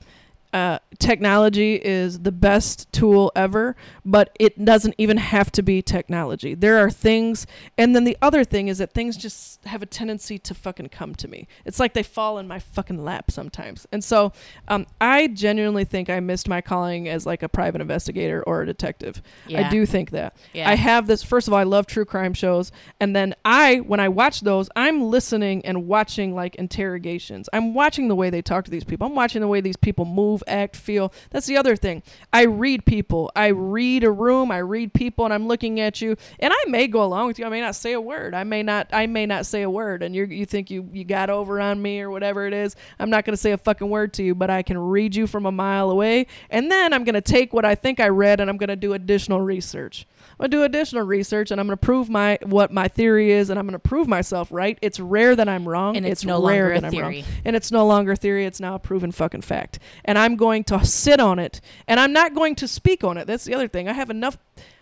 Uh, 0.54 0.80
technology 1.00 1.76
is 1.76 2.20
the 2.20 2.32
best 2.32 2.92
tool 2.92 3.32
ever, 3.36 3.76
but 4.04 4.36
it 4.40 4.64
doesn't 4.66 4.94
even 4.98 5.18
have 5.18 5.52
to 5.52 5.64
be 5.64 5.82
technology. 5.82 6.54
There 6.54 6.78
are 6.78 6.92
things, 6.92 7.48
and 7.78 7.96
then 7.96 8.04
the 8.04 8.18
other 8.22 8.44
thing 8.44 8.68
is 8.68 8.80
that 8.80 8.94
things 8.94 9.16
just 9.16 9.64
have 9.66 9.82
a 9.82 9.86
tendency 9.86 10.38
to 10.40 10.54
fucking 10.54 10.90
come 10.90 11.16
to 11.16 11.28
me. 11.28 11.48
It's 11.66 11.80
like 11.80 11.94
they 11.94 12.04
fall 12.04 12.38
in 12.38 12.48
my 12.48 12.60
fucking 12.60 13.04
lap 13.04 13.32
sometimes. 13.32 13.88
And 13.92 14.04
so 14.04 14.34
um, 14.68 14.88
I 15.00 15.28
genuinely 15.28 15.86
think 15.86 16.10
I 16.10 16.20
missed 16.20 16.50
my 16.50 16.62
calling 16.62 17.08
as 17.08 17.26
like 17.26 17.44
a 17.44 17.50
private 17.50 17.82
investigator 17.82 18.44
or 18.44 18.62
a 18.62 18.66
detective. 18.66 19.22
I 19.56 19.70
do 19.70 19.86
think 19.86 20.12
that. 20.12 20.36
Yeah. 20.54 20.70
I 20.70 20.76
have 20.76 21.08
this. 21.08 21.24
First 21.24 21.48
of 21.48 21.54
all, 21.54 21.60
I 21.60 21.64
love 21.64 21.88
true 21.88 22.06
crime 22.06 22.34
shows, 22.34 22.72
and 23.00 23.16
then 23.16 23.36
I, 23.46 23.78
when 23.78 24.00
I 24.00 24.10
watch 24.10 24.42
those, 24.42 24.70
I'm 24.76 25.04
listening 25.04 25.66
and 25.66 25.88
watching 25.88 26.36
like 26.36 26.56
interrogations. 26.56 27.48
I'm 27.54 27.74
watching 27.74 28.08
the 28.08 28.16
way 28.16 28.30
they 28.30 28.42
talk 28.42 28.66
to 28.66 28.72
these 28.72 28.84
people. 28.84 29.08
I'm 29.08 29.16
watching 29.16 29.42
the 29.42 29.48
way 29.48 29.62
these 29.62 29.78
people 29.78 30.06
move, 30.06 30.41
act, 30.48 30.76
feel. 30.76 31.14
That's 31.30 31.46
the 31.46 31.58
other 31.58 31.76
thing. 31.76 32.04
I 32.32 32.44
read 32.44 32.86
people. 32.86 33.32
I 33.36 33.48
read 33.48 34.04
a 34.04 34.12
room. 34.12 34.52
I 34.52 34.60
read 34.60 34.94
people, 34.94 35.26
and 35.26 35.34
I'm 35.34 35.48
looking 35.48 35.80
at 35.80 36.02
you. 36.02 36.16
And 36.40 36.54
I 36.54 36.66
may 36.68 36.88
go 36.88 37.04
along 37.04 37.28
with 37.28 37.40
you. 37.40 37.46
I 37.46 37.50
may 37.50 37.62
not 37.62 37.76
say 37.76 37.94
a 37.94 38.02
word. 38.02 38.34
I 38.34 38.44
may 38.44 38.64
not. 38.64 38.88
I 38.92 39.08
may 39.08 39.26
not 39.26 39.46
say 39.46 39.62
a 39.62 39.70
word, 39.70 40.04
and 40.04 40.16
you 40.16 40.26
you 40.26 40.46
think 40.46 40.70
you 40.70 40.90
you 40.92 41.04
got 41.04 41.30
over 41.30 41.60
on 41.60 41.82
me 41.82 42.02
or 42.02 42.10
whatever 42.10 42.48
it 42.48 42.54
is. 42.54 42.76
I'm 43.00 43.10
not 43.10 43.26
to 43.34 43.42
say 43.42 43.52
a 43.52 43.58
fucking 43.58 43.90
word 43.90 44.14
to 44.14 44.24
you, 44.24 44.36
but 44.36 44.50
I 44.50 44.64
can 44.64 44.78
read 44.78 45.16
you 45.16 45.28
from 45.28 45.46
a 45.46 45.52
mile 45.52 45.90
away, 45.90 46.28
and 46.50 46.72
then 46.72 46.94
I'm 46.94 47.04
to 47.16 47.22
take 47.22 47.54
what 47.54 47.66
I 47.66 47.76
think 47.76 48.00
I 48.00 48.10
read, 48.10 48.40
and 48.40 48.50
I'm 48.50 48.58
to 48.70 48.76
do 48.76 48.94
additional 48.94 49.42
research. 49.42 50.06
I'm 50.42 50.50
gonna 50.50 50.62
do 50.62 50.64
additional 50.64 51.04
research, 51.04 51.52
and 51.52 51.62
I'm 51.62 51.68
gonna 51.68 51.78
prove 51.78 52.10
my 52.10 52.40
what 52.44 52.72
my 52.74 52.88
theory 52.88 53.32
is, 53.32 53.52
and 53.52 53.60
I'm 53.60 53.68
gonna 53.68 53.78
prove 53.78 54.08
myself 54.08 54.48
right. 54.52 54.78
It's 54.82 55.00
rare 55.00 55.36
that 55.36 55.48
I'm 55.48 55.68
wrong, 55.70 55.96
And 55.96 56.04
it's 56.06 56.22
it's 56.22 56.26
no 56.26 56.44
rare 56.46 56.64
longer 56.64 56.74
a 56.74 56.82
that 56.82 56.88
I'm 56.96 57.00
wrong, 57.00 57.12
theory. 57.12 57.26
and 57.46 57.56
it's 57.56 57.72
no 57.72 57.86
longer 57.86 58.16
theory. 58.16 58.46
It's 58.46 58.60
now 58.60 58.74
a 58.76 58.80
proven 58.80 59.12
fucking 59.12 59.42
fact, 59.42 59.78
and 60.04 60.18
I'm 60.18 60.36
going 60.36 60.64
to 60.66 60.84
sit 60.84 61.20
on 61.20 61.38
it, 61.38 61.62
and 61.88 62.00
I'm 62.00 62.12
not 62.12 62.34
going 62.34 62.56
to 62.56 62.68
speak 62.68 63.04
on 63.04 63.18
it. 63.18 63.28
That's 63.28 63.44
the 63.44 63.54
other 63.54 63.68
thing. 63.68 63.88
I 63.88 63.94
have 63.94 64.10
enough. 64.10 64.40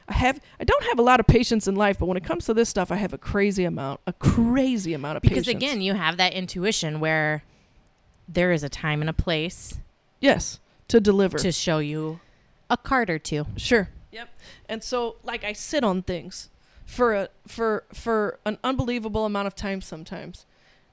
I 0.08 0.14
have. 0.14 0.40
I 0.60 0.64
don't 0.64 0.84
have 0.86 0.98
a 0.98 1.02
lot 1.04 1.20
of 1.20 1.28
patience 1.28 1.68
in 1.68 1.76
life, 1.76 2.00
but 2.00 2.06
when 2.06 2.16
it 2.16 2.24
comes 2.24 2.46
to 2.46 2.54
this 2.54 2.70
stuff, 2.70 2.90
I 2.90 2.96
have 2.96 3.14
a 3.14 3.18
crazy 3.18 3.66
amount, 3.66 4.00
a 4.08 4.14
crazy 4.14 4.94
amount 4.94 5.18
of 5.18 5.22
Because 5.24 5.46
patience. 5.46 5.48
Because 5.60 5.70
again, 5.72 5.82
you 5.82 5.94
have 5.94 6.16
that 6.18 6.32
intuition 6.34 7.02
where 7.02 7.44
there 8.30 8.52
is 8.54 8.64
a 8.64 8.70
time 8.70 9.02
and 9.02 9.10
a 9.10 9.14
place 9.14 9.78
yes, 10.22 10.60
to 10.88 11.02
deliver. 11.02 11.38
to 11.38 11.52
show 11.52 11.80
you 11.80 12.22
a 12.70 12.78
card 12.78 13.10
or 13.10 13.20
two. 13.20 13.46
Sure. 13.58 13.90
Yep. 14.12 14.30
And 14.68 14.84
so 14.84 15.18
like 15.24 15.44
I 15.44 15.54
sit 15.54 15.84
on 15.84 16.02
things 16.02 16.50
for 16.86 17.14
a 17.14 17.30
for 17.48 17.84
for 17.94 18.40
an 18.46 18.58
unbelievable 18.64 19.26
amount 19.26 19.48
of 19.48 19.56
time 19.56 19.82
sometimes. 19.82 20.46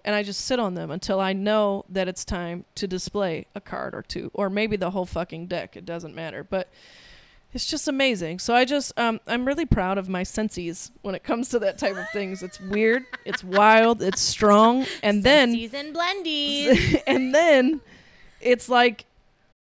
And 0.05 0.15
I 0.15 0.23
just 0.23 0.43
sit 0.43 0.61
on 0.61 0.75
them 0.75 0.91
until 0.91 1.19
I 1.19 1.33
know 1.33 1.85
that 1.89 2.07
it's 2.07 2.25
time 2.25 2.65
to 2.77 2.87
display 2.87 3.47
a 3.57 3.61
card 3.61 3.93
or 3.93 4.03
two 4.03 4.31
or 4.35 4.49
maybe 4.49 4.77
the 4.77 4.91
whole 4.91 5.07
fucking 5.07 5.49
deck. 5.49 5.77
It 5.77 5.85
doesn't 5.85 6.15
matter. 6.15 6.45
But 6.45 6.69
it's 7.53 7.67
just 7.67 7.89
amazing. 7.89 8.39
So 8.39 8.55
I 8.55 8.65
just 8.65 8.97
um 8.99 9.21
I'm 9.27 9.47
really 9.47 9.65
proud 9.65 9.99
of 9.99 10.09
my 10.09 10.23
senses 10.23 10.91
when 11.03 11.15
it 11.15 11.25
comes 11.25 11.49
to 11.51 11.59
that 11.61 11.79
type 11.79 11.97
of 11.97 12.09
things. 12.11 12.43
It's 12.43 12.61
weird, 12.61 13.05
it's 13.25 13.43
wild, 13.43 14.03
it's 14.03 14.21
strong, 14.21 14.87
and 15.03 15.25
then 15.25 15.53
season 15.53 15.95
blendies. 15.95 17.03
and 17.07 17.35
then 17.35 17.81
it's 18.41 18.69
like 18.69 19.07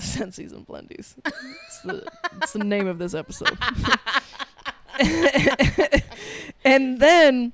Sensies 0.04 0.52
and 0.52 0.66
Blendies. 0.66 1.14
It's 1.24 1.80
the, 1.82 2.06
it's 2.42 2.52
the 2.52 2.64
name 2.64 2.86
of 2.86 2.98
this 2.98 3.14
episode. 3.14 3.56
and 6.64 7.00
then 7.00 7.52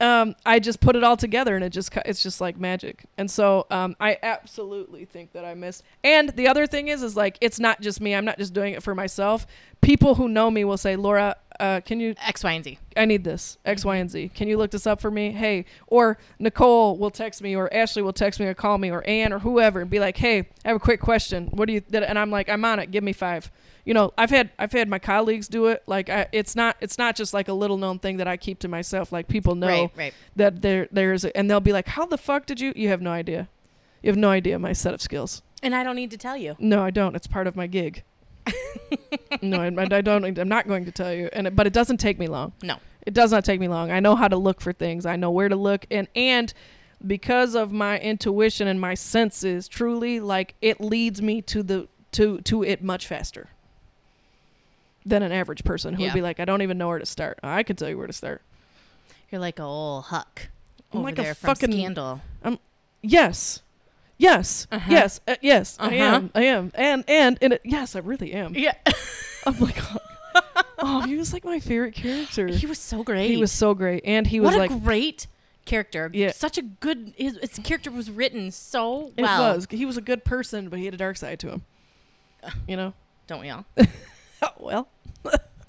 um, 0.00 0.34
I 0.44 0.58
just 0.58 0.80
put 0.80 0.96
it 0.96 1.04
all 1.04 1.16
together, 1.16 1.54
and 1.54 1.64
it 1.64 1.70
just 1.70 1.96
it's 2.04 2.22
just 2.22 2.40
like 2.40 2.58
magic. 2.58 3.04
And 3.16 3.30
so 3.30 3.66
um, 3.70 3.96
I 4.00 4.18
absolutely 4.22 5.04
think 5.04 5.32
that 5.32 5.44
I 5.44 5.54
missed. 5.54 5.82
And 6.02 6.30
the 6.30 6.48
other 6.48 6.66
thing 6.66 6.88
is, 6.88 7.02
is 7.02 7.16
like 7.16 7.38
it's 7.40 7.60
not 7.60 7.80
just 7.80 8.00
me. 8.00 8.14
I'm 8.14 8.24
not 8.24 8.38
just 8.38 8.52
doing 8.52 8.74
it 8.74 8.82
for 8.82 8.94
myself. 8.94 9.46
People 9.84 10.14
who 10.16 10.28
know 10.28 10.50
me 10.50 10.64
will 10.64 10.76
say, 10.78 10.96
Laura, 10.96 11.36
uh, 11.60 11.80
can 11.84 12.00
you 12.00 12.14
X, 12.26 12.42
Y, 12.42 12.52
and 12.52 12.64
Z. 12.64 12.78
I 12.96 13.04
need 13.04 13.22
this 13.22 13.58
X, 13.64 13.84
Y, 13.84 13.96
and 13.96 14.10
Z. 14.10 14.30
Can 14.34 14.48
you 14.48 14.56
look 14.56 14.70
this 14.72 14.86
up 14.86 15.00
for 15.00 15.10
me? 15.10 15.30
Hey, 15.30 15.66
or 15.86 16.18
Nicole 16.38 16.96
will 16.96 17.10
text 17.10 17.40
me, 17.42 17.54
or 17.54 17.72
Ashley 17.72 18.02
will 18.02 18.12
text 18.12 18.40
me, 18.40 18.46
or 18.46 18.54
call 18.54 18.78
me, 18.78 18.90
or 18.90 19.06
Ann, 19.06 19.32
or 19.32 19.38
whoever, 19.38 19.80
and 19.80 19.88
be 19.88 20.00
like, 20.00 20.16
"Hey, 20.16 20.40
I 20.64 20.68
have 20.68 20.76
a 20.76 20.80
quick 20.80 21.00
question. 21.00 21.46
What 21.52 21.66
do 21.66 21.74
you?" 21.74 21.82
That, 21.90 22.02
and 22.02 22.18
I'm 22.18 22.30
like, 22.30 22.48
"I'm 22.48 22.64
on 22.64 22.80
it. 22.80 22.90
Give 22.90 23.04
me 23.04 23.12
five. 23.12 23.52
You 23.84 23.94
know, 23.94 24.12
I've 24.18 24.30
had 24.30 24.50
I've 24.58 24.72
had 24.72 24.88
my 24.88 24.98
colleagues 24.98 25.46
do 25.46 25.66
it. 25.66 25.82
Like, 25.86 26.08
I, 26.10 26.26
it's 26.32 26.56
not 26.56 26.76
it's 26.80 26.98
not 26.98 27.14
just 27.14 27.32
like 27.34 27.46
a 27.48 27.52
little 27.52 27.76
known 27.76 28.00
thing 28.00 28.16
that 28.16 28.26
I 28.26 28.36
keep 28.36 28.58
to 28.60 28.68
myself. 28.68 29.12
Like, 29.12 29.28
people 29.28 29.54
know 29.54 29.68
Right, 29.68 29.90
right. 29.96 30.14
that 30.36 30.60
there 30.62 30.88
there's, 30.90 31.24
a, 31.24 31.36
and 31.36 31.48
they'll 31.48 31.60
be 31.60 31.72
like, 31.72 31.86
"How 31.88 32.04
the 32.06 32.18
fuck 32.18 32.46
did 32.46 32.60
you? 32.60 32.72
You 32.74 32.88
have 32.88 33.00
no 33.02 33.12
idea. 33.12 33.48
You 34.02 34.08
have 34.10 34.16
no 34.16 34.30
idea 34.30 34.58
my 34.58 34.72
set 34.72 34.92
of 34.92 35.00
skills. 35.00 35.42
And 35.62 35.74
I 35.74 35.82
don't 35.84 35.96
need 35.96 36.10
to 36.10 36.18
tell 36.18 36.36
you. 36.36 36.56
No, 36.58 36.82
I 36.82 36.90
don't. 36.90 37.14
It's 37.14 37.26
part 37.26 37.46
of 37.46 37.54
my 37.54 37.66
gig. 37.66 38.02
No, 39.42 39.60
I, 39.60 39.66
I 39.66 40.00
don't. 40.00 40.38
I'm 40.38 40.48
not 40.48 40.68
going 40.68 40.84
to 40.84 40.92
tell 40.92 41.12
you. 41.12 41.28
And 41.32 41.46
it, 41.48 41.56
but 41.56 41.66
it 41.66 41.72
doesn't 41.72 41.98
take 41.98 42.18
me 42.18 42.26
long. 42.28 42.52
No. 42.62 42.76
It 43.06 43.12
does 43.14 43.30
not 43.32 43.44
take 43.44 43.60
me 43.60 43.68
long. 43.68 43.90
I 43.90 44.00
know 44.00 44.14
how 44.16 44.28
to 44.28 44.36
look 44.36 44.60
for 44.60 44.72
things. 44.72 45.04
I 45.06 45.16
know 45.16 45.30
where 45.30 45.48
to 45.48 45.56
look 45.56 45.86
and 45.90 46.08
and 46.16 46.52
because 47.06 47.54
of 47.54 47.70
my 47.72 47.98
intuition 47.98 48.66
and 48.66 48.80
my 48.80 48.94
senses, 48.94 49.68
truly 49.68 50.20
like 50.20 50.54
it 50.62 50.80
leads 50.80 51.20
me 51.20 51.42
to 51.42 51.62
the 51.62 51.88
to 52.12 52.40
to 52.42 52.62
it 52.62 52.82
much 52.82 53.06
faster 53.06 53.48
than 55.04 55.22
an 55.22 55.32
average 55.32 55.64
person 55.64 55.94
who 55.94 56.02
Yeah. 56.02 56.08
would 56.10 56.14
be 56.14 56.22
like, 56.22 56.40
I 56.40 56.44
don't 56.46 56.62
even 56.62 56.78
know 56.78 56.88
where 56.88 56.98
to 56.98 57.04
start. 57.06 57.38
I 57.42 57.62
can 57.62 57.76
tell 57.76 57.88
you 57.90 57.98
where 57.98 58.06
to 58.06 58.12
start. 58.12 58.40
You're 59.30 59.40
like 59.40 59.58
a 59.58 59.64
old 59.64 60.04
Huck 60.04 60.48
I'm 60.92 61.00
over 61.00 61.08
like 61.08 61.16
there 61.16 61.32
a 61.32 61.34
from 61.34 61.48
fucking 61.48 61.72
Scandal. 61.72 62.22
Um, 62.42 62.58
yes, 63.02 63.60
yes, 64.18 64.66
Uh-huh. 64.70 64.90
yes, 64.90 65.20
uh, 65.26 65.36
yes. 65.40 65.76
I 65.80 65.86
Uh-huh. 65.98 66.16
am. 66.16 66.30
I 66.34 66.42
am. 66.44 66.70
And 66.74 67.04
and 67.08 67.38
and 67.40 67.52
it, 67.54 67.60
yes, 67.64 67.96
I 67.96 68.00
really 68.00 68.32
am. 68.32 68.54
Yeah. 68.54 68.74
I'm 69.46 69.58
like, 69.60 69.76
oh, 69.80 70.62
oh, 70.78 71.00
he 71.02 71.16
was 71.16 71.32
like 71.32 71.44
my 71.44 71.60
favorite 71.60 71.94
character. 71.94 72.46
He 72.48 72.66
was 72.66 72.78
so 72.78 73.02
great. 73.02 73.30
He 73.30 73.36
was 73.36 73.52
so 73.52 73.74
great, 73.74 74.02
and 74.04 74.26
he 74.26 74.40
was 74.40 74.54
what 74.56 74.70
like, 74.70 74.82
great 74.82 75.26
character. 75.64 76.10
Yeah. 76.12 76.32
Such 76.32 76.58
a 76.58 76.62
good. 76.62 77.14
His, 77.16 77.38
his 77.38 77.58
character 77.64 77.90
was 77.90 78.10
written 78.10 78.50
so 78.50 79.12
it 79.16 79.22
well. 79.22 79.54
was. 79.54 79.66
He 79.70 79.84
was 79.86 79.96
a 79.96 80.02
good 80.02 80.24
person, 80.24 80.68
but 80.68 80.78
he 80.78 80.84
had 80.86 80.94
a 80.94 80.98
dark 80.98 81.16
side 81.16 81.38
to 81.40 81.48
him. 81.50 81.62
You 82.68 82.76
know. 82.76 82.92
Don't 83.26 83.40
we 83.40 83.50
all? 83.50 83.64
Well. 84.60 84.88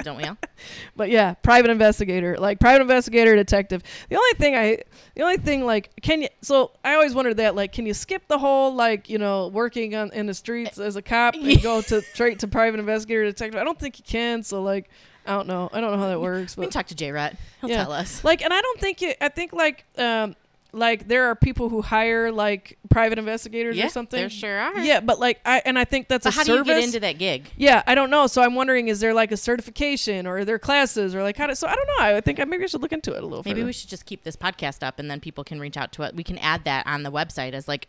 Don't 0.04 0.18
we 0.18 0.24
all? 0.24 0.38
But 0.96 1.10
yeah, 1.10 1.34
private 1.34 1.70
investigator, 1.70 2.38
like 2.38 2.60
private 2.60 2.82
investigator, 2.82 3.36
detective. 3.36 3.84
The 4.10 4.16
only 4.16 4.34
thing 4.38 4.56
I, 4.56 4.84
the 5.16 5.24
only 5.24 5.38
thing 5.38 5.66
like, 5.66 5.92
can 6.02 6.22
you? 6.22 6.30
So 6.42 6.72
I 6.84 6.94
always 6.94 7.14
wondered 7.14 7.38
that, 7.38 7.56
like, 7.56 7.74
can 7.74 7.86
you 7.86 7.94
skip 7.94 8.28
the 8.28 8.38
whole 8.38 8.74
like, 8.74 9.10
you 9.10 9.18
know, 9.18 9.48
working 9.50 9.94
on 9.96 10.12
in 10.14 10.26
the 10.26 10.34
streets 10.34 10.80
as 10.80 10.96
a 10.96 11.02
cop 11.02 11.36
and 11.36 11.62
go 11.62 11.82
to 11.90 12.02
straight 12.02 12.40
to 12.40 12.48
private 12.48 12.80
investigator, 12.80 13.26
detective? 13.26 13.60
I 13.60 13.64
don't 13.64 13.80
think 13.80 13.98
you 14.00 14.06
can. 14.08 14.44
So 14.44 14.64
like, 14.64 14.90
I 15.26 15.36
don't 15.36 15.48
know. 15.48 15.70
I 15.74 15.82
don't 15.82 15.92
know 15.92 15.98
how 15.98 16.08
that 16.08 16.22
works. 16.22 16.56
We 16.56 16.66
can 16.66 16.72
talk 16.72 16.88
to 16.88 16.96
J 16.96 17.12
Rat. 17.12 17.36
He'll 17.62 17.70
yeah. 17.70 17.84
tell 17.84 17.92
us. 17.92 18.24
Like, 18.24 18.44
and 18.44 18.54
I 18.54 18.62
don't 18.62 18.80
think 18.80 19.02
you. 19.02 19.14
I 19.20 19.30
think 19.30 19.54
like, 19.54 19.86
um, 19.98 20.36
like 20.76 21.08
there 21.08 21.26
are 21.26 21.36
people 21.36 21.70
who 21.70 21.82
hire 21.82 22.32
like 22.32 22.78
private 22.90 23.18
investigators 23.18 23.76
Yeah, 23.78 23.86
or 23.88 23.90
something. 23.90 24.18
Yeah, 24.20 24.24
there 24.24 24.30
sure 24.30 24.58
are. 24.60 24.80
Yeah, 24.80 25.00
but 25.00 25.20
like 25.20 25.40
I 25.46 25.62
and 25.66 25.80
I 25.80 25.86
think 25.86 26.08
that's 26.08 26.26
But 26.26 26.34
a 26.34 26.38
how 26.38 26.44
service. 26.44 26.66
do 26.66 26.70
you 26.74 26.76
get 26.80 26.84
into 26.86 27.00
that 27.00 27.18
gig? 27.18 27.50
Yeah, 27.58 27.82
I 27.88 27.96
don't 27.96 28.10
know. 28.10 28.28
So 28.28 28.42
I'm 28.42 28.56
wondering, 28.56 28.88
is 28.90 29.00
there 29.00 29.14
like 29.14 29.32
a 29.32 29.38
certification 29.38 30.28
or 30.28 30.40
are 30.40 30.46
there 30.46 30.60
classes 30.60 31.16
or 31.16 31.24
like 31.24 31.38
how 31.38 31.48
to? 31.48 31.56
So 31.56 31.68
I 31.68 31.76
don't 31.76 31.88
know. 31.88 32.18
I 32.18 32.22
think 32.22 32.40
I 32.40 32.44
maybe 32.46 32.64
I 32.64 32.68
should 32.68 32.82
look 32.82 32.92
into 32.94 33.14
it 33.16 33.24
a 33.24 33.26
little. 33.26 33.42
Maybe 33.46 33.62
further. 33.62 33.66
we 33.68 33.74
should 33.74 33.90
just 33.90 34.06
keep 34.06 34.24
this 34.24 34.36
podcast 34.36 34.86
up, 34.86 35.00
and 35.00 35.10
then 35.10 35.20
people 35.20 35.44
can 35.44 35.60
reach 35.60 35.78
out 35.78 35.92
to 35.94 36.04
it. 36.04 36.16
We 36.16 36.24
can 36.24 36.38
add 36.40 36.66
that 36.66 36.86
on 36.86 37.04
the 37.04 37.12
website 37.12 37.54
as 37.54 37.68
like, 37.68 37.88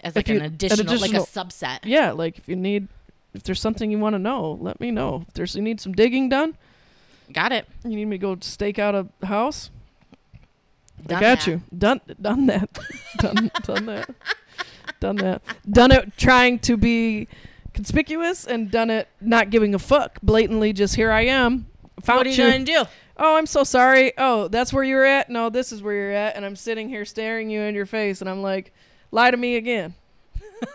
as 0.00 0.16
like 0.16 0.28
you- 0.28 0.34
an 0.36 0.40
an 0.42 0.46
additional, 0.46 0.98
like 0.98 1.12
a 1.14 1.18
subset. 1.18 1.78
Yeah, 1.84 2.10
like 2.12 2.38
if 2.38 2.48
you 2.48 2.56
need, 2.56 2.88
if 3.32 3.42
there's 3.44 3.60
something 3.60 3.90
you 3.90 3.98
want 3.98 4.14
to 4.14 4.18
know, 4.18 4.58
let 4.60 4.80
me 4.80 4.90
know. 4.90 5.24
If 5.28 5.34
there's 5.34 5.54
you 5.56 5.62
need 5.62 5.80
some 5.80 5.92
digging 5.92 6.28
done, 6.28 6.56
Got 7.32 7.52
it. 7.52 7.66
you 7.84 7.96
need 7.96 8.04
me 8.06 8.16
to 8.18 8.20
go 8.20 8.36
stake 8.40 8.78
out 8.78 8.94
a 8.94 9.26
house. 9.26 9.70
Done 11.06 11.18
I 11.18 11.20
got 11.20 11.38
that. 11.38 11.46
you. 11.46 11.62
Done. 11.76 12.00
Done 12.20 12.46
that. 12.46 12.78
done. 13.18 13.50
Done 13.62 13.86
that. 13.86 14.10
Done 15.00 15.16
that. 15.16 15.42
Done 15.68 15.92
it 15.92 16.16
trying 16.16 16.58
to 16.60 16.76
be 16.76 17.28
conspicuous 17.74 18.46
and 18.46 18.70
done 18.70 18.90
it 18.90 19.08
not 19.20 19.50
giving 19.50 19.74
a 19.74 19.78
fuck. 19.78 20.18
Blatantly, 20.22 20.72
just 20.72 20.94
here 20.96 21.10
I 21.10 21.22
am. 21.22 21.66
Found 22.02 22.18
What 22.18 22.26
are 22.26 22.30
you 22.30 22.36
gonna 22.36 22.64
do? 22.64 22.84
Oh, 23.16 23.36
I'm 23.36 23.46
so 23.46 23.64
sorry. 23.64 24.12
Oh, 24.18 24.48
that's 24.48 24.72
where 24.72 24.82
you're 24.82 25.04
at? 25.04 25.30
No, 25.30 25.48
this 25.48 25.72
is 25.72 25.82
where 25.82 25.94
you're 25.94 26.12
at. 26.12 26.36
And 26.36 26.44
I'm 26.44 26.56
sitting 26.56 26.88
here 26.88 27.04
staring 27.04 27.48
you 27.48 27.60
in 27.60 27.74
your 27.74 27.86
face, 27.86 28.20
and 28.20 28.28
I'm 28.28 28.42
like, 28.42 28.72
lie 29.12 29.30
to 29.30 29.36
me 29.36 29.56
again. 29.56 29.94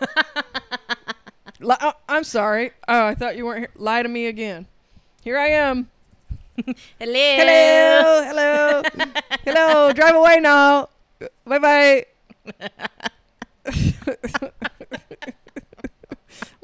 Li- 1.60 1.76
oh, 1.80 1.92
I'm 2.08 2.24
sorry. 2.24 2.72
Oh, 2.88 3.04
I 3.06 3.14
thought 3.14 3.36
you 3.36 3.44
weren't 3.44 3.58
here. 3.60 3.70
Lie 3.76 4.02
to 4.02 4.08
me 4.08 4.26
again. 4.26 4.66
Here 5.22 5.36
I 5.36 5.48
am. 5.48 5.90
Hello. 6.98 7.36
Hello, 7.36 8.24
hello, 8.24 8.82
hello. 9.44 9.92
Drive 9.92 10.14
away 10.16 10.40
now. 10.40 10.88
Bye 11.44 11.58
bye. 11.58 12.06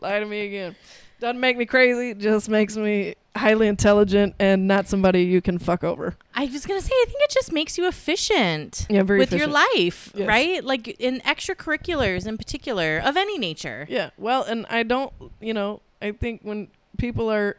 Lie 0.01 0.21
to 0.21 0.27
me 0.27 0.47
again. 0.47 0.77
Doesn't 1.19 1.41
make 1.41 1.57
me 1.57 1.65
crazy. 1.65 2.13
Just 2.15 2.49
makes 2.51 2.77
me 2.77 3.15
highly 3.35 3.69
intelligent 3.69 4.35
and 4.39 4.69
not 4.69 4.87
somebody 4.89 5.23
you 5.25 5.41
can 5.41 5.59
fuck 5.59 5.83
over. 5.83 6.15
I 6.35 6.45
was 6.47 6.67
gonna 6.67 6.83
say, 6.83 6.93
I 6.93 7.05
think 7.07 7.19
it 7.23 7.31
just 7.31 7.53
makes 7.53 7.79
you 7.79 7.87
efficient. 7.89 8.87
Yeah, 8.91 9.01
with 9.03 9.33
your 9.33 9.47
life, 9.47 10.13
Yes. 10.15 10.29
right? 10.29 10.63
Like 10.63 10.89
in 11.01 11.21
extracurriculars, 11.21 12.27
in 12.27 12.37
particular, 12.37 12.99
of 12.99 13.17
any 13.17 13.39
nature. 13.39 13.87
Yeah. 13.89 14.11
Well, 14.19 14.43
and 14.43 14.67
I 14.69 14.83
don't, 14.83 15.11
you 15.41 15.55
know, 15.55 15.81
I 16.03 16.13
think 16.13 16.43
when 16.43 16.69
people 16.99 17.33
are 17.33 17.57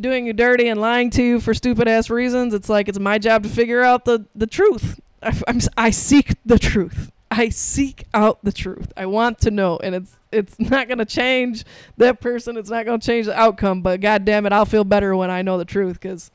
doing 0.00 0.26
you 0.26 0.32
dirty 0.32 0.68
and 0.68 0.80
lying 0.80 1.10
to 1.10 1.22
you 1.22 1.40
for 1.40 1.54
stupid 1.54 1.88
ass 1.88 2.10
reasons, 2.10 2.54
it's 2.54 2.68
like 2.68 2.88
it's 2.88 2.98
my 2.98 3.18
job 3.18 3.42
to 3.42 3.48
figure 3.48 3.82
out 3.82 4.04
the 4.04 4.26
the 4.34 4.46
truth. 4.46 5.00
I, 5.22 5.38
I'm 5.46 5.60
I 5.76 5.90
seek 5.90 6.34
the 6.44 6.58
truth. 6.58 7.10
I 7.30 7.50
seek 7.50 8.04
out 8.14 8.38
the 8.42 8.52
truth. 8.52 8.92
I 8.96 9.06
want 9.06 9.40
to 9.40 9.50
know, 9.50 9.78
and 9.82 9.94
it's 9.94 10.16
it's 10.32 10.58
not 10.70 10.88
gonna 10.88 11.04
change 11.04 11.64
that 11.96 12.20
person. 12.20 12.56
It's 12.56 12.70
not 12.70 12.86
gonna 12.86 12.98
change 12.98 13.26
the 13.26 13.38
outcome. 13.38 13.82
But 13.82 14.00
god 14.00 14.24
damn 14.24 14.46
it, 14.46 14.52
I'll 14.52 14.66
feel 14.66 14.84
better 14.84 15.14
when 15.16 15.30
I 15.30 15.42
know 15.42 15.58
the 15.58 15.64
truth 15.64 16.00
because 16.00 16.30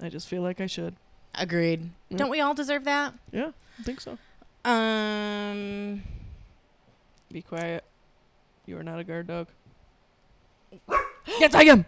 I 0.00 0.08
just 0.08 0.28
feel 0.28 0.42
like 0.42 0.60
I 0.60 0.66
should. 0.66 0.94
Agreed. 1.34 1.90
Yeah. 2.10 2.18
Don't 2.18 2.30
we 2.30 2.40
all 2.40 2.54
deserve 2.54 2.84
that? 2.84 3.14
Yeah, 3.32 3.50
I 3.78 3.82
think 3.82 4.00
so. 4.00 4.18
Um. 4.64 6.02
Be 7.32 7.42
quiet. 7.42 7.84
You 8.66 8.78
are 8.78 8.82
not 8.82 8.98
a 8.98 9.04
guard 9.04 9.26
dog. 9.26 9.48
Yes, 11.26 11.54
I 11.54 11.62
am. 11.64 11.86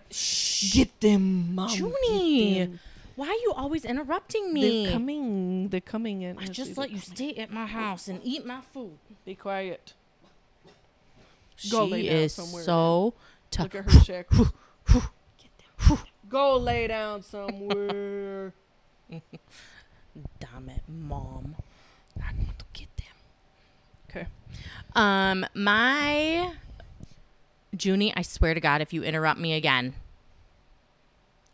Get 0.72 1.00
them, 1.00 1.54
mom. 1.54 1.68
get 1.68 1.78
Junie, 1.78 2.58
them. 2.60 2.80
why 3.16 3.28
are 3.28 3.32
you 3.32 3.52
always 3.56 3.84
interrupting 3.84 4.52
me? 4.52 4.84
They're 4.84 4.92
coming. 4.92 5.68
They're 5.68 5.80
coming 5.80 6.22
in. 6.22 6.38
I 6.38 6.42
Yes, 6.42 6.50
just 6.50 6.78
let 6.78 6.90
you 6.90 6.98
stay 6.98 7.34
at 7.34 7.50
my 7.52 7.66
house 7.66 8.08
and 8.08 8.20
eat 8.24 8.46
my 8.46 8.60
food. 8.72 8.98
Be 9.24 9.34
quiet. 9.34 9.94
She 11.56 11.70
Go 11.70 11.84
lay 11.86 12.06
down 12.08 12.16
is 12.16 12.32
somewhere, 12.34 12.62
so 12.64 13.14
tough. 13.50 13.64
Look 13.72 13.74
at 13.86 13.90
her 13.92 14.00
shack. 14.04 14.26
Go 16.28 16.56
lay 16.56 16.86
down 16.88 17.22
somewhere. 17.22 18.52
Damn 20.40 20.68
it, 20.68 20.82
mom. 20.88 21.54
I 22.20 22.32
want 22.36 22.58
to 22.58 22.64
get 22.72 22.88
them. 22.96 23.06
Okay. 24.10 24.26
Um, 24.94 25.46
my 25.54 26.52
Junie, 27.78 28.12
I 28.16 28.22
swear 28.22 28.54
to 28.54 28.60
God, 28.60 28.80
if 28.80 28.92
you 28.92 29.02
interrupt 29.02 29.40
me 29.40 29.54
again, 29.54 29.94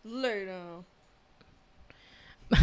Lay 0.04 0.46
down. 0.46 0.84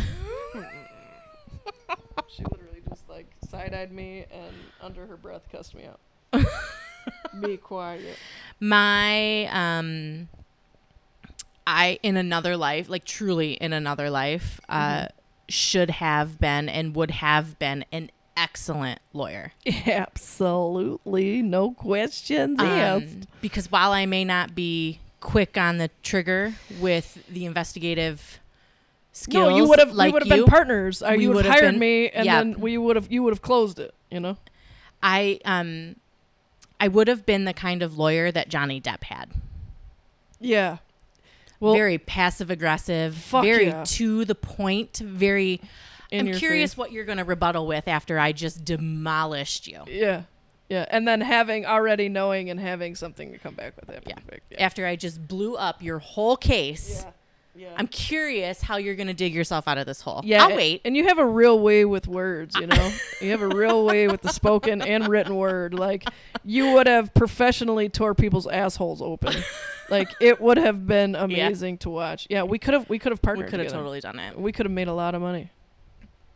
she 2.27 2.43
literally 2.43 2.81
just 2.89 3.07
like 3.07 3.27
side 3.49 3.73
eyed 3.73 3.93
me 3.93 4.25
and 4.31 4.53
under 4.81 5.05
her 5.05 5.15
breath 5.15 5.43
cussed 5.51 5.73
me 5.73 5.85
out. 5.85 5.99
Be 7.41 7.55
quiet. 7.55 8.17
My 8.59 9.45
um 9.47 10.27
I 11.65 11.99
in 12.03 12.17
another 12.17 12.57
life, 12.57 12.89
like 12.89 13.05
truly 13.05 13.53
in 13.53 13.71
another 13.71 14.09
life, 14.09 14.59
uh 14.67 15.07
should 15.47 15.89
have 15.89 16.39
been 16.39 16.67
and 16.67 16.93
would 16.95 17.11
have 17.11 17.57
been 17.57 17.85
an 17.91 18.11
excellent 18.41 18.99
lawyer. 19.13 19.51
Absolutely, 19.85 21.41
no 21.41 21.71
questions 21.71 22.59
Um, 22.59 22.65
asked. 22.67 23.27
because 23.41 23.71
while 23.71 23.91
I 23.91 24.05
may 24.05 24.23
not 24.25 24.55
be 24.55 24.99
quick 25.19 25.57
on 25.57 25.77
the 25.77 25.89
trigger 26.03 26.53
with 26.79 27.23
the 27.27 27.45
investigative 27.45 28.39
skills, 29.11 29.49
No, 29.49 29.57
you 29.57 29.67
would 29.67 29.79
have. 29.79 29.91
like 29.93 30.13
would 30.13 30.23
have 30.25 30.29
been 30.29 30.45
partners. 30.45 31.01
Uh, 31.01 31.13
we 31.17 31.23
you 31.23 31.31
would 31.31 31.45
have 31.45 31.53
hired 31.55 31.73
been- 31.73 31.79
me, 31.79 32.09
and 32.09 32.25
yeah. 32.25 32.37
then 32.43 32.59
we 32.59 32.77
would 32.77 32.95
have. 32.95 33.11
You 33.11 33.23
would 33.23 33.33
have 33.33 33.41
closed 33.41 33.79
it. 33.79 33.93
You 34.11 34.19
know. 34.19 34.37
I 35.03 35.39
um 35.45 35.95
I 36.79 36.87
would 36.87 37.07
have 37.07 37.25
been 37.25 37.45
the 37.45 37.53
kind 37.53 37.81
of 37.83 37.97
lawyer 37.97 38.31
that 38.31 38.49
Johnny 38.49 38.79
Depp 38.81 39.03
had. 39.05 39.31
Yeah. 40.39 40.77
Well, 41.59 41.73
very 41.73 41.97
passive 41.97 42.49
aggressive, 42.49 43.13
very 43.15 43.67
yeah. 43.67 43.83
to 43.85 44.23
the 44.23 44.35
point, 44.35 44.97
very 45.03 45.59
I'm 46.11 46.33
curious 46.33 46.71
face. 46.71 46.77
what 46.77 46.91
you're 46.91 47.05
going 47.05 47.17
to 47.19 47.23
rebuttal 47.23 47.67
with 47.67 47.87
after 47.87 48.17
I 48.17 48.31
just 48.31 48.65
demolished 48.65 49.67
you. 49.67 49.83
Yeah. 49.87 50.23
Yeah, 50.69 50.85
and 50.89 51.07
then 51.07 51.19
having 51.21 51.65
already 51.65 52.09
knowing 52.09 52.51
and 52.51 52.59
having 52.59 52.93
something 52.93 53.31
to 53.31 53.39
come 53.39 53.55
back 53.55 53.73
with 53.79 53.89
it. 53.89 54.03
Yeah. 54.05 54.15
Yeah. 54.51 54.63
After 54.63 54.85
I 54.85 54.95
just 54.95 55.27
blew 55.27 55.55
up 55.55 55.81
your 55.81 55.97
whole 55.97 56.37
case. 56.37 57.03
Yeah. 57.03 57.11
Yeah. 57.55 57.73
I'm 57.75 57.87
curious 57.87 58.61
how 58.61 58.77
you're 58.77 58.95
going 58.95 59.07
to 59.07 59.13
dig 59.13 59.33
yourself 59.33 59.67
out 59.67 59.77
of 59.77 59.85
this 59.85 59.99
hole. 59.99 60.21
Yeah, 60.23 60.43
I'll 60.43 60.55
wait. 60.55 60.81
And 60.85 60.95
you 60.95 61.07
have 61.07 61.17
a 61.17 61.25
real 61.25 61.59
way 61.59 61.83
with 61.83 62.07
words, 62.07 62.55
you 62.55 62.67
know. 62.67 62.91
you 63.21 63.31
have 63.31 63.41
a 63.41 63.49
real 63.49 63.83
way 63.83 64.07
with 64.07 64.21
the 64.21 64.31
spoken 64.31 64.81
and 64.81 65.09
written 65.09 65.35
word. 65.35 65.73
Like 65.73 66.07
you 66.45 66.73
would 66.73 66.87
have 66.87 67.13
professionally 67.13 67.89
tore 67.89 68.15
people's 68.15 68.47
assholes 68.47 69.01
open. 69.01 69.35
like 69.89 70.07
it 70.21 70.39
would 70.39 70.57
have 70.57 70.87
been 70.87 71.15
amazing 71.17 71.79
to 71.79 71.89
watch. 71.89 72.27
Yeah, 72.29 72.43
we 72.43 72.59
could 72.59 72.75
have 72.75 72.87
we 72.89 72.97
could 72.97 73.11
have 73.11 73.21
partnered. 73.21 73.47
We 73.47 73.51
could 73.51 73.59
have 73.59 73.71
totally 73.73 73.99
done 73.99 74.19
it. 74.19 74.39
We 74.39 74.53
could 74.53 74.65
have 74.65 74.73
made 74.73 74.87
a 74.87 74.93
lot 74.93 75.13
of 75.13 75.21
money. 75.21 75.51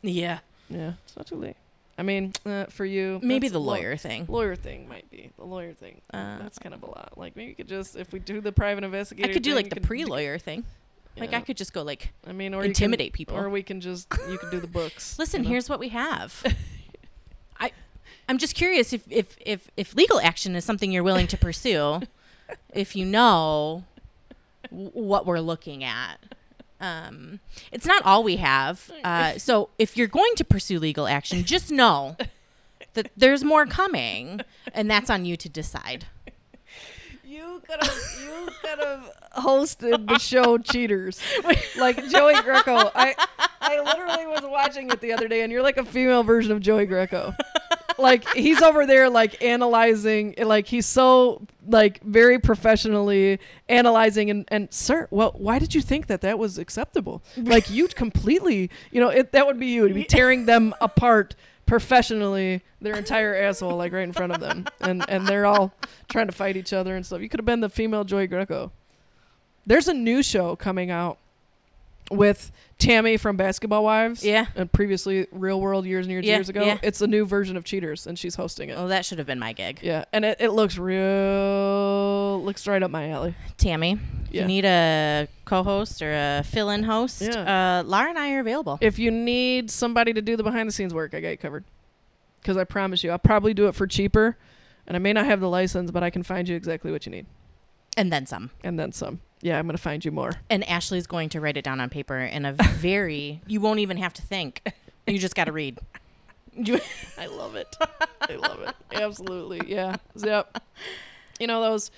Yeah. 0.04 0.40
Yeah, 0.70 0.94
it's 1.06 1.18
not 1.18 1.28
too 1.28 1.36
late. 1.36 1.56
I 1.98 2.02
mean, 2.02 2.34
uh, 2.46 2.66
for 2.66 2.86
you, 2.86 3.20
Maybe 3.22 3.48
the 3.50 3.60
lawyer 3.60 3.96
thing. 3.98 4.26
Lawyer 4.28 4.56
thing 4.56 4.90
might 4.90 5.10
be 5.12 5.32
the 5.38 5.44
lawyer 5.44 5.74
thing. 5.74 6.02
Uh, 6.12 6.40
that's 6.40 6.58
kind 6.58 6.74
of 6.74 6.82
a 6.82 6.88
lot. 6.88 7.14
Like 7.18 7.36
maybe 7.36 7.50
you 7.50 7.56
could 7.56 7.68
just 7.68 7.96
if 7.96 8.12
we 8.12 8.20
do 8.20 8.42
the 8.42 8.52
private 8.52 8.84
investigator. 8.84 9.30
I 9.30 9.34
could 9.34 9.44
do 9.44 9.52
thing, 9.54 9.66
like 9.66 9.74
the 9.74 9.82
pre-lawyer 9.82 10.38
thing. 10.40 10.64
Like. 11.16 11.34
I 11.34 11.42
could 11.42 11.58
just 11.58 11.74
go 11.74 11.84
like 11.84 12.12
I 12.26 12.32
mean, 12.32 12.56
or 12.56 12.64
intimidate 12.64 13.14
can, 13.14 13.18
people. 13.18 13.38
or 13.38 13.48
we 13.50 13.62
can 13.62 13.80
just 13.82 14.08
you 14.28 14.40
can 14.40 14.50
do 14.50 14.60
the 14.60 14.68
books. 14.68 15.18
Listen, 15.20 15.42
you 15.42 15.44
know? 15.44 15.52
here's 15.52 15.70
what 15.70 15.80
we 15.80 15.90
have. 15.90 16.44
I 17.60 17.72
I'm 18.28 18.40
just 18.40 18.56
curious 18.56 18.94
if, 18.94 19.04
if 19.12 19.38
if 19.40 19.70
if 19.78 19.94
legal 19.96 20.20
action 20.20 20.56
is 20.56 20.66
something 20.66 20.92
you're 20.92 21.04
willing 21.04 21.28
to 21.28 21.38
pursue, 21.38 22.02
if 22.74 22.96
you 22.96 23.06
know 23.06 23.84
w- 24.72 24.90
what 24.94 25.28
we're 25.28 25.40
looking 25.40 25.84
at. 25.84 26.18
Um, 26.84 27.40
it's 27.72 27.86
not 27.86 28.04
all 28.06 28.24
we 28.24 28.36
have. 28.36 28.92
Uh, 29.04 29.34
so 29.38 29.70
if 29.80 29.96
you're 29.96 30.08
going 30.08 30.36
to 30.36 30.44
pursue 30.44 30.80
legal 30.80 31.08
action, 31.08 31.44
just 31.46 31.72
know 31.72 32.18
that 32.94 33.10
there's 33.16 33.44
more 33.44 33.66
coming, 33.66 34.42
and 34.74 34.92
that's 34.92 35.10
on 35.10 35.26
you 35.26 35.38
to 35.38 35.50
decide. 35.50 36.06
You 37.24 37.64
could 37.66 37.82
have 37.82 38.00
you 38.22 38.50
could 38.62 38.80
have 38.80 39.12
hosted 39.38 40.08
the 40.08 40.20
show 40.20 40.58
Cheaters, 40.72 41.20
like 41.78 41.96
Joey 42.10 42.40
Greco. 42.42 42.92
I 42.94 43.16
I 43.62 43.80
literally 43.82 44.28
was 44.28 44.42
watching 44.44 44.92
it 44.92 45.00
the 45.00 45.14
other 45.14 45.28
day, 45.28 45.42
and 45.42 45.52
you're 45.52 45.64
like 45.64 45.78
a 45.78 45.86
female 45.86 46.24
version 46.24 46.52
of 46.52 46.60
Joey 46.60 46.86
Greco. 46.86 47.34
Like 48.04 48.28
he's 48.34 48.62
over 48.62 48.86
there, 48.86 49.10
like 49.10 49.42
analyzing, 49.42 50.36
like 50.38 50.68
he's 50.68 50.86
so 50.86 51.48
like 51.66 52.04
very 52.04 52.38
professionally 52.38 53.40
analyzing. 53.70 54.30
And 54.30 54.46
and 54.50 54.72
sir, 54.74 55.08
well, 55.10 55.34
why 55.38 55.58
did 55.58 55.74
you 55.74 55.82
think 55.82 56.08
that 56.08 56.20
that 56.20 56.38
was 56.38 56.58
acceptable? 56.58 57.24
Like 57.38 57.70
you'd 57.70 57.96
completely, 57.96 58.70
you 58.92 59.00
know, 59.00 59.08
it, 59.08 59.32
that 59.32 59.48
would 59.48 59.58
be 59.58 59.68
you. 59.68 59.88
You'd 59.88 59.96
be 59.96 60.04
tearing 60.04 60.46
them 60.46 60.76
apart 60.82 61.36
professionally 61.66 62.62
their 62.82 62.96
entire 62.96 63.34
asshole 63.34 63.78
like 63.78 63.94
right 63.94 64.04
in 64.04 64.12
front 64.12 64.34
of 64.34 64.42
them 64.42 64.66
and 64.82 65.06
and 65.08 65.26
they're 65.26 65.46
all 65.46 65.74
trying 66.10 66.28
to 66.28 66.34
fight 66.34 66.58
each 66.58 66.74
other 66.74 66.98
and 66.98 67.06
stuff 67.06 67.22
you 67.22 67.30
could 67.30 67.40
have 67.40 67.46
been 67.46 67.62
the 67.62 67.70
female 67.70 68.04
Joey 68.04 68.28
Greco 68.28 68.70
there's 69.66 69.88
a 69.88 69.94
new 69.94 70.22
show 70.22 70.58
coming 70.58 70.92
out 70.92 71.20
with 72.12 72.52
Tami 72.80 73.20
from 73.20 73.38
basketball 73.38 73.84
wives 73.84 74.24
Yeah. 74.26 74.48
and 74.56 74.72
previously 74.72 75.26
real 75.32 75.62
world 75.62 75.86
years 75.86 76.06
and 76.06 76.12
years, 76.12 76.26
Yeah, 76.26 76.36
years 76.36 76.50
ago 76.50 76.64
yeah. 76.64 76.78
it's 76.84 77.02
a 77.02 77.08
new 77.08 77.26
version 77.26 77.56
of 77.56 77.64
cheaters 77.64 78.06
and 78.08 78.20
she's 78.20 78.36
hosting 78.36 78.70
it 78.70 78.78
Oh, 78.78 78.88
that 78.90 79.06
should 79.06 79.18
have 79.20 79.28
been 79.28 79.40
my 79.40 79.54
gig. 79.54 79.80
yeah 79.82 80.04
and 80.12 80.26
it, 80.26 80.38
it 80.42 80.52
looks 80.52 80.78
real 80.78 82.42
looks 82.44 82.68
right 82.68 82.82
up 82.84 82.92
my 82.92 83.10
alley 83.10 83.36
Tami, 83.58 83.94
if 84.26 84.32
Yeah. 84.34 84.42
you 84.42 84.48
need 84.48 84.66
a 84.66 85.28
co-host 85.46 86.02
or 86.02 86.12
a 86.14 86.44
fill-in 86.44 86.84
host, 86.84 87.22
Yeah. 87.22 87.80
uh, 87.80 87.84
Laura 87.84 88.10
and 88.10 88.18
I 88.20 88.34
are 88.34 88.40
available. 88.40 88.78
if 88.82 89.00
you 89.00 89.12
need 89.12 89.70
somebody 89.72 90.14
to 90.14 90.22
do 90.22 90.36
the 90.36 90.44
behind 90.44 90.68
the 90.68 90.74
scenes 90.74 90.94
work 90.94 91.14
i 91.14 91.20
got 91.22 91.30
you 91.30 91.38
covered 91.38 91.64
because 92.42 92.58
i 92.58 92.64
promise 92.64 93.04
you 93.04 93.12
i'll 93.12 93.20
probably 93.20 93.54
do 93.54 93.68
it 93.68 93.76
for 93.76 93.88
cheaper 93.88 94.38
and 94.88 94.96
i 94.98 95.00
may 95.00 95.14
not 95.14 95.26
have 95.26 95.40
the 95.40 95.50
license 95.50 95.92
but 95.92 96.04
i 96.04 96.10
can 96.10 96.24
find 96.24 96.48
you 96.50 96.56
exactly 96.56 96.92
what 96.92 97.06
you 97.06 97.12
need 97.12 97.26
and 97.96 98.12
then 98.12 98.26
some. 98.26 98.50
and 98.64 98.80
then 98.80 98.92
some. 98.92 99.22
Yeah, 99.44 99.60
I'm 99.60 99.68
gonna 99.68 99.78
find 99.78 100.04
you 100.04 100.12
more. 100.12 100.32
And 100.50 100.64
Ashley's 100.68 101.06
going 101.06 101.28
to 101.30 101.42
write 101.42 101.58
it 101.58 101.64
down 101.66 101.80
on 101.82 101.90
paper 101.90 102.18
in 102.18 102.46
a 102.46 102.54
very, 102.78 103.42
you 103.46 103.60
won't 103.60 103.80
even 103.80 103.98
have 103.98 104.14
to 104.14 104.22
think. 104.22 104.62
You 105.06 105.20
just 105.20 105.36
got 105.36 105.46
to 105.46 105.52
read. 105.52 105.80
I 107.18 107.26
love 107.26 107.56
it. 107.56 107.76
I 108.22 108.36
love 108.36 108.62
it. 108.62 108.74
Absolutely. 108.94 109.62
Yeah. 109.70 109.98
Yep. 110.16 110.64
You 111.40 111.48
know 111.48 111.62
those 111.62 111.92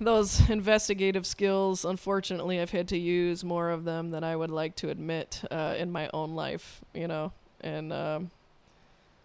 those 0.00 0.48
investigative 0.50 1.24
skills. 1.26 1.84
Unfortunately, 1.84 2.58
I've 2.60 2.70
had 2.70 2.88
to 2.88 2.98
use 2.98 3.44
more 3.44 3.70
of 3.70 3.84
them 3.84 4.10
than 4.10 4.24
I 4.24 4.34
would 4.34 4.50
like 4.50 4.74
to 4.76 4.88
admit 4.90 5.42
uh, 5.52 5.74
in 5.78 5.92
my 5.92 6.10
own 6.12 6.34
life. 6.34 6.80
You 6.94 7.06
know, 7.06 7.32
and 7.60 7.92
um, 7.92 8.30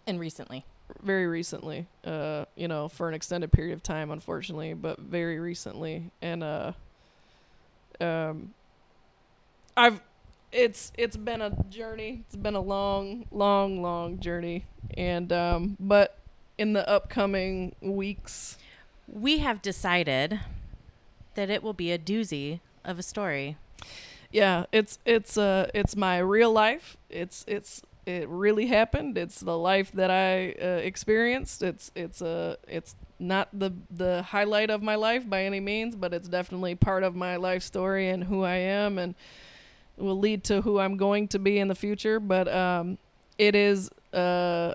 and 0.06 0.20
recently. 0.20 0.64
very 1.02 1.26
recently. 1.26 1.86
Uh, 2.04 2.44
you 2.54 2.68
know, 2.68 2.88
for 2.88 3.08
an 3.08 3.14
extended 3.14 3.50
period 3.50 3.72
of 3.72 3.82
time, 3.82 4.10
unfortunately, 4.12 4.74
but 4.74 5.00
very 5.00 5.40
recently, 5.40 6.10
and 6.22 6.44
uh, 6.44 6.72
um, 8.00 8.54
I've 9.76 10.00
it's 10.52 10.92
it's 10.96 11.16
been 11.16 11.42
a 11.42 11.50
journey. 11.68 12.22
It's 12.26 12.36
been 12.36 12.54
a 12.54 12.60
long, 12.60 13.26
long, 13.30 13.82
long 13.82 14.18
journey, 14.20 14.64
and 14.96 15.32
um, 15.32 15.76
but 15.78 16.18
in 16.58 16.72
the 16.72 16.88
upcoming 16.88 17.74
weeks, 17.80 18.58
We 19.08 19.38
have 19.38 19.62
decided 19.62 20.40
that 21.34 21.50
it 21.50 21.62
will 21.62 21.72
be 21.74 21.92
a 21.92 21.98
doozy 21.98 22.60
of 22.84 22.98
a 22.98 23.02
story. 23.02 23.56
yeah, 24.30 24.66
it's 24.72 24.98
it's 25.04 25.36
uh 25.38 25.70
it's 25.74 25.96
my 25.96 26.18
real 26.18 26.52
life. 26.52 26.96
It's 27.10 27.44
it's 27.48 27.82
it 28.06 28.28
really 28.28 28.66
happened. 28.66 29.18
It's 29.18 29.40
the 29.40 29.58
life 29.58 29.90
that 29.92 30.10
I 30.10 30.52
uh, 30.62 30.78
experienced. 30.78 31.62
It's 31.62 31.90
it's 31.96 32.22
uh 32.22 32.56
it's 32.68 32.94
not 33.18 33.48
the 33.52 33.72
the 33.90 34.22
highlight 34.22 34.70
of 34.70 34.80
my 34.80 34.94
life 34.94 35.28
by 35.28 35.42
any 35.42 35.58
means, 35.58 35.96
but 35.96 36.14
it's 36.14 36.28
definitely 36.28 36.76
part 36.76 37.02
of 37.02 37.16
my 37.16 37.36
life 37.36 37.64
story 37.64 38.08
and 38.08 38.22
who 38.24 38.44
I 38.44 38.56
am 38.56 38.98
and 38.98 39.14
will 39.96 40.18
lead 40.18 40.44
to 40.44 40.60
who 40.60 40.78
I'm 40.78 40.96
going 40.96 41.26
to 41.28 41.38
be 41.40 41.58
in 41.58 41.66
the 41.68 41.74
future, 41.74 42.20
but 42.20 42.46
um 42.48 42.98
it 43.38 43.56
is 43.56 43.90
uh 44.12 44.72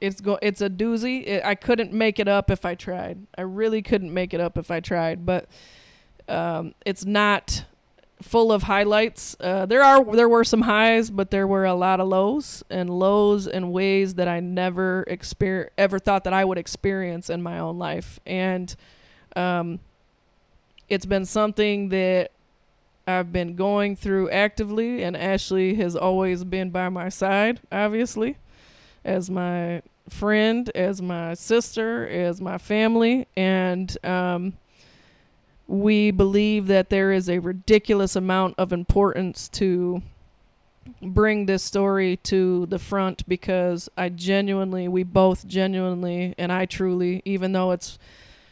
it's 0.00 0.20
go 0.20 0.38
it's 0.42 0.60
a 0.60 0.68
doozy. 0.68 1.26
It, 1.26 1.44
I 1.44 1.54
couldn't 1.54 1.92
make 1.92 2.18
it 2.18 2.26
up 2.26 2.50
if 2.50 2.64
I 2.64 2.74
tried. 2.74 3.18
I 3.38 3.42
really 3.42 3.80
couldn't 3.80 4.12
make 4.12 4.34
it 4.34 4.40
up 4.40 4.58
if 4.58 4.72
I 4.72 4.80
tried, 4.80 5.24
but 5.24 5.48
um 6.28 6.74
it's 6.84 7.04
not 7.04 7.64
full 8.22 8.52
of 8.52 8.64
highlights. 8.64 9.36
Uh, 9.40 9.66
there 9.66 9.82
are 9.82 10.04
there 10.04 10.28
were 10.28 10.44
some 10.44 10.62
highs, 10.62 11.10
but 11.10 11.30
there 11.30 11.46
were 11.46 11.64
a 11.64 11.74
lot 11.74 12.00
of 12.00 12.08
lows 12.08 12.62
and 12.70 12.90
lows 12.90 13.46
in 13.46 13.70
ways 13.70 14.14
that 14.14 14.28
I 14.28 14.40
never 14.40 15.04
exper- 15.08 15.68
ever 15.78 15.98
thought 15.98 16.24
that 16.24 16.32
I 16.32 16.44
would 16.44 16.58
experience 16.58 17.30
in 17.30 17.42
my 17.42 17.58
own 17.58 17.78
life. 17.78 18.20
And 18.26 18.74
um, 19.36 19.80
it's 20.88 21.06
been 21.06 21.24
something 21.24 21.88
that 21.90 22.30
I've 23.06 23.32
been 23.32 23.56
going 23.56 23.96
through 23.96 24.30
actively, 24.30 25.02
and 25.02 25.16
Ashley 25.16 25.74
has 25.76 25.96
always 25.96 26.44
been 26.44 26.70
by 26.70 26.88
my 26.88 27.08
side, 27.08 27.60
obviously, 27.72 28.36
as 29.04 29.30
my 29.30 29.82
friend, 30.08 30.70
as 30.74 31.00
my 31.00 31.34
sister, 31.34 32.06
as 32.06 32.40
my 32.40 32.58
family, 32.58 33.26
and 33.36 33.96
um, 34.04 34.54
we 35.70 36.10
believe 36.10 36.66
that 36.66 36.90
there 36.90 37.12
is 37.12 37.30
a 37.30 37.38
ridiculous 37.38 38.16
amount 38.16 38.56
of 38.58 38.72
importance 38.72 39.48
to 39.48 40.02
bring 41.00 41.46
this 41.46 41.62
story 41.62 42.16
to 42.24 42.66
the 42.66 42.78
front 42.78 43.26
because 43.28 43.88
I 43.96 44.08
genuinely, 44.08 44.88
we 44.88 45.04
both 45.04 45.46
genuinely, 45.46 46.34
and 46.36 46.50
I 46.50 46.66
truly, 46.66 47.22
even 47.24 47.52
though 47.52 47.70
it's 47.70 47.98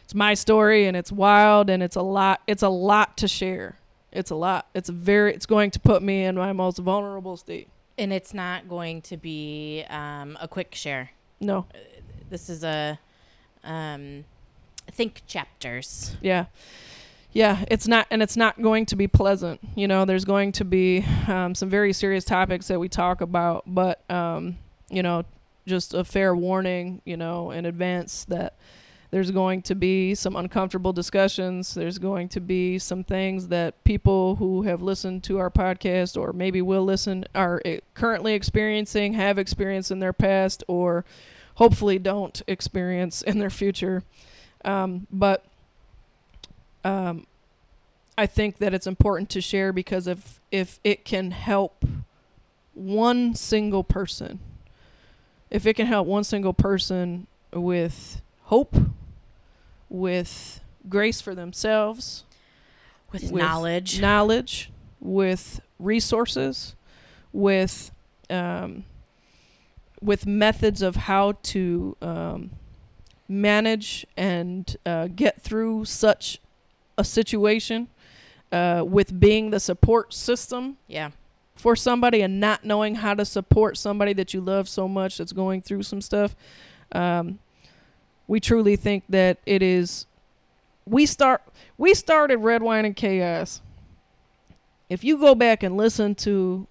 it's 0.05 0.15
my 0.15 0.35
story 0.35 0.87
and 0.87 0.97
it's 0.97 1.11
wild 1.11 1.69
and 1.69 1.83
it's 1.83 1.97
a 1.97 2.03
lot, 2.03 2.41
it's 2.47 2.63
a 2.63 2.69
lot 2.69 3.17
to 3.19 3.27
share. 3.27 3.79
It's 4.13 4.31
a 4.31 4.37
lot. 4.37 4.69
It's 4.73 4.89
a 4.89 4.93
very. 4.93 5.35
It's 5.35 5.45
going 5.45 5.73
to 5.73 5.81
put 5.81 6.03
me 6.03 6.25
in 6.25 6.37
my 6.37 6.53
most 6.53 6.79
vulnerable 6.79 7.37
state. 7.37 7.69
And 7.99 8.13
it's 8.13 8.33
not 8.33 8.69
going 8.69 9.03
to 9.03 9.17
be 9.17 9.85
um, 9.91 10.39
a 10.41 10.47
quick 10.47 10.75
share. 10.75 11.11
No. 11.41 11.67
This 12.31 12.49
is 12.49 12.63
a 12.63 12.99
um, 13.65 14.25
think 14.93 15.23
chapters. 15.27 16.17
Yeah. 16.23 16.47
Yeah, 17.33 17.65
it's 17.71 17.87
not, 17.87 18.07
and 18.11 18.23
it's 18.23 18.37
not 18.37 18.61
going 18.61 18.87
to 18.87 18.97
be 18.97 19.07
pleasant. 19.07 19.61
You 19.77 19.87
know, 19.87 20.05
there's 20.05 20.25
going 20.25 20.53
to 20.53 20.65
be 20.65 21.05
um, 21.27 21.55
some 21.55 21.69
very 21.69 21.93
serious 21.93 22.25
topics 22.25 22.69
that 22.69 22.81
we 22.81 22.89
talk 22.89 23.21
about, 23.21 23.65
but, 23.67 24.09
um, 24.11 24.57
you 24.89 25.03
know, 25.03 25.25
just 25.67 25.93
a 25.93 26.05
fair 26.05 26.35
warning, 26.35 27.03
you 27.05 27.17
know, 27.17 27.51
in 27.51 27.67
advance 27.67 28.25
that 28.27 28.57
there's 29.11 29.31
going 29.31 29.63
to 29.63 29.75
be 29.75 30.15
some 30.15 30.37
uncomfortable 30.37 30.93
discussions. 30.93 31.75
There's 31.75 31.99
going 31.99 32.29
to 32.31 32.41
be 32.41 32.79
some 32.79 33.05
things 33.05 33.49
that 33.49 33.83
people 33.85 34.37
who 34.37 34.63
have 34.63 34.83
listened 34.83 35.23
to 35.25 35.39
our 35.39 35.51
podcast 35.51 36.21
or 36.21 36.33
maybe 36.33 36.61
will 36.61 36.85
listen 36.85 37.25
are 37.35 37.61
eh, 37.65 37.81
currently 37.95 38.35
experiencing, 38.35 39.15
have 39.15 39.39
experienced 39.39 39.91
in 39.91 39.99
their 39.99 40.13
past, 40.13 40.63
or 40.69 41.05
hopefully 41.55 41.99
don't 41.99 42.43
experience 42.47 43.23
in 43.23 43.39
their 43.39 43.51
future. 43.51 44.03
Um, 44.65 45.07
but 45.11 45.45
um, 46.89 47.27
I 48.17 48.27
think 48.27 48.59
that 48.59 48.75
it's 48.75 48.87
important 48.87 49.29
to 49.31 49.41
share 49.41 49.73
because 49.73 50.07
if 50.07 50.41
if 50.51 50.81
it 50.83 51.05
can 51.05 51.31
help 51.31 51.85
one 52.75 53.35
single 53.35 53.85
person, 53.85 54.41
if 55.51 55.67
it 55.67 55.75
can 55.75 55.87
help 55.87 56.07
one 56.07 56.25
single 56.25 56.55
person 56.55 57.27
with 57.53 58.23
hope, 58.45 58.75
with 59.89 60.61
grace 60.89 61.21
for 61.21 61.35
themselves, 61.35 62.25
With 63.13 63.31
knowledge. 63.33 64.01
knowledge, 64.01 64.71
with 65.01 65.61
resources, 65.79 66.75
with 67.33 67.91
um, 68.31 68.85
with 70.01 70.27
methods 70.27 70.81
of 70.83 70.97
how 70.97 71.33
to 71.43 71.97
um, 72.01 72.51
manage 73.29 74.07
and 74.17 74.77
uh, 74.87 75.09
get 75.09 75.41
through 75.41 75.85
such 75.85 76.41
a 76.99 77.05
situation, 77.05 77.89
uh, 78.53 78.83
with 78.87 79.19
being 79.19 79.51
the 79.51 79.61
support 79.61 80.13
system 80.13 80.77
Yeah. 80.89 81.11
for 81.55 81.75
somebody 81.77 82.21
and 82.21 82.39
not 82.41 82.65
knowing 82.65 82.97
how 82.97 83.15
to 83.15 83.25
support 83.25 83.77
somebody 83.79 84.13
that 84.15 84.35
you 84.35 84.41
love 84.41 84.69
so 84.69 84.87
much 84.89 85.17
that's 85.19 85.33
going 85.33 85.63
through 85.63 85.85
some 85.85 86.01
stuff. 86.03 86.37
Um, 86.93 87.39
we 88.27 88.41
truly 88.41 88.77
think 88.77 89.05
that 89.09 89.39
it 89.47 89.63
is. 89.63 90.05
We 90.87 91.07
start. 91.07 91.43
We 91.79 91.95
started 91.95 92.39
Red 92.39 92.63
Wine 92.63 92.85
and 92.85 92.95
Chaos. 92.97 93.61
If 94.89 95.05
you 95.05 95.19
go 95.19 95.35
back 95.35 95.63
and 95.63 95.77
listen 95.77 96.15
to 96.17 96.67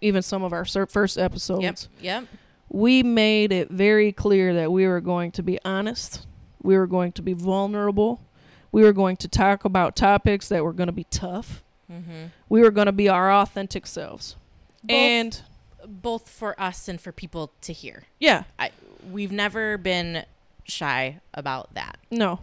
even 0.00 0.22
some 0.22 0.42
of 0.42 0.52
our 0.52 0.64
first 0.64 1.16
episodes, 1.18 1.62
Yep. 1.62 1.78
Yep. 2.02 2.24
we 2.68 3.02
made 3.02 3.52
it 3.52 3.70
very 3.70 4.12
clear 4.12 4.52
that 4.54 4.70
we 4.72 4.86
were 4.86 5.00
going 5.00 5.30
to 5.32 5.42
be 5.42 5.58
honest. 5.64 6.26
We 6.62 6.76
were 6.76 6.86
going 6.86 7.12
to 7.12 7.22
be 7.22 7.32
vulnerable. 7.32 8.20
We 8.72 8.82
were 8.82 8.92
going 8.92 9.16
to 9.18 9.28
talk 9.28 9.64
about 9.64 9.94
topics 9.96 10.48
that 10.48 10.64
were 10.64 10.72
going 10.72 10.86
to 10.88 10.92
be 10.92 11.04
tough. 11.04 11.62
Mm-hmm. 11.90 12.26
We 12.48 12.62
were 12.62 12.70
going 12.70 12.86
to 12.86 12.92
be 12.92 13.08
our 13.08 13.30
authentic 13.32 13.86
selves. 13.86 14.36
Both- 14.82 14.96
and 14.96 15.40
Both 15.86 16.28
for 16.28 16.58
us 16.60 16.88
and 16.88 17.00
for 17.00 17.12
people 17.12 17.52
to 17.62 17.72
hear. 17.72 18.04
yeah, 18.18 18.44
I, 18.58 18.70
we've 19.10 19.32
never 19.32 19.76
been 19.78 20.24
shy 20.64 21.20
about 21.34 21.74
that. 21.74 21.98
no. 22.10 22.40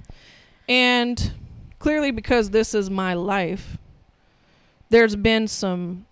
And 0.67 1.31
clearly 1.79 2.11
because 2.11 2.51
this 2.51 2.75
is 2.75 2.89
my 2.91 3.15
life, 3.15 3.77
there's 4.89 5.15
been 5.15 5.47
some 5.47 6.05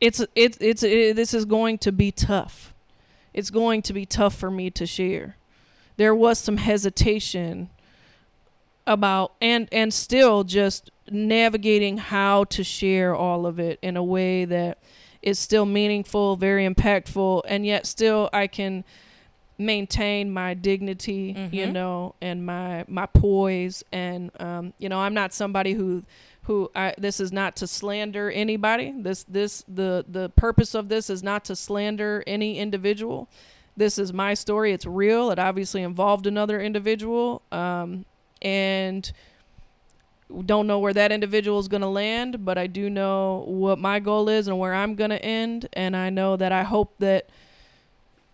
it's 0.00 0.24
it's 0.36 0.56
it's 0.60 0.82
it, 0.84 1.16
this 1.16 1.34
is 1.34 1.44
going 1.44 1.78
to 1.78 1.90
be 1.90 2.12
tough. 2.12 2.72
It's 3.34 3.50
going 3.50 3.82
to 3.82 3.92
be 3.92 4.06
tough 4.06 4.34
for 4.36 4.50
me 4.50 4.70
to 4.70 4.86
share. 4.86 5.36
There 5.96 6.14
was 6.14 6.38
some 6.38 6.58
hesitation 6.58 7.70
about 8.90 9.32
and 9.40 9.68
and 9.72 9.94
still 9.94 10.44
just 10.44 10.90
navigating 11.10 11.96
how 11.96 12.44
to 12.44 12.62
share 12.64 13.14
all 13.14 13.46
of 13.46 13.58
it 13.58 13.78
in 13.82 13.96
a 13.96 14.02
way 14.04 14.44
that 14.44 14.78
is 15.22 15.38
still 15.38 15.64
meaningful, 15.66 16.36
very 16.36 16.68
impactful, 16.68 17.42
and 17.46 17.64
yet 17.64 17.86
still 17.86 18.28
I 18.32 18.46
can 18.46 18.84
maintain 19.58 20.30
my 20.32 20.54
dignity, 20.54 21.36
you 21.52 21.66
Mhm. 21.66 21.72
know, 21.72 22.14
and 22.20 22.44
my 22.46 22.84
my 22.88 23.06
poise 23.06 23.84
and 23.92 24.30
um 24.40 24.72
you 24.78 24.88
know, 24.88 24.98
I'm 25.00 25.14
not 25.14 25.32
somebody 25.34 25.74
who 25.74 26.02
who 26.44 26.70
I 26.74 26.94
this 26.98 27.20
is 27.20 27.30
not 27.32 27.56
to 27.56 27.66
slander 27.66 28.30
anybody. 28.30 28.92
This 28.96 29.24
this 29.24 29.62
the 29.68 30.04
the 30.08 30.30
purpose 30.30 30.74
of 30.74 30.88
this 30.88 31.10
is 31.10 31.22
not 31.22 31.44
to 31.46 31.54
slander 31.56 32.24
any 32.26 32.58
individual. 32.58 33.28
This 33.76 33.98
is 33.98 34.12
my 34.12 34.34
story. 34.34 34.72
It's 34.72 34.86
real. 34.86 35.30
It 35.30 35.38
obviously 35.38 35.82
involved 35.82 36.26
another 36.26 36.60
individual. 36.60 37.42
Um 37.52 38.06
and 38.42 39.10
don't 40.46 40.66
know 40.66 40.78
where 40.78 40.92
that 40.92 41.10
individual 41.10 41.58
is 41.58 41.68
going 41.68 41.80
to 41.80 41.88
land, 41.88 42.44
but 42.44 42.56
I 42.56 42.66
do 42.66 42.88
know 42.88 43.44
what 43.46 43.78
my 43.78 43.98
goal 43.98 44.28
is 44.28 44.46
and 44.48 44.58
where 44.58 44.74
I'm 44.74 44.94
going 44.94 45.10
to 45.10 45.24
end. 45.24 45.68
And 45.72 45.96
I 45.96 46.10
know 46.10 46.36
that 46.36 46.52
I 46.52 46.62
hope 46.62 46.94
that 46.98 47.28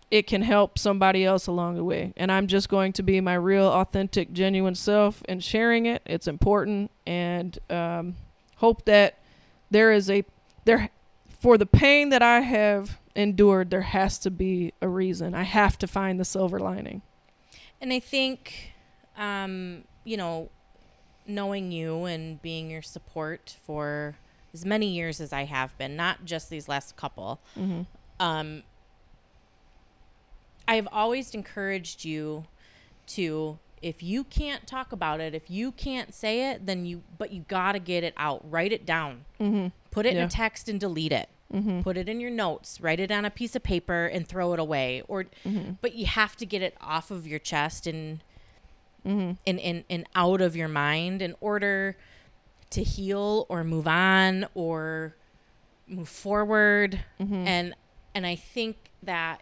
it 0.09 0.27
can 0.27 0.41
help 0.41 0.77
somebody 0.77 1.25
else 1.25 1.47
along 1.47 1.75
the 1.75 1.83
way. 1.83 2.13
And 2.15 2.31
I'm 2.31 2.47
just 2.47 2.69
going 2.69 2.93
to 2.93 3.03
be 3.03 3.19
my 3.19 3.33
real, 3.33 3.65
authentic, 3.65 4.31
genuine 4.31 4.75
self 4.75 5.23
and 5.27 5.43
sharing 5.43 5.85
it. 5.85 6.01
It's 6.05 6.27
important. 6.27 6.91
And 7.05 7.57
um, 7.69 8.15
hope 8.57 8.85
that 8.85 9.17
there 9.71 9.91
is 9.91 10.09
a, 10.09 10.23
there, 10.65 10.89
for 11.41 11.57
the 11.57 11.65
pain 11.65 12.09
that 12.09 12.21
I 12.21 12.41
have 12.41 12.99
endured, 13.15 13.69
there 13.69 13.81
has 13.81 14.19
to 14.19 14.31
be 14.31 14.73
a 14.81 14.87
reason. 14.87 15.33
I 15.33 15.43
have 15.43 15.77
to 15.79 15.87
find 15.87 16.19
the 16.19 16.25
silver 16.25 16.59
lining. 16.59 17.01
And 17.81 17.91
I 17.91 17.99
think, 17.99 18.73
um, 19.17 19.83
you 20.07 20.15
know, 20.17 20.49
knowing 21.27 21.71
you 21.71 22.05
and 22.05 22.41
being 22.41 22.69
your 22.71 22.81
support 22.81 23.57
for 23.65 24.15
as 24.53 24.65
many 24.65 24.87
years 24.87 25.19
as 25.19 25.33
I 25.33 25.43
have 25.43 25.77
been, 25.77 25.95
not 25.97 26.23
just 26.25 26.49
these 26.49 26.69
last 26.69 26.95
couple, 26.95 27.39
Mm-hmm. 27.59 27.81
um, 28.19 28.63
I've 30.67 30.87
always 30.91 31.33
encouraged 31.33 32.03
you 32.03 32.45
to, 33.07 33.57
if 33.81 34.03
you 34.03 34.23
can't 34.25 34.67
talk 34.67 34.91
about 34.91 35.19
it, 35.21 35.33
if 35.33 35.49
you 35.49 35.71
can't 35.71 36.13
say 36.13 36.51
it, 36.51 36.65
then 36.65 36.85
you, 36.85 37.03
but 37.17 37.31
you 37.31 37.45
gotta 37.47 37.79
get 37.79 38.03
it 38.03 38.13
out. 38.17 38.41
Write 38.49 38.73
it 38.73 38.85
down. 38.85 39.25
Mm-hmm. 39.39 39.67
Put 39.91 40.05
it 40.05 40.15
in 40.15 40.23
a 40.23 40.27
text 40.29 40.67
and 40.67 40.79
delete 40.79 41.13
it. 41.13 41.29
Mm-hmm. 41.53 41.81
Put 41.81 41.95
it 41.95 42.09
in 42.09 42.19
your 42.19 42.31
notes. 42.31 42.81
Write 42.81 42.99
it 42.99 43.11
on 43.11 43.23
a 43.23 43.29
piece 43.29 43.55
of 43.55 43.63
paper 43.63 44.05
and 44.07 44.27
throw 44.27 44.51
it 44.53 44.59
away. 44.59 45.03
Or, 45.07 45.25
Mm-hmm. 45.45 45.73
but 45.81 45.95
you 45.95 46.05
have 46.05 46.35
to 46.37 46.45
get 46.45 46.61
it 46.61 46.75
off 46.81 47.11
of 47.11 47.25
your 47.25 47.39
chest 47.39 47.87
and 47.87 48.19
Mm-hmm. 49.07 49.31
and, 49.47 49.59
and, 49.59 49.83
and 49.89 50.05
out 50.15 50.41
of 50.41 50.55
your 50.55 50.67
mind 50.67 51.21
in 51.21 51.33
order 51.39 51.95
to 52.71 52.83
heal 52.83 53.45
or 53.49 53.63
move 53.63 53.87
on 53.87 54.45
or 54.53 55.15
move 55.87 56.09
forward 56.09 56.99
Mm-hmm. 57.19 57.47
and 57.47 57.73
and 58.13 58.27
i 58.27 58.35
think 58.35 58.75
that 59.03 59.41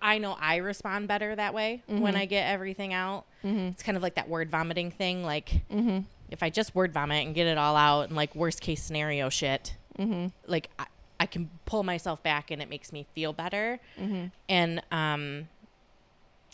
I- 0.00 0.18
know 0.18 0.36
i 0.40 0.56
respond 0.56 1.08
better 1.08 1.34
that 1.36 1.54
way 1.54 1.82
when 1.86 2.16
i 2.16 2.24
get 2.26 2.50
everything 2.50 2.92
out 2.92 3.24
Mm-hmm. 3.44 3.58
it's 3.68 3.82
kind 3.82 3.96
of 3.96 4.02
like 4.02 4.14
that 4.14 4.28
word 4.28 4.50
vomiting 4.50 4.90
thing 4.90 5.22
like 5.24 5.50
Mm-hmm. 5.70 6.00
if 6.30 6.42
i 6.42 6.50
just 6.50 6.74
word 6.74 6.92
vomit 6.92 7.26
and 7.26 7.34
get 7.34 7.46
it 7.46 7.58
all 7.58 7.76
out 7.76 8.08
and 8.08 8.16
like 8.16 8.34
worst 8.34 8.60
case 8.60 8.82
scenario 8.82 9.28
shit 9.28 9.76
Mm-hmm. 9.98 10.28
like 10.46 10.70
I, 10.78 10.86
I 11.20 11.26
can 11.26 11.48
pull 11.66 11.84
myself 11.84 12.20
back 12.22 12.50
and 12.50 12.60
it 12.60 12.68
makes 12.68 12.92
me 12.92 13.06
feel 13.14 13.32
better 13.32 13.78
Mm-hmm. 14.00 14.26
and 14.48 14.82
um 14.90 15.48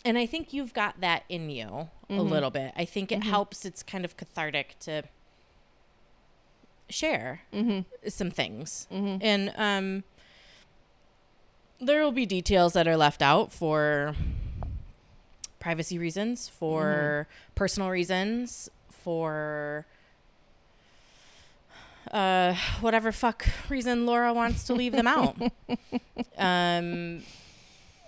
and 0.05 0.17
i 0.17 0.25
think 0.25 0.53
you've 0.53 0.73
got 0.73 0.99
that 1.01 1.23
in 1.29 1.49
you 1.49 1.89
a 2.09 2.13
Mhm. 2.13 2.29
little 2.29 2.49
bit 2.49 2.73
i 2.75 2.85
think 2.85 3.11
it 3.11 3.19
Mhm. 3.21 3.23
helps 3.29 3.65
it's 3.65 3.83
kind 3.83 4.03
of 4.05 4.17
cathartic 4.17 4.77
to 4.79 5.03
share 6.89 7.41
Mm-hmm. 7.53 7.81
some 8.09 8.31
things 8.31 8.87
Mm-hmm. 8.91 9.17
and 9.21 9.53
um 9.55 10.03
there 11.79 12.03
will 12.03 12.11
be 12.11 12.25
details 12.25 12.73
that 12.73 12.87
are 12.87 12.97
left 12.97 13.21
out 13.21 13.51
for 13.51 14.15
privacy 15.59 15.97
reasons 15.97 16.47
for 16.49 17.27
personal 17.55 17.89
reasons 17.89 18.69
for 18.89 19.85
uh 22.11 22.53
whatever 22.81 23.11
fuck 23.11 23.45
reason 23.69 24.05
Laura 24.05 24.33
wants 24.33 24.63
to 24.65 24.73
leave 24.73 24.91
them 24.91 25.07
out 25.07 25.35
um 26.37 27.23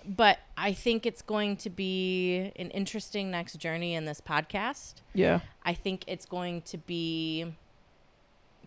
but 0.06 0.38
I 0.56 0.72
think 0.72 1.06
it's 1.06 1.22
going 1.22 1.56
to 1.58 1.70
be 1.70 2.52
an 2.56 2.70
interesting 2.70 3.30
next 3.30 3.54
journey 3.54 3.94
in 3.94 4.04
this 4.04 4.20
podcast. 4.20 4.94
Yeah. 5.14 5.40
I 5.64 5.74
think 5.74 6.04
it's 6.06 6.26
going 6.26 6.62
to 6.62 6.78
be 6.78 7.46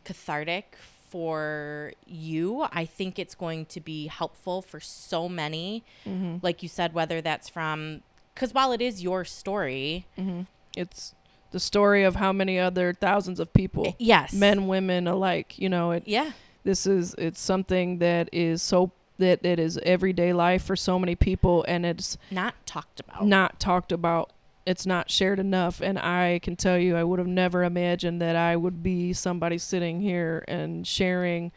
cathartic 0.03 0.75
for 1.09 1.93
you. 2.05 2.65
I 2.71 2.85
think 2.85 3.17
it's 3.19 3.35
going 3.35 3.65
to 3.67 3.79
be 3.79 4.07
helpful 4.07 4.61
for 4.61 4.79
so 4.79 5.29
many. 5.29 5.83
Mm-hmm. 6.05 6.37
Like 6.41 6.63
you 6.63 6.69
said, 6.69 6.93
whether 6.93 7.21
that's 7.21 7.47
from, 7.49 8.01
because 8.33 8.53
while 8.53 8.71
it 8.71 8.81
is 8.81 9.01
your 9.01 9.25
story, 9.25 10.05
Mm-hmm. 10.17 10.41
It's 10.77 11.15
the 11.51 11.59
story 11.59 12.03
of 12.03 12.15
how 12.15 12.31
many 12.31 12.59
other 12.59 12.93
thousands 12.93 13.39
of 13.39 13.51
people, 13.51 13.95
yes. 13.97 14.31
men, 14.31 14.67
women 14.67 15.07
alike. 15.07 15.57
You 15.57 15.69
know, 15.69 15.91
it. 15.91 16.03
Yeah. 16.05 16.31
This 16.63 16.85
is 16.85 17.15
it's 17.17 17.41
something 17.41 17.97
that 17.99 18.29
is 18.31 18.61
so 18.61 18.91
that 19.17 19.45
it 19.45 19.59
is 19.59 19.77
everyday 19.79 20.33
life 20.33 20.63
for 20.63 20.75
so 20.75 20.97
many 20.99 21.15
people, 21.15 21.65
and 21.67 21.85
it's 21.85 22.17
Not 22.31 22.53
talked 22.65 22.99
about. 22.99 23.25
not 23.25 23.59
talked 23.59 23.91
about 23.91 24.31
it's 24.65 24.85
not 24.85 25.09
shared 25.09 25.39
enough 25.39 25.79
and 25.79 25.97
I 25.97 26.41
can 26.43 26.57
tell 26.57 26.77
you 26.77 26.97
I 26.97 27.03
would 27.05 27.19
have 27.19 27.27
never 27.27 27.63
imagined 27.63 28.21
that 28.21 28.35
I 28.35 28.57
would 28.57 28.83
be 28.83 29.13
somebody 29.13 29.57
sitting 29.57 30.01
here 30.01 30.43
and 30.45 30.85
sharing 30.85 31.53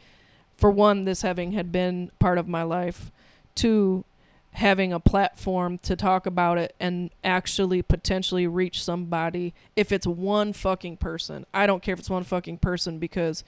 for 0.56 0.70
one 0.70 1.06
this 1.06 1.22
having 1.22 1.50
had 1.50 1.72
been 1.72 2.12
part 2.20 2.38
of 2.38 2.46
my 2.46 2.62
life 2.62 3.10
two 3.56 4.04
having 4.52 4.92
a 4.92 5.00
platform 5.00 5.78
to 5.78 5.96
talk 5.96 6.24
about 6.24 6.56
it 6.58 6.74
and 6.78 7.10
actually 7.22 7.82
potentially 7.82 8.46
reach 8.46 8.82
somebody 8.82 9.54
if 9.76 9.90
it's 9.92 10.06
one 10.06 10.52
fucking 10.52 10.96
person. 10.96 11.44
I 11.54 11.66
don't 11.66 11.82
care 11.82 11.94
if 11.94 11.98
it's 11.98 12.10
one 12.10 12.24
fucking 12.24 12.58
person 12.58 12.98
because 12.98 13.44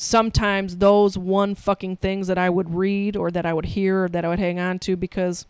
sometimes 0.00 0.78
those 0.78 1.18
one 1.18 1.54
fucking 1.54 1.94
things 1.94 2.26
that 2.26 2.38
I 2.38 2.48
would 2.48 2.74
read 2.74 3.16
or 3.16 3.30
that 3.30 3.44
I 3.44 3.52
would 3.52 3.66
hear 3.66 4.04
or 4.04 4.08
that 4.08 4.24
I 4.24 4.28
would 4.28 4.38
hang 4.38 4.58
on 4.58 4.78
to 4.78 4.96
because 4.96 5.44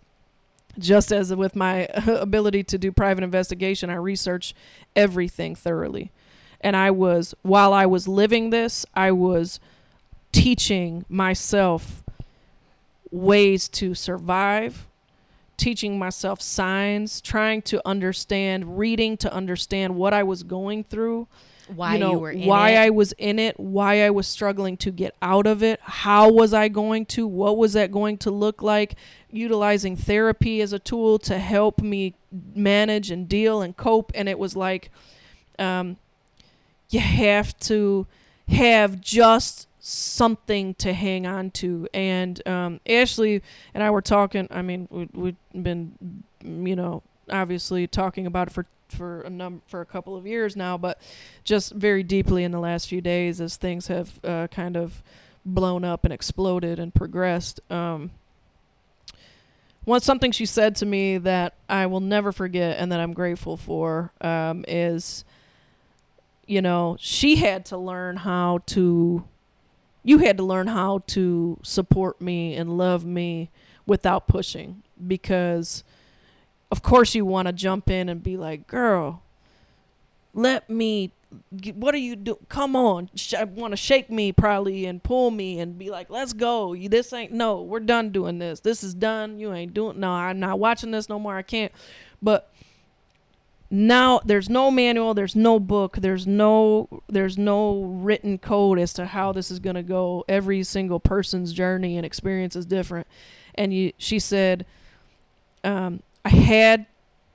just 0.77 1.13
as 1.13 1.33
with 1.33 1.55
my 1.55 1.85
ability 2.07 2.65
to 2.65 2.77
do 2.77 2.91
private 2.91 3.23
investigation, 3.23 3.91
I 3.91 3.95
research 3.95 4.53
everything 4.97 5.55
thoroughly. 5.55 6.11
And 6.61 6.77
I 6.77 6.91
was, 6.91 7.33
while 7.43 7.73
I 7.73 7.87
was 7.87 8.09
living 8.09 8.51
this, 8.51 8.85
I 8.93 9.13
was 9.13 9.61
teaching 10.33 11.05
myself 11.09 12.03
ways 13.13 13.69
to 13.69 13.95
survive, 13.95 14.89
teaching 15.59 15.97
myself 15.97 16.43
signs, 16.43 17.21
trying 17.21 17.63
to 17.63 17.81
understand, 17.87 18.77
reading 18.79 19.17
to 19.19 19.33
understand 19.33 19.95
what 19.95 20.13
I 20.13 20.25
was 20.25 20.43
going 20.43 20.83
through. 20.83 21.29
Why 21.77 21.95
you, 21.95 22.01
know, 22.01 22.13
you 22.13 22.19
were 22.19 22.31
in 22.31 22.47
why 22.47 22.71
it. 22.71 22.79
I 22.79 22.91
was 22.91 23.13
in 23.13 23.39
it, 23.39 23.59
why 23.59 24.05
I 24.05 24.11
was 24.11 24.27
struggling 24.27 24.77
to 24.79 24.91
get 24.91 25.15
out 25.23 25.47
of 25.47 25.63
it, 25.63 25.81
how 25.83 26.31
was 26.31 26.53
I 26.53 26.69
going 26.69 27.07
to, 27.07 27.27
what 27.27 27.57
was 27.57 27.73
that 27.75 27.91
going 27.91 28.19
to 28.19 28.31
look 28.31 28.63
like, 28.63 28.97
utilizing 29.31 29.97
therapy 29.97 30.61
as 30.61 30.73
a 30.73 30.79
tool 30.79 31.19
to 31.21 31.39
help 31.39 31.81
me 31.81 32.15
manage 32.55 33.11
and 33.11 33.29
deal 33.29 33.63
and 33.63 33.77
cope. 33.77 34.13
And 34.15 34.29
it 34.29 34.39
was 34.39 34.57
like, 34.57 34.91
um, 35.59 35.97
you 36.91 37.01
have 37.01 37.59
to 37.61 38.07
have 38.49 39.01
just 39.01 39.69
something 39.81 40.75
to 40.75 40.93
hang 40.93 41.27
on 41.27 41.51
to. 41.53 41.89
And 41.95 42.47
um, 42.47 42.81
Ashley 42.89 43.43
and 43.73 43.83
I 43.83 43.91
were 43.91 44.03
talking. 44.03 44.49
I 44.51 44.63
mean, 44.63 44.89
we, 44.91 45.09
we've 45.13 45.37
been, 45.63 46.25
you 46.43 46.77
know, 46.77 47.03
obviously 47.31 47.87
talking 47.87 48.27
about 48.27 48.49
it 48.49 48.53
for 48.53 48.67
for 48.89 49.21
a 49.23 49.31
num 49.31 49.63
for 49.67 49.81
a 49.81 49.87
couple 49.87 50.17
of 50.17 50.27
years 50.27 50.57
now, 50.57 50.77
but 50.77 51.01
just 51.45 51.73
very 51.73 52.03
deeply 52.03 52.45
in 52.45 52.51
the 52.51 52.59
last 52.59 52.89
few 52.89 53.01
days 53.01 53.41
as 53.41 53.57
things 53.57 53.87
have 53.87 54.19
uh, 54.25 54.47
kind 54.49 54.77
of 54.77 55.03
blown 55.45 55.85
up 55.85 56.05
and 56.05 56.13
exploded 56.13 56.79
and 56.79 56.95
progressed. 56.95 57.61
Um, 57.71 58.11
one 59.85 60.01
something 60.01 60.31
she 60.31 60.47
said 60.47 60.77
to 60.77 60.87
me 60.87 61.19
that 61.19 61.55
I 61.69 61.87
will 61.87 62.01
never 62.01 62.33
forget 62.33 62.79
and 62.79 62.93
that 62.93 63.01
I'm 63.01 63.13
grateful 63.13 63.57
for 63.57 64.13
um, 64.21 64.65
is, 64.69 65.25
you 66.47 66.61
know, 66.61 66.97
she 67.01 67.37
had 67.37 67.65
to 67.67 67.79
learn 67.79 68.19
how 68.19 68.59
to, 68.67 69.25
you 70.05 70.19
had 70.19 70.37
to 70.37 70.45
learn 70.45 70.67
how 70.67 71.03
to 71.09 71.59
support 71.63 72.21
me 72.21 72.55
and 72.55 72.77
love 72.77 73.07
me 73.07 73.51
without 73.87 74.29
pushing 74.29 74.83
because, 75.07 75.83
of 76.71 76.83
course, 76.83 77.15
you 77.15 77.25
want 77.25 77.47
to 77.47 77.53
jump 77.53 77.91
in 77.91 78.09
and 78.09 78.23
be 78.23 78.37
like, 78.37 78.67
girl, 78.67 79.23
let 80.33 80.71
me 80.71 81.13
what 81.75 81.95
are 81.95 81.99
you 81.99 82.17
do 82.17 82.37
come 82.49 82.75
on 82.75 83.09
Sh- 83.15 83.35
want 83.55 83.71
to 83.71 83.77
shake 83.77 84.11
me 84.11 84.33
probably 84.33 84.85
and 84.87 85.01
pull 85.01 85.31
me 85.31 85.61
and 85.61 85.79
be 85.79 85.91
like 85.91 86.11
let's 86.11 86.33
go. 86.33 86.75
This 86.75 87.13
ain't 87.13 87.33
no 87.33 87.63
we're 87.63 87.81
done 87.81 88.11
doing 88.11 88.39
this. 88.39 88.61
This 88.61 88.83
is 88.83 88.95
done. 88.95 89.39
You 89.39 89.53
ain't 89.53 89.73
doing 89.73 90.01
no 90.01 90.11
i'm 90.11 90.41
not 90.41 90.59
watching 90.59 90.91
this 90.91 91.09
no 91.09 91.19
more. 91.19 91.37
I 91.37 91.43
can't. 91.43 91.73
But 92.21 92.53
now 93.71 94.21
there's 94.25 94.51
no 94.51 94.73
manual 94.73 95.15
there's 95.15 95.37
no 95.37 95.61
book 95.61 95.99
there's 96.01 96.27
no 96.27 96.89
there's 97.09 97.39
no 97.39 97.83
written 97.83 98.37
code 98.37 98.81
as 98.81 98.93
to 98.95 99.07
how 99.07 99.33
this 99.33 99.51
is 99.53 99.61
to 99.61 99.83
go. 99.83 100.25
Every 100.29 100.65
single 100.65 100.99
person's 100.99 101.53
journey 101.53 101.97
and 101.97 102.05
experience 102.05 102.57
is 102.57 102.67
different. 102.67 103.07
And 103.55 103.73
you 103.73 103.93
she 103.99 104.19
said 104.19 104.67
um, 105.63 106.03
i 106.25 106.29
had 106.29 106.87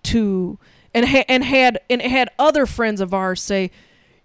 to 0.03 0.57
and 0.93 1.07
ha- 1.07 1.25
and 1.27 1.43
had 1.43 1.79
and 1.89 2.01
had 2.01 2.29
other 2.39 2.65
friends 2.65 3.01
of 3.01 3.13
ours 3.13 3.41
say 3.41 3.71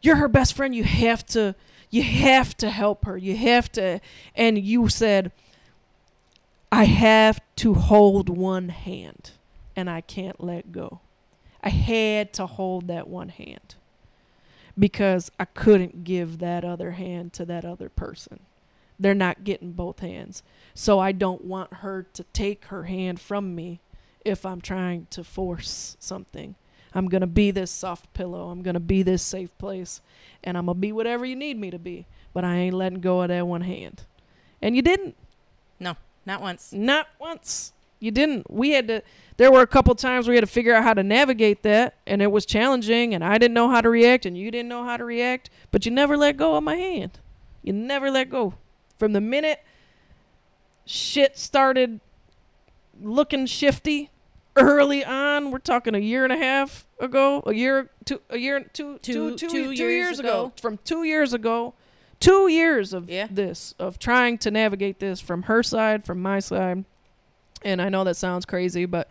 you're 0.00 0.16
her 0.16 0.28
best 0.28 0.54
friend. 0.54 0.74
You 0.74 0.84
have 0.84 1.24
to 1.26 1.54
you 1.90 2.02
have 2.02 2.56
to 2.58 2.70
help 2.70 3.04
her. 3.04 3.16
You 3.16 3.36
have 3.36 3.70
to 3.72 4.00
and 4.34 4.58
you 4.58 4.88
said 4.88 5.32
i 6.72 6.84
have 6.84 7.40
to 7.56 7.74
hold 7.74 8.28
one 8.28 8.68
hand 8.68 9.32
and 9.74 9.90
i 9.90 10.00
can't 10.00 10.42
let 10.42 10.72
go. 10.72 11.00
I 11.62 11.68
had 11.70 12.32
to 12.34 12.46
hold 12.46 12.86
that 12.88 13.08
one 13.08 13.28
hand 13.28 13.74
because 14.78 15.30
i 15.38 15.44
couldn't 15.44 16.04
give 16.04 16.38
that 16.38 16.64
other 16.64 16.92
hand 16.92 17.32
to 17.34 17.44
that 17.46 17.64
other 17.64 17.88
person. 17.88 18.40
They're 18.98 19.14
not 19.14 19.44
getting 19.44 19.72
both 19.72 19.98
hands. 20.00 20.42
So 20.74 20.98
i 20.98 21.12
don't 21.12 21.44
want 21.44 21.74
her 21.74 22.06
to 22.14 22.24
take 22.32 22.66
her 22.66 22.84
hand 22.84 23.20
from 23.20 23.54
me 23.54 23.80
if 24.24 24.44
i'm 24.44 24.60
trying 24.60 25.06
to 25.10 25.24
force 25.24 25.96
something 25.98 26.54
I'm 26.94 27.08
going 27.08 27.20
to 27.20 27.26
be 27.26 27.50
this 27.50 27.70
soft 27.70 28.12
pillow. 28.14 28.50
I'm 28.50 28.62
going 28.62 28.74
to 28.74 28.80
be 28.80 29.02
this 29.02 29.22
safe 29.22 29.56
place. 29.58 30.00
And 30.42 30.56
I'm 30.56 30.66
going 30.66 30.76
to 30.76 30.80
be 30.80 30.92
whatever 30.92 31.24
you 31.24 31.36
need 31.36 31.58
me 31.58 31.70
to 31.70 31.78
be. 31.78 32.06
But 32.32 32.44
I 32.44 32.56
ain't 32.56 32.74
letting 32.74 33.00
go 33.00 33.22
of 33.22 33.28
that 33.28 33.46
one 33.46 33.62
hand. 33.62 34.02
And 34.62 34.74
you 34.76 34.82
didn't. 34.82 35.16
No, 35.78 35.96
not 36.26 36.40
once. 36.40 36.72
Not 36.72 37.08
once. 37.18 37.72
You 37.98 38.10
didn't. 38.10 38.50
We 38.50 38.70
had 38.70 38.88
to, 38.88 39.02
there 39.36 39.52
were 39.52 39.60
a 39.60 39.66
couple 39.66 39.94
times 39.94 40.26
we 40.26 40.34
had 40.34 40.40
to 40.40 40.46
figure 40.46 40.74
out 40.74 40.84
how 40.84 40.94
to 40.94 41.02
navigate 41.02 41.62
that. 41.62 41.96
And 42.06 42.22
it 42.22 42.32
was 42.32 42.46
challenging. 42.46 43.14
And 43.14 43.24
I 43.24 43.38
didn't 43.38 43.54
know 43.54 43.68
how 43.68 43.80
to 43.80 43.90
react. 43.90 44.26
And 44.26 44.36
you 44.36 44.50
didn't 44.50 44.68
know 44.68 44.84
how 44.84 44.96
to 44.96 45.04
react. 45.04 45.50
But 45.70 45.84
you 45.84 45.92
never 45.92 46.16
let 46.16 46.36
go 46.36 46.56
of 46.56 46.64
my 46.64 46.76
hand. 46.76 47.18
You 47.62 47.72
never 47.72 48.10
let 48.10 48.30
go. 48.30 48.54
From 48.98 49.12
the 49.12 49.20
minute 49.20 49.60
shit 50.86 51.38
started 51.38 52.00
looking 53.02 53.46
shifty, 53.46 54.10
early 54.56 55.04
on. 55.04 55.50
We're 55.50 55.58
talking 55.58 55.94
a 55.94 55.98
year 55.98 56.24
and 56.24 56.32
a 56.32 56.36
half 56.36 56.86
ago, 56.98 57.42
a 57.46 57.52
year, 57.54 57.90
two, 58.04 58.20
a 58.30 58.36
year, 58.38 58.60
two, 58.60 58.98
Two- 59.02 59.30
two, 59.30 59.36
two, 59.36 59.48
two 59.48 59.70
years 59.70 59.78
years 59.78 60.18
ago. 60.20 60.28
ago. 60.46 60.52
From 60.60 60.78
two 60.84 61.04
years 61.04 61.32
ago, 61.32 61.74
two 62.18 62.48
years 62.48 62.92
of 62.92 63.08
Yeah. 63.08 63.26
this, 63.30 63.74
of 63.78 63.98
trying 63.98 64.38
to 64.38 64.50
navigate 64.50 64.98
this 64.98 65.20
from 65.20 65.44
her 65.44 65.62
side, 65.62 66.04
from 66.04 66.20
my 66.20 66.38
side. 66.40 66.84
And 67.62 67.80
I 67.82 67.88
know 67.88 68.04
that 68.04 68.16
sounds 68.16 68.44
crazy, 68.46 68.86
but 68.86 69.08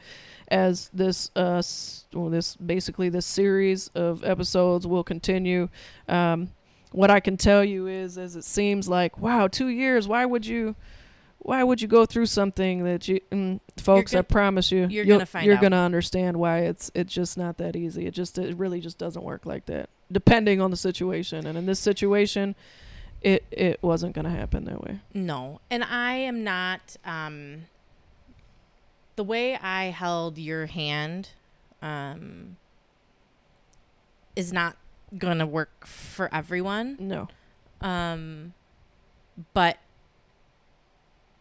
as 0.50 0.90
this, 0.94 1.30
uh, 1.36 1.58
s- 1.58 2.06
well, 2.14 2.30
this 2.30 2.56
basically 2.56 3.10
this 3.10 3.26
series 3.26 3.90
of 3.96 4.24
episodes 4.24 4.88
will 4.88 5.04
continue, 5.04 5.70
um, 6.08 6.50
what 6.92 7.12
I 7.12 7.20
can 7.20 7.38
tell 7.38 7.64
you 7.64 7.86
is, 7.88 8.18
as 8.18 8.36
it 8.36 8.44
seems 8.44 8.90
like, 8.90 9.20
wow, 9.20 9.48
two 9.48 9.68
years. 9.68 10.08
Why 10.08 10.26
would 10.26 10.46
you? 10.48 10.76
Why 11.42 11.64
would 11.64 11.82
you 11.82 11.88
go 11.88 12.06
through 12.06 12.26
something 12.26 12.84
that 12.84 13.08
you 13.08 13.20
mm, 13.32 13.60
folks 13.78 14.12
gon- 14.12 14.20
i 14.20 14.22
promise 14.22 14.72
you 14.72 14.88
you're 14.90 15.06
gonna 15.06 15.26
find 15.26 15.46
you're 15.46 15.56
out. 15.56 15.62
gonna 15.62 15.78
understand 15.78 16.38
why 16.38 16.60
it's 16.60 16.92
it's 16.94 17.14
just 17.14 17.38
not 17.38 17.58
that 17.58 17.76
easy 17.76 18.06
it 18.06 18.12
just 18.12 18.38
it 18.38 18.56
really 18.58 18.80
just 18.82 18.98
doesn't 18.98 19.24
work 19.24 19.46
like 19.46 19.66
that 19.66 19.90
depending 20.12 20.60
on 20.60 20.70
the 20.72 20.78
situation 20.78 21.46
and 21.48 21.58
in 21.58 21.66
this 21.66 21.80
situation 21.80 22.56
it 23.22 23.44
it 23.52 23.82
wasn't 23.82 24.14
gonna 24.14 24.30
happen 24.30 24.66
that 24.66 24.82
way 24.82 25.00
No. 25.14 25.60
And 25.70 25.84
I 25.84 26.14
am 26.16 26.44
not 26.44 26.96
um 27.06 27.64
the 29.16 29.24
way 29.24 29.56
I 29.56 29.86
held 29.86 30.38
your 30.38 30.66
hand 30.68 31.30
um 31.82 32.58
is 34.36 34.54
not 34.54 34.78
going 35.18 35.40
to 35.40 35.46
work 35.46 35.86
for 35.86 36.34
everyone. 36.34 36.96
no 37.00 37.28
Um 37.82 38.54
but 39.54 39.78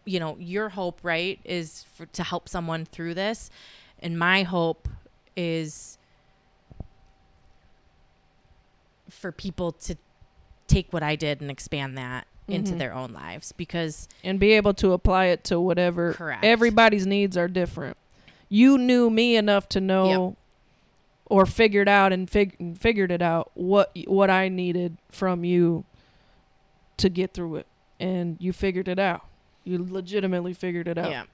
you 0.09 0.19
know, 0.21 0.37
your 0.39 0.71
hope, 0.71 1.01
right, 1.03 1.39
is 1.45 1.85
for, 1.95 2.07
to 2.07 2.23
help 2.23 2.49
someone 2.49 2.85
through 2.85 3.15
this. 3.15 3.51
And 4.01 4.19
my 4.19 4.43
hope 4.45 4.89
is 5.37 5.99
for 9.11 9.33
people 9.33 9.73
to 9.73 9.97
take 10.67 10.93
what 10.93 11.03
I 11.03 11.17
did 11.17 11.41
and 11.41 11.51
expand 11.51 11.97
that 11.99 12.27
into 12.47 12.73
Mhm. 12.75 12.79
their 12.79 12.95
own 12.95 13.13
lives 13.13 13.53
because 13.53 14.09
and 14.25 14.39
be 14.41 14.53
able 14.53 14.73
to 14.75 14.93
apply 14.93 15.27
it 15.27 15.45
to 15.45 15.61
whatever 15.61 16.15
Correct. 16.15 16.45
everybody's 16.45 17.07
needs 17.07 17.37
are 17.37 17.49
different 17.49 17.97
you 18.49 18.79
knew 18.79 19.11
me 19.11 19.37
enough 19.37 19.69
to 19.71 19.81
know 19.83 20.35
or 21.27 21.45
figured 21.45 21.89
out 21.89 22.11
and 22.11 22.31
fig- 22.31 22.79
figured 22.79 23.11
it 23.13 23.21
out 23.21 23.51
what 23.55 23.91
what 24.07 24.31
I 24.31 24.49
needed 24.49 24.97
from 25.11 25.45
you 25.45 25.85
to 26.97 27.11
get 27.11 27.35
through 27.35 27.57
it 27.57 27.67
and 28.01 28.37
you 28.41 28.53
figured 28.55 28.89
it 28.89 28.99
out 28.99 29.25
you 29.69 29.87
legitimately 29.89 30.55
figured 30.55 30.89
it 30.89 30.97
out 30.99 31.11
yeah. 31.11 31.25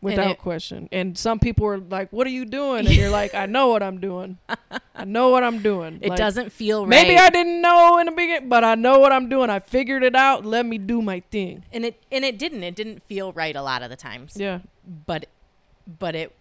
without 0.00 0.30
it- 0.32 0.38
question. 0.38 0.88
And 0.92 1.16
some 1.18 1.38
people 1.38 1.66
are 1.66 1.78
like, 1.78 2.12
"What 2.12 2.26
are 2.26 2.30
you 2.30 2.44
doing?" 2.44 2.86
And 2.86 2.94
you're 2.94 3.10
like, 3.10 3.34
"I 3.44 3.46
know 3.46 3.68
what 3.68 3.82
I'm 3.82 3.98
doing. 4.00 4.38
I 4.94 5.04
know 5.04 5.28
what 5.28 5.44
I'm 5.44 5.60
doing." 5.62 5.98
It 6.00 6.10
Like, 6.10 6.18
doesn't 6.18 6.50
feel 6.52 6.82
right. 6.82 6.88
Maybe 6.88 7.18
I 7.18 7.28
didn't 7.30 7.60
know 7.60 7.98
in 7.98 8.06
the 8.06 8.12
beginning, 8.12 8.48
but 8.48 8.64
I 8.64 8.74
know 8.74 8.98
what 8.98 9.12
I'm 9.12 9.28
doing. 9.28 9.50
I 9.50 9.58
figured 9.60 10.02
it 10.02 10.16
out. 10.16 10.44
Let 10.46 10.64
me 10.66 10.78
do 10.78 11.02
my 11.02 11.20
thing. 11.30 11.64
and 11.72 11.84
it 11.84 12.02
and 12.10 12.24
it 12.24 12.38
didn't. 12.38 12.62
It 12.64 12.74
didn't 12.74 13.02
feel 13.04 13.32
right 13.32 13.54
a 13.54 13.62
lot 13.62 13.82
of 13.82 13.90
the 13.90 13.96
times. 13.96 14.36
Yeah, 14.36 14.60
But 15.06 15.26
but 15.98 16.14
it 16.14 16.34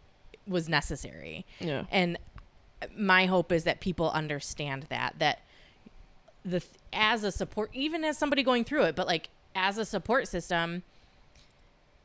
was 0.48 0.70
necessary. 0.70 1.46
yeah. 1.60 1.86
And 1.92 2.18
my 2.96 3.26
hope 3.26 3.52
is 3.52 3.64
that 3.64 3.80
people 3.80 4.10
understand 4.12 4.84
that 4.90 5.16
that 5.20 5.40
the 6.44 6.64
as 6.94 7.24
a 7.24 7.32
support 7.32 7.72
even 7.74 8.04
as 8.04 8.16
somebody 8.18 8.44
going 8.44 8.64
through 8.64 8.84
it 8.84 8.96
but 8.96 9.08
like 9.08 9.30
as 9.56 9.78
a 9.80 9.86
support 9.86 10.28
system 10.28 10.84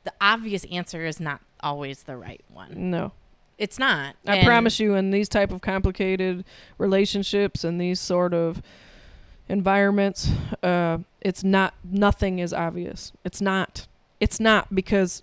the 0.04 0.12
obvious 0.20 0.64
answer 0.70 1.04
is 1.04 1.20
not 1.20 1.40
always 1.60 2.04
the 2.04 2.16
right 2.16 2.40
one 2.48 2.90
No. 2.90 3.12
it's 3.58 3.78
not 3.78 4.16
I 4.26 4.36
And- 4.36 4.46
promise 4.46 4.80
you, 4.80 4.94
in 4.94 5.10
these 5.10 5.28
type 5.28 5.52
of 5.52 5.60
complicated 5.60 6.44
relationships 6.78 7.64
and 7.64 7.80
these 7.80 8.00
sort 8.00 8.32
of 8.34 8.62
environments, 9.48 10.30
uh, 10.62 10.98
it's 11.20 11.42
not. 11.44 11.74
Nothing 11.84 12.38
is 12.38 12.52
obvious. 12.52 13.12
It's 13.24 13.40
not. 13.40 13.86
It's 14.20 14.38
not 14.40 14.74
because 14.74 15.22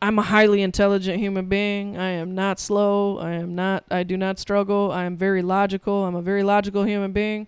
I'm 0.00 0.18
a 0.18 0.22
highly 0.22 0.62
intelligent 0.62 1.18
human 1.18 1.46
being. 1.46 1.96
I 1.98 2.10
am 2.10 2.34
not 2.34 2.58
slow. 2.60 3.18
I 3.18 3.32
am 3.32 3.54
not. 3.54 3.84
I 3.90 4.02
do 4.02 4.16
not 4.16 4.38
struggle. 4.38 4.92
I 4.92 5.04
am 5.04 5.16
very 5.16 5.42
logical. 5.42 6.04
I'm 6.04 6.14
a 6.14 6.22
very 6.22 6.42
logical 6.42 6.84
human 6.84 7.12
being. 7.12 7.46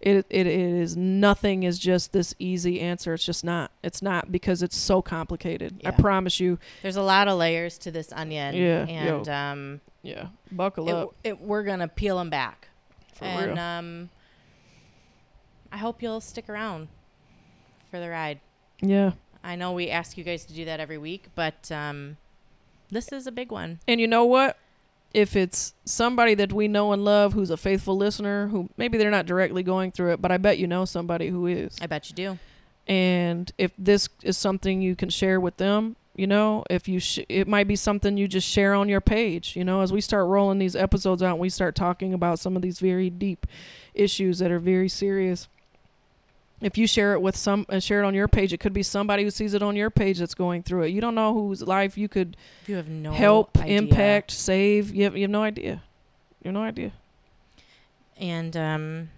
It, 0.00 0.26
it, 0.28 0.46
it 0.46 0.46
is 0.46 0.96
nothing 0.96 1.62
is 1.62 1.78
just 1.78 2.12
this 2.12 2.34
easy 2.38 2.80
answer. 2.80 3.14
It's 3.14 3.24
just 3.24 3.42
not. 3.44 3.70
It's 3.82 4.02
not 4.02 4.30
because 4.30 4.62
it's 4.62 4.76
so 4.76 5.00
complicated. 5.02 5.80
I 5.84 5.90
promise 5.90 6.38
you. 6.38 6.58
there's 6.82 6.96
a 6.96 7.02
lot 7.02 7.28
of 7.28 7.38
layers 7.38 7.78
to 7.78 7.90
this 7.90 8.12
onion 8.12 8.54
Yeah, 8.54 8.86
and 8.86 9.26
yo. 9.26 9.32
um 9.32 9.80
Yeah, 10.02 10.26
buckle 10.52 10.88
it, 10.88 10.92
up. 10.94 11.14
it, 11.24 11.40
we're 11.40 11.62
gonna 11.64 11.88
peel 11.88 12.18
them 12.18 12.30
back 12.30 12.68
For 13.14 13.24
and 13.24 13.46
real. 13.52 13.58
um 13.58 14.10
i 15.72 15.78
hope 15.78 16.00
you'll 16.02 16.20
stick 16.20 16.48
around 16.48 16.86
for 17.90 17.98
the 17.98 18.08
ride 18.08 18.38
Yeah. 18.80 19.12
i 19.42 19.56
know 19.56 19.72
we 19.72 19.90
ask 19.90 20.16
you 20.16 20.22
guys 20.24 20.44
to 20.46 20.52
do 20.54 20.64
that 20.66 20.78
every 20.78 20.98
week 20.98 21.26
but 21.34 21.70
um 21.72 22.18
this 22.90 23.10
is 23.10 23.26
a 23.26 23.32
big 23.32 23.50
one 23.50 23.80
And 23.88 24.00
you 24.00 24.06
know 24.06 24.24
what? 24.24 24.56
If 25.16 25.34
it's 25.34 25.72
somebody 25.86 26.34
that 26.34 26.52
we 26.52 26.68
know 26.68 26.92
and 26.92 27.02
love 27.02 27.32
who's 27.32 27.48
a 27.48 27.56
faithful 27.56 27.96
listener, 27.96 28.48
who 28.48 28.68
maybe 28.76 28.98
they're 28.98 29.10
not 29.10 29.24
directly 29.24 29.62
going 29.62 29.90
through 29.90 30.12
it, 30.12 30.20
but 30.20 30.30
I 30.30 30.36
bet 30.36 30.58
you 30.58 30.66
know 30.66 30.84
somebody 30.84 31.28
who 31.28 31.46
is. 31.46 31.74
i 31.80 31.86
bet 31.86 32.10
you 32.10 32.14
do 32.14 32.38
And 32.86 33.50
if 33.56 33.72
this 33.78 34.10
is 34.22 34.36
something 34.36 34.82
you 34.82 34.94
can 34.94 35.08
share 35.08 35.40
with 35.40 35.56
them, 35.56 35.96
you 36.16 36.26
know, 36.26 36.64
if 36.68 36.86
you 36.86 36.98
sh- 37.00 37.24
it 37.30 37.48
might 37.48 37.66
be 37.66 37.76
something 37.76 38.18
you 38.18 38.28
just 38.28 38.46
share 38.46 38.74
on 38.74 38.88
your 38.90 39.00
page, 39.00 39.56
you 39.56 39.64
know, 39.64 39.80
as 39.80 39.90
we 39.90 40.00
start 40.02 40.26
rolling 40.26 40.58
these 40.58 40.76
episodes 40.76 41.22
out 41.22 41.32
and 41.32 41.40
we 41.40 41.48
start 41.48 41.74
talking 41.74 42.12
about 42.12 42.38
some 42.38 42.54
of 42.54 42.60
these 42.62 42.78
very 42.78 43.08
deep 43.10 43.46
issues 43.94 44.38
that 44.40 44.50
are 44.50 44.58
very 44.60 44.88
serious. 44.88 45.48
If 46.60 46.78
you 46.78 46.86
share 46.86 47.12
it 47.12 47.20
with 47.20 47.36
some 47.36 47.66
and 47.68 47.82
share 47.82 48.02
it 48.02 48.06
on 48.06 48.14
your 48.14 48.28
page, 48.28 48.52
it 48.52 48.58
could 48.60 48.72
be 48.72 48.82
somebody 48.82 49.24
who 49.24 49.30
sees 49.30 49.52
it 49.52 49.62
on 49.62 49.76
your 49.76 49.90
page 49.90 50.18
that's 50.18 50.34
going 50.34 50.62
through 50.62 50.84
it. 50.84 50.88
You 50.88 51.00
don't 51.02 51.14
know 51.14 51.34
whose 51.34 51.62
life 51.62 51.98
you 51.98 52.08
could 52.08 52.36
you 52.66 52.76
have 52.76 52.88
no 52.88 53.12
help, 53.12 53.58
idea. 53.58 53.78
impact, 53.78 54.30
save. 54.30 54.94
You 54.94 55.04
have, 55.04 55.14
you 55.16 55.22
have 55.22 55.30
no 55.30 55.42
idea. 55.42 55.82
You 56.42 56.48
have 56.48 56.54
no 56.54 56.62
idea. 56.62 56.92
and 58.18 58.56
um 58.56 59.10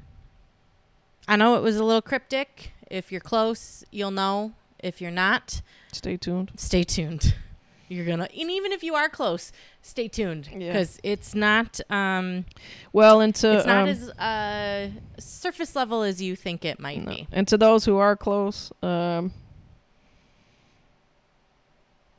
i 1.28 1.36
know 1.36 1.54
it 1.56 1.62
was 1.62 1.76
a 1.76 1.84
little 1.84 2.02
cryptic 2.02 2.72
if 2.90 3.12
you're 3.12 3.20
close 3.20 3.84
you'll 3.92 4.10
know 4.10 4.52
if 4.80 5.00
you're 5.00 5.10
not 5.12 5.60
Stay 5.92 6.16
tuned. 6.16 6.50
stay 6.56 6.82
tuned 6.84 7.34
you're 7.88 8.04
gonna 8.04 8.28
and 8.38 8.50
even 8.50 8.72
if 8.72 8.82
you 8.82 8.94
are 8.94 9.08
close 9.08 9.50
stay 9.82 10.08
tuned 10.08 10.48
Yeah. 10.52 10.72
because 10.72 10.98
it's 11.02 11.34
not 11.34 11.80
um 11.90 12.44
Well, 12.92 13.20
and 13.20 13.34
to 13.36 13.56
it's 13.58 13.66
not 13.66 13.82
um, 13.84 13.88
as 13.88 14.10
uh 14.10 14.90
surface 15.18 15.74
level 15.74 16.02
as 16.02 16.20
you 16.22 16.36
think 16.36 16.64
it 16.64 16.78
might 16.78 17.04
no. 17.04 17.12
be 17.12 17.28
and 17.32 17.48
to 17.48 17.56
those 17.56 17.84
who 17.84 17.96
are 17.96 18.16
close, 18.16 18.70
um, 18.82 19.32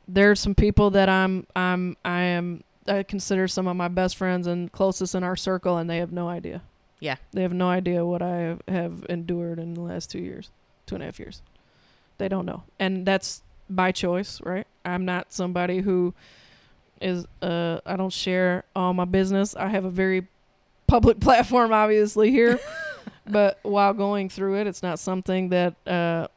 there's 0.08 0.40
some 0.40 0.54
people 0.54 0.90
that 0.90 1.08
I'm 1.08 1.46
I'm 1.54 1.96
I 2.04 2.22
am 2.22 2.64
I 2.88 3.02
consider 3.02 3.46
some 3.46 3.68
of 3.68 3.76
my 3.76 3.88
best 3.88 4.16
friends 4.16 4.46
and 4.46 4.72
closest 4.72 5.14
in 5.14 5.22
our 5.22 5.36
circle, 5.36 5.76
and 5.76 5.88
they 5.88 5.98
have 5.98 6.10
no 6.12 6.28
idea. 6.28 6.62
Yeah. 6.98 7.16
they 7.32 7.42
have 7.42 7.52
no 7.54 7.68
idea 7.70 8.04
what 8.04 8.20
I 8.20 8.56
have 8.68 9.06
endured 9.08 9.58
in 9.58 9.72
the 9.74 9.80
last 9.80 10.10
two 10.10 10.18
years, 10.18 10.50
two 10.84 10.96
and 10.96 11.02
a 11.02 11.06
half 11.06 11.18
years. 11.18 11.40
They 12.18 12.28
don't 12.28 12.44
know, 12.44 12.64
and 12.78 13.06
that's 13.06 13.42
by 13.70 13.92
choice, 13.92 14.40
right? 14.42 14.66
I'm 14.84 15.04
not 15.04 15.32
somebody 15.32 15.78
who 15.80 16.14
is 17.00 17.26
uh 17.42 17.80
I 17.86 17.96
don't 17.96 18.12
share 18.12 18.64
all 18.76 18.92
my 18.94 19.04
business. 19.04 19.56
I 19.56 19.68
have 19.68 19.84
a 19.84 19.90
very 19.90 20.26
public 20.86 21.20
platform 21.20 21.72
obviously 21.72 22.30
here. 22.30 22.58
but 23.26 23.58
while 23.62 23.94
going 23.94 24.28
through 24.28 24.60
it, 24.60 24.66
it's 24.66 24.82
not 24.82 24.98
something 24.98 25.48
that 25.50 25.74
uh 25.86 26.28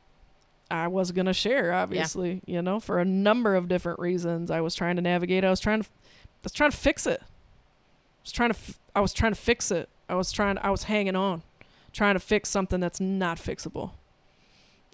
I 0.71 0.87
was 0.87 1.11
going 1.11 1.27
to 1.27 1.33
share 1.33 1.71
obviously, 1.71 2.41
you 2.47 2.61
know, 2.61 2.79
for 2.79 2.99
a 2.99 3.05
number 3.05 3.55
of 3.55 3.67
different 3.67 3.99
reasons. 3.99 4.49
I 4.49 4.61
was 4.61 4.73
trying 4.73 4.95
to 4.95 5.03
navigate. 5.03 5.43
I 5.43 5.49
was 5.51 5.59
trying 5.59 5.83
to 5.83 5.87
I 5.87 6.43
was 6.43 6.51
trying 6.53 6.71
to 6.71 6.77
fix 6.77 7.05
it. 7.05 7.21
I 7.21 8.21
was 8.23 8.31
trying 8.31 8.49
to 8.49 8.57
f- 8.57 8.79
I 8.95 9.01
was 9.01 9.13
trying 9.13 9.33
to 9.33 9.39
fix 9.39 9.69
it. 9.71 9.89
I 10.09 10.15
was 10.15 10.31
trying 10.31 10.57
I 10.59 10.71
was 10.71 10.83
hanging 10.83 11.15
on, 11.15 11.43
trying 11.91 12.15
to 12.15 12.19
fix 12.19 12.49
something 12.49 12.79
that's 12.79 12.99
not 12.99 13.37
fixable. 13.37 13.91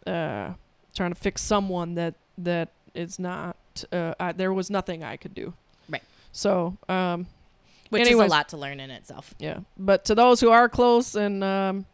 Uh 0.06 0.54
trying 0.96 1.14
to 1.14 1.20
fix 1.20 1.42
someone 1.42 1.96
that 1.96 2.16
that 2.38 2.70
is 2.94 3.20
not 3.20 3.56
uh 3.92 4.14
I, 4.20 4.32
there 4.32 4.54
was 4.54 4.70
nothing 4.70 5.04
I 5.04 5.18
could 5.18 5.34
do. 5.34 5.54
Right. 5.90 6.04
So, 6.32 6.78
um 6.88 7.28
which 7.90 8.08
is 8.08 8.20
a 8.20 8.26
lot 8.26 8.50
to 8.50 8.58
learn 8.58 8.80
in 8.80 8.92
itself 8.92 9.34
yeah. 9.40 9.60
But 9.78 10.06
to 10.06 10.16
those 10.16 10.40
who 10.40 10.50
are 10.52 10.70
close 10.70 11.16
and 11.16 11.44
um 11.44 11.86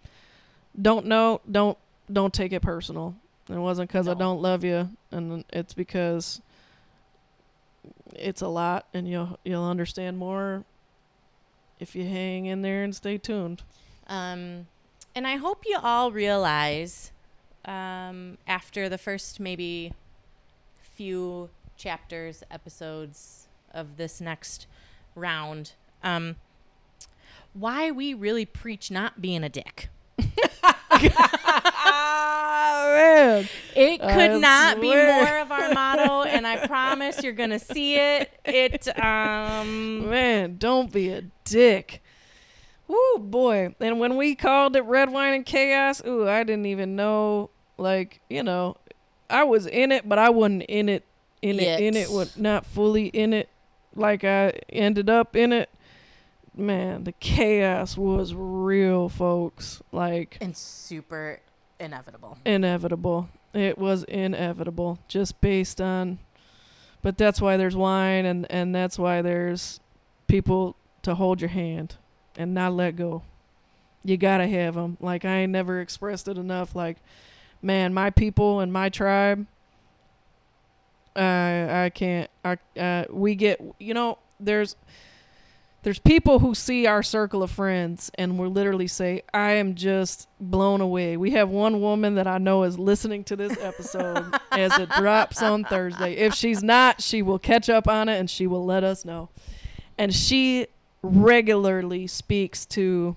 don't 0.80 1.06
know, 1.06 1.41
don't 1.50 1.78
don't 2.12 2.34
take 2.34 2.54
it 2.54 2.62
personal. 2.62 3.16
It 3.50 3.54
wasn't 3.54 3.89
cuz 3.89 4.08
I 4.08 4.14
don't 4.14 4.41
love 4.41 4.64
you 4.64 4.89
and 5.12 5.46
it's 5.52 5.74
because 5.74 6.41
it's 8.14 8.41
a 8.41 8.48
lot 8.48 8.88
and 8.93 9.08
you'll 9.08 9.38
you'll 9.43 9.64
understand 9.66 10.18
more 10.18 10.64
if 11.80 11.96
you 11.96 12.06
hang 12.06 12.46
in 12.46 12.62
there 12.62 12.84
and 12.84 12.96
stay 12.96 13.18
tuned. 13.18 13.64
Um, 14.08 14.68
and 15.14 15.26
I 15.28 15.38
hope 15.38 15.64
you 15.66 15.78
all 15.82 16.12
realize 16.12 17.12
um, 17.66 18.38
after 18.48 18.89
the 18.89 18.98
first 18.98 19.39
maybe 19.39 19.93
few 20.96 21.50
chapters, 21.78 22.43
episodes 22.50 23.48
of 23.74 23.98
this 23.98 24.22
next 24.22 24.68
round, 25.14 25.74
um, 26.04 26.36
why 27.54 27.91
we 27.91 28.14
really 28.14 28.46
preach 28.46 28.89
not 28.89 29.22
being 29.22 29.43
a 29.43 29.50
dick. 29.50 29.89
Man. 32.96 33.50
It 33.76 34.00
could 34.00 34.32
I 34.32 34.38
not 34.38 34.80
be 34.82 34.88
more 34.88 35.38
of 35.39 35.52
our 35.52 35.74
motto, 35.74 36.24
and 36.24 36.48
I 36.48 36.66
promise 36.68 37.24
you're 37.24 37.34
gonna 37.34 37.60
see 37.60 37.96
it. 37.96 38.32
It 38.46 38.88
um 39.00 40.10
Man, 40.10 40.58
don't 40.58 40.91
be 40.91 41.10
a 41.10 41.24
dick. 41.43 42.02
Woo, 42.88 43.18
boy. 43.20 43.76
And 43.80 44.00
when 44.00 44.16
we 44.16 44.36
called 44.36 44.76
it 44.76 44.82
Red 44.82 45.12
Wine 45.12 45.34
and 45.34 45.46
Chaos, 45.46 46.02
ooh, 46.06 46.28
I 46.28 46.43
didn't 46.43 46.68
even 46.68 46.96
know. 46.96 47.50
Like, 47.78 48.22
you 48.30 48.41
know, 48.43 48.78
I 49.30 49.44
was 49.44 49.66
in 49.66 49.92
it, 49.92 50.08
but 50.08 50.20
I 50.20 50.30
wasn't 50.30 50.64
in 50.64 50.90
it, 50.90 51.04
in 51.42 51.60
it, 51.60 51.80
in 51.80 51.96
it, 51.96 52.10
wa- 52.10 52.26
not 52.36 52.66
fully 52.66 53.08
in 53.08 53.34
it 53.34 53.50
like 53.96 54.24
I 54.24 54.54
ended 54.70 55.10
up 55.10 55.36
in 55.36 55.52
it. 55.54 55.70
Man, 56.56 57.04
the 57.04 57.12
chaos 57.14 57.98
was 57.98 58.34
real, 58.34 59.10
folks. 59.10 59.82
Like, 59.92 60.38
and 60.40 60.56
super 60.56 61.40
inevitable. 61.80 62.38
inevitable. 62.46 63.30
It 63.54 63.78
was 63.78 64.04
inevitable, 64.04 65.00
just 65.08 65.40
based 65.42 65.82
on. 65.82 66.20
But 67.02 67.18
that's 67.18 67.42
why 67.42 67.58
there's 67.58 67.76
wine, 67.76 68.26
and 68.26 68.50
and 68.50 68.74
that's 68.74 68.98
why 68.98 69.22
there's 69.22 69.80
people 70.28 70.76
to 71.04 71.16
hold 71.16 71.42
your 71.42 71.50
hand 71.50 71.96
and 72.38 72.54
not 72.54 72.74
let 72.74 72.96
go. 72.96 73.24
You 74.04 74.18
gotta 74.18 74.48
have 74.48 74.76
them. 74.76 74.98
Like 75.00 75.26
I 75.26 75.38
ain't 75.38 75.52
never 75.52 75.82
expressed 75.82 76.28
it 76.28 76.38
enough. 76.38 76.76
Like, 76.76 76.98
man, 77.66 77.93
my 77.93 78.11
people 78.11 78.61
and 78.61 78.72
my 78.72 78.89
tribe. 78.89 79.45
I 81.16 81.86
I 81.86 81.89
can't. 81.89 82.30
I 82.43 82.57
uh, 82.80 83.05
we 83.09 83.36
get 83.36 83.61
you 83.80 83.93
know 83.93 84.20
there's 84.39 84.76
there's 85.86 85.99
people 85.99 86.39
who 86.39 86.55
see 86.55 86.88
our 86.88 87.03
circle 87.03 87.43
of 87.43 87.51
friends 87.51 88.09
and 88.16 88.39
will 88.39 88.49
literally 88.49 88.88
say, 88.88 89.22
I 89.32 89.51
am 89.51 89.76
just 89.76 90.28
blown 90.39 90.82
away. 90.82 91.16
We 91.16 91.30
have 91.32 91.47
one 91.49 91.80
woman 91.80 92.16
that 92.16 92.26
I 92.26 92.39
know 92.39 92.63
is 92.63 92.80
listening 92.80 93.24
to 93.26 93.36
this 93.36 93.55
episode 93.59 94.34
as 94.51 94.76
it 94.80 94.89
drops 94.89 95.43
on 95.43 95.63
Thursday. 95.63 96.16
If 96.16 96.34
she's 96.34 96.63
not, 96.63 97.03
she 97.03 97.22
will 97.22 97.38
catch 97.38 97.70
up 97.70 97.88
on 97.88 98.09
it 98.09 98.20
and 98.20 98.28
she 98.28 98.47
will 98.47 98.66
let 98.66 98.84
us 98.84 99.05
know. 99.05 99.30
And 99.95 100.11
she 100.11 100.66
regularly 101.03 102.07
speaks 102.07 102.66
to 102.66 103.16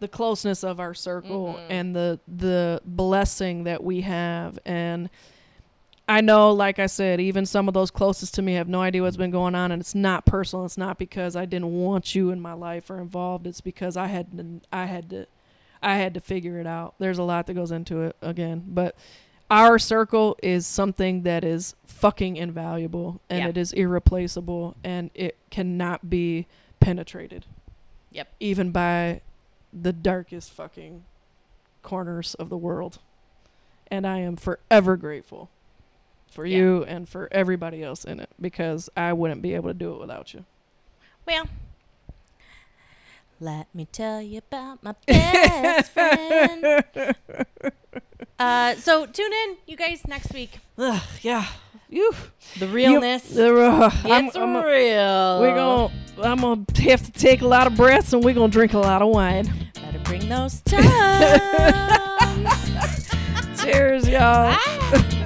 the 0.00 0.08
closeness 0.08 0.64
of 0.64 0.80
our 0.80 0.94
circle 0.94 1.54
mm-hmm. 1.54 1.72
and 1.72 1.94
the 1.96 2.20
the 2.28 2.80
blessing 2.84 3.64
that 3.64 3.82
we 3.82 4.02
have 4.02 4.58
and 4.64 5.10
I 6.10 6.22
know, 6.22 6.52
like 6.52 6.78
I 6.78 6.86
said, 6.86 7.20
even 7.20 7.44
some 7.44 7.68
of 7.68 7.74
those 7.74 7.90
closest 7.90 8.34
to 8.36 8.42
me 8.42 8.54
have 8.54 8.66
no 8.66 8.80
idea 8.80 9.02
what's 9.02 9.18
been 9.18 9.30
going 9.30 9.54
on, 9.54 9.70
and 9.72 9.78
it's 9.78 9.94
not 9.94 10.24
personal. 10.24 10.64
It's 10.64 10.78
not 10.78 10.96
because 10.98 11.36
I 11.36 11.44
didn't 11.44 11.70
want 11.70 12.14
you 12.14 12.30
in 12.30 12.40
my 12.40 12.54
life 12.54 12.88
or 12.88 12.98
involved. 12.98 13.46
It's 13.46 13.60
because 13.60 13.94
I 13.94 14.06
had 14.06 14.34
to, 14.38 14.60
I 14.72 14.86
had 14.86 15.10
to, 15.10 15.26
I 15.82 15.96
had 15.96 16.14
to 16.14 16.20
figure 16.20 16.58
it 16.58 16.66
out. 16.66 16.94
There's 16.98 17.18
a 17.18 17.22
lot 17.22 17.46
that 17.46 17.54
goes 17.54 17.70
into 17.70 18.00
it 18.04 18.16
again, 18.22 18.64
but 18.66 18.96
our 19.50 19.78
circle 19.78 20.38
is 20.42 20.66
something 20.66 21.22
that 21.22 21.44
is 21.44 21.74
fucking 21.86 22.36
invaluable 22.36 23.20
and 23.30 23.40
Yeah. 23.40 23.48
it 23.48 23.56
is 23.56 23.72
irreplaceable 23.72 24.76
and 24.84 25.10
it 25.14 25.36
cannot 25.50 26.10
be 26.10 26.46
penetrated. 26.80 27.46
Yep. 28.12 28.28
Even 28.40 28.70
by 28.70 29.20
the 29.72 29.92
darkest 29.92 30.50
fucking 30.52 31.04
corners 31.82 32.34
of 32.34 32.48
the 32.48 32.56
world. 32.56 32.98
And 33.90 34.06
I 34.06 34.18
am 34.18 34.36
forever 34.36 34.96
grateful 34.96 35.50
for 36.30 36.44
Yeah. 36.44 36.58
you 36.58 36.84
and 36.84 37.08
for 37.08 37.28
everybody 37.32 37.82
else 37.82 38.04
in 38.04 38.20
it 38.20 38.30
because 38.40 38.90
I 38.96 39.12
wouldn't 39.14 39.40
be 39.42 39.54
able 39.54 39.70
to 39.70 39.74
do 39.74 39.94
it 39.94 40.00
without 40.00 40.34
you. 40.34 40.44
Well, 41.26 41.48
let 43.40 43.72
me 43.74 43.86
tell 43.90 44.20
you 44.20 44.38
about 44.38 44.82
my 44.82 44.94
best 45.06 45.92
friend. 45.92 46.84
Uh, 48.38 48.74
so 48.74 49.06
tune 49.06 49.32
in, 49.32 49.56
you 49.66 49.76
guys, 49.76 50.06
next 50.06 50.32
week. 50.32 50.58
Ugh, 50.76 51.02
yeah. 51.22 51.46
You. 51.90 52.12
The 52.58 52.68
realness. 52.68 53.34
You, 53.34 53.60
uh, 53.60 53.90
I'm- 54.04 54.26
it's 54.26 54.36
I'm 54.36 54.56
a- 54.56 54.66
real. 54.66 55.40
We're 55.40 55.54
gonna. 55.54 55.92
I'm 56.22 56.40
gonna 56.40 56.64
have 56.90 57.02
to 57.04 57.12
take 57.12 57.40
a 57.42 57.46
lot 57.46 57.66
of 57.66 57.76
breaths, 57.76 58.12
and 58.12 58.22
we're 58.24 58.34
gonna 58.34 58.48
drink 58.52 58.72
a 58.74 58.78
lot 58.78 59.02
of 59.02 59.08
wine. 59.08 59.46
Better 59.74 59.98
bring 60.00 60.28
those 60.28 60.60
tums. 60.62 60.86
Cheers, 63.62 64.08
y'all. 64.08 64.54
Bye. 64.54 65.24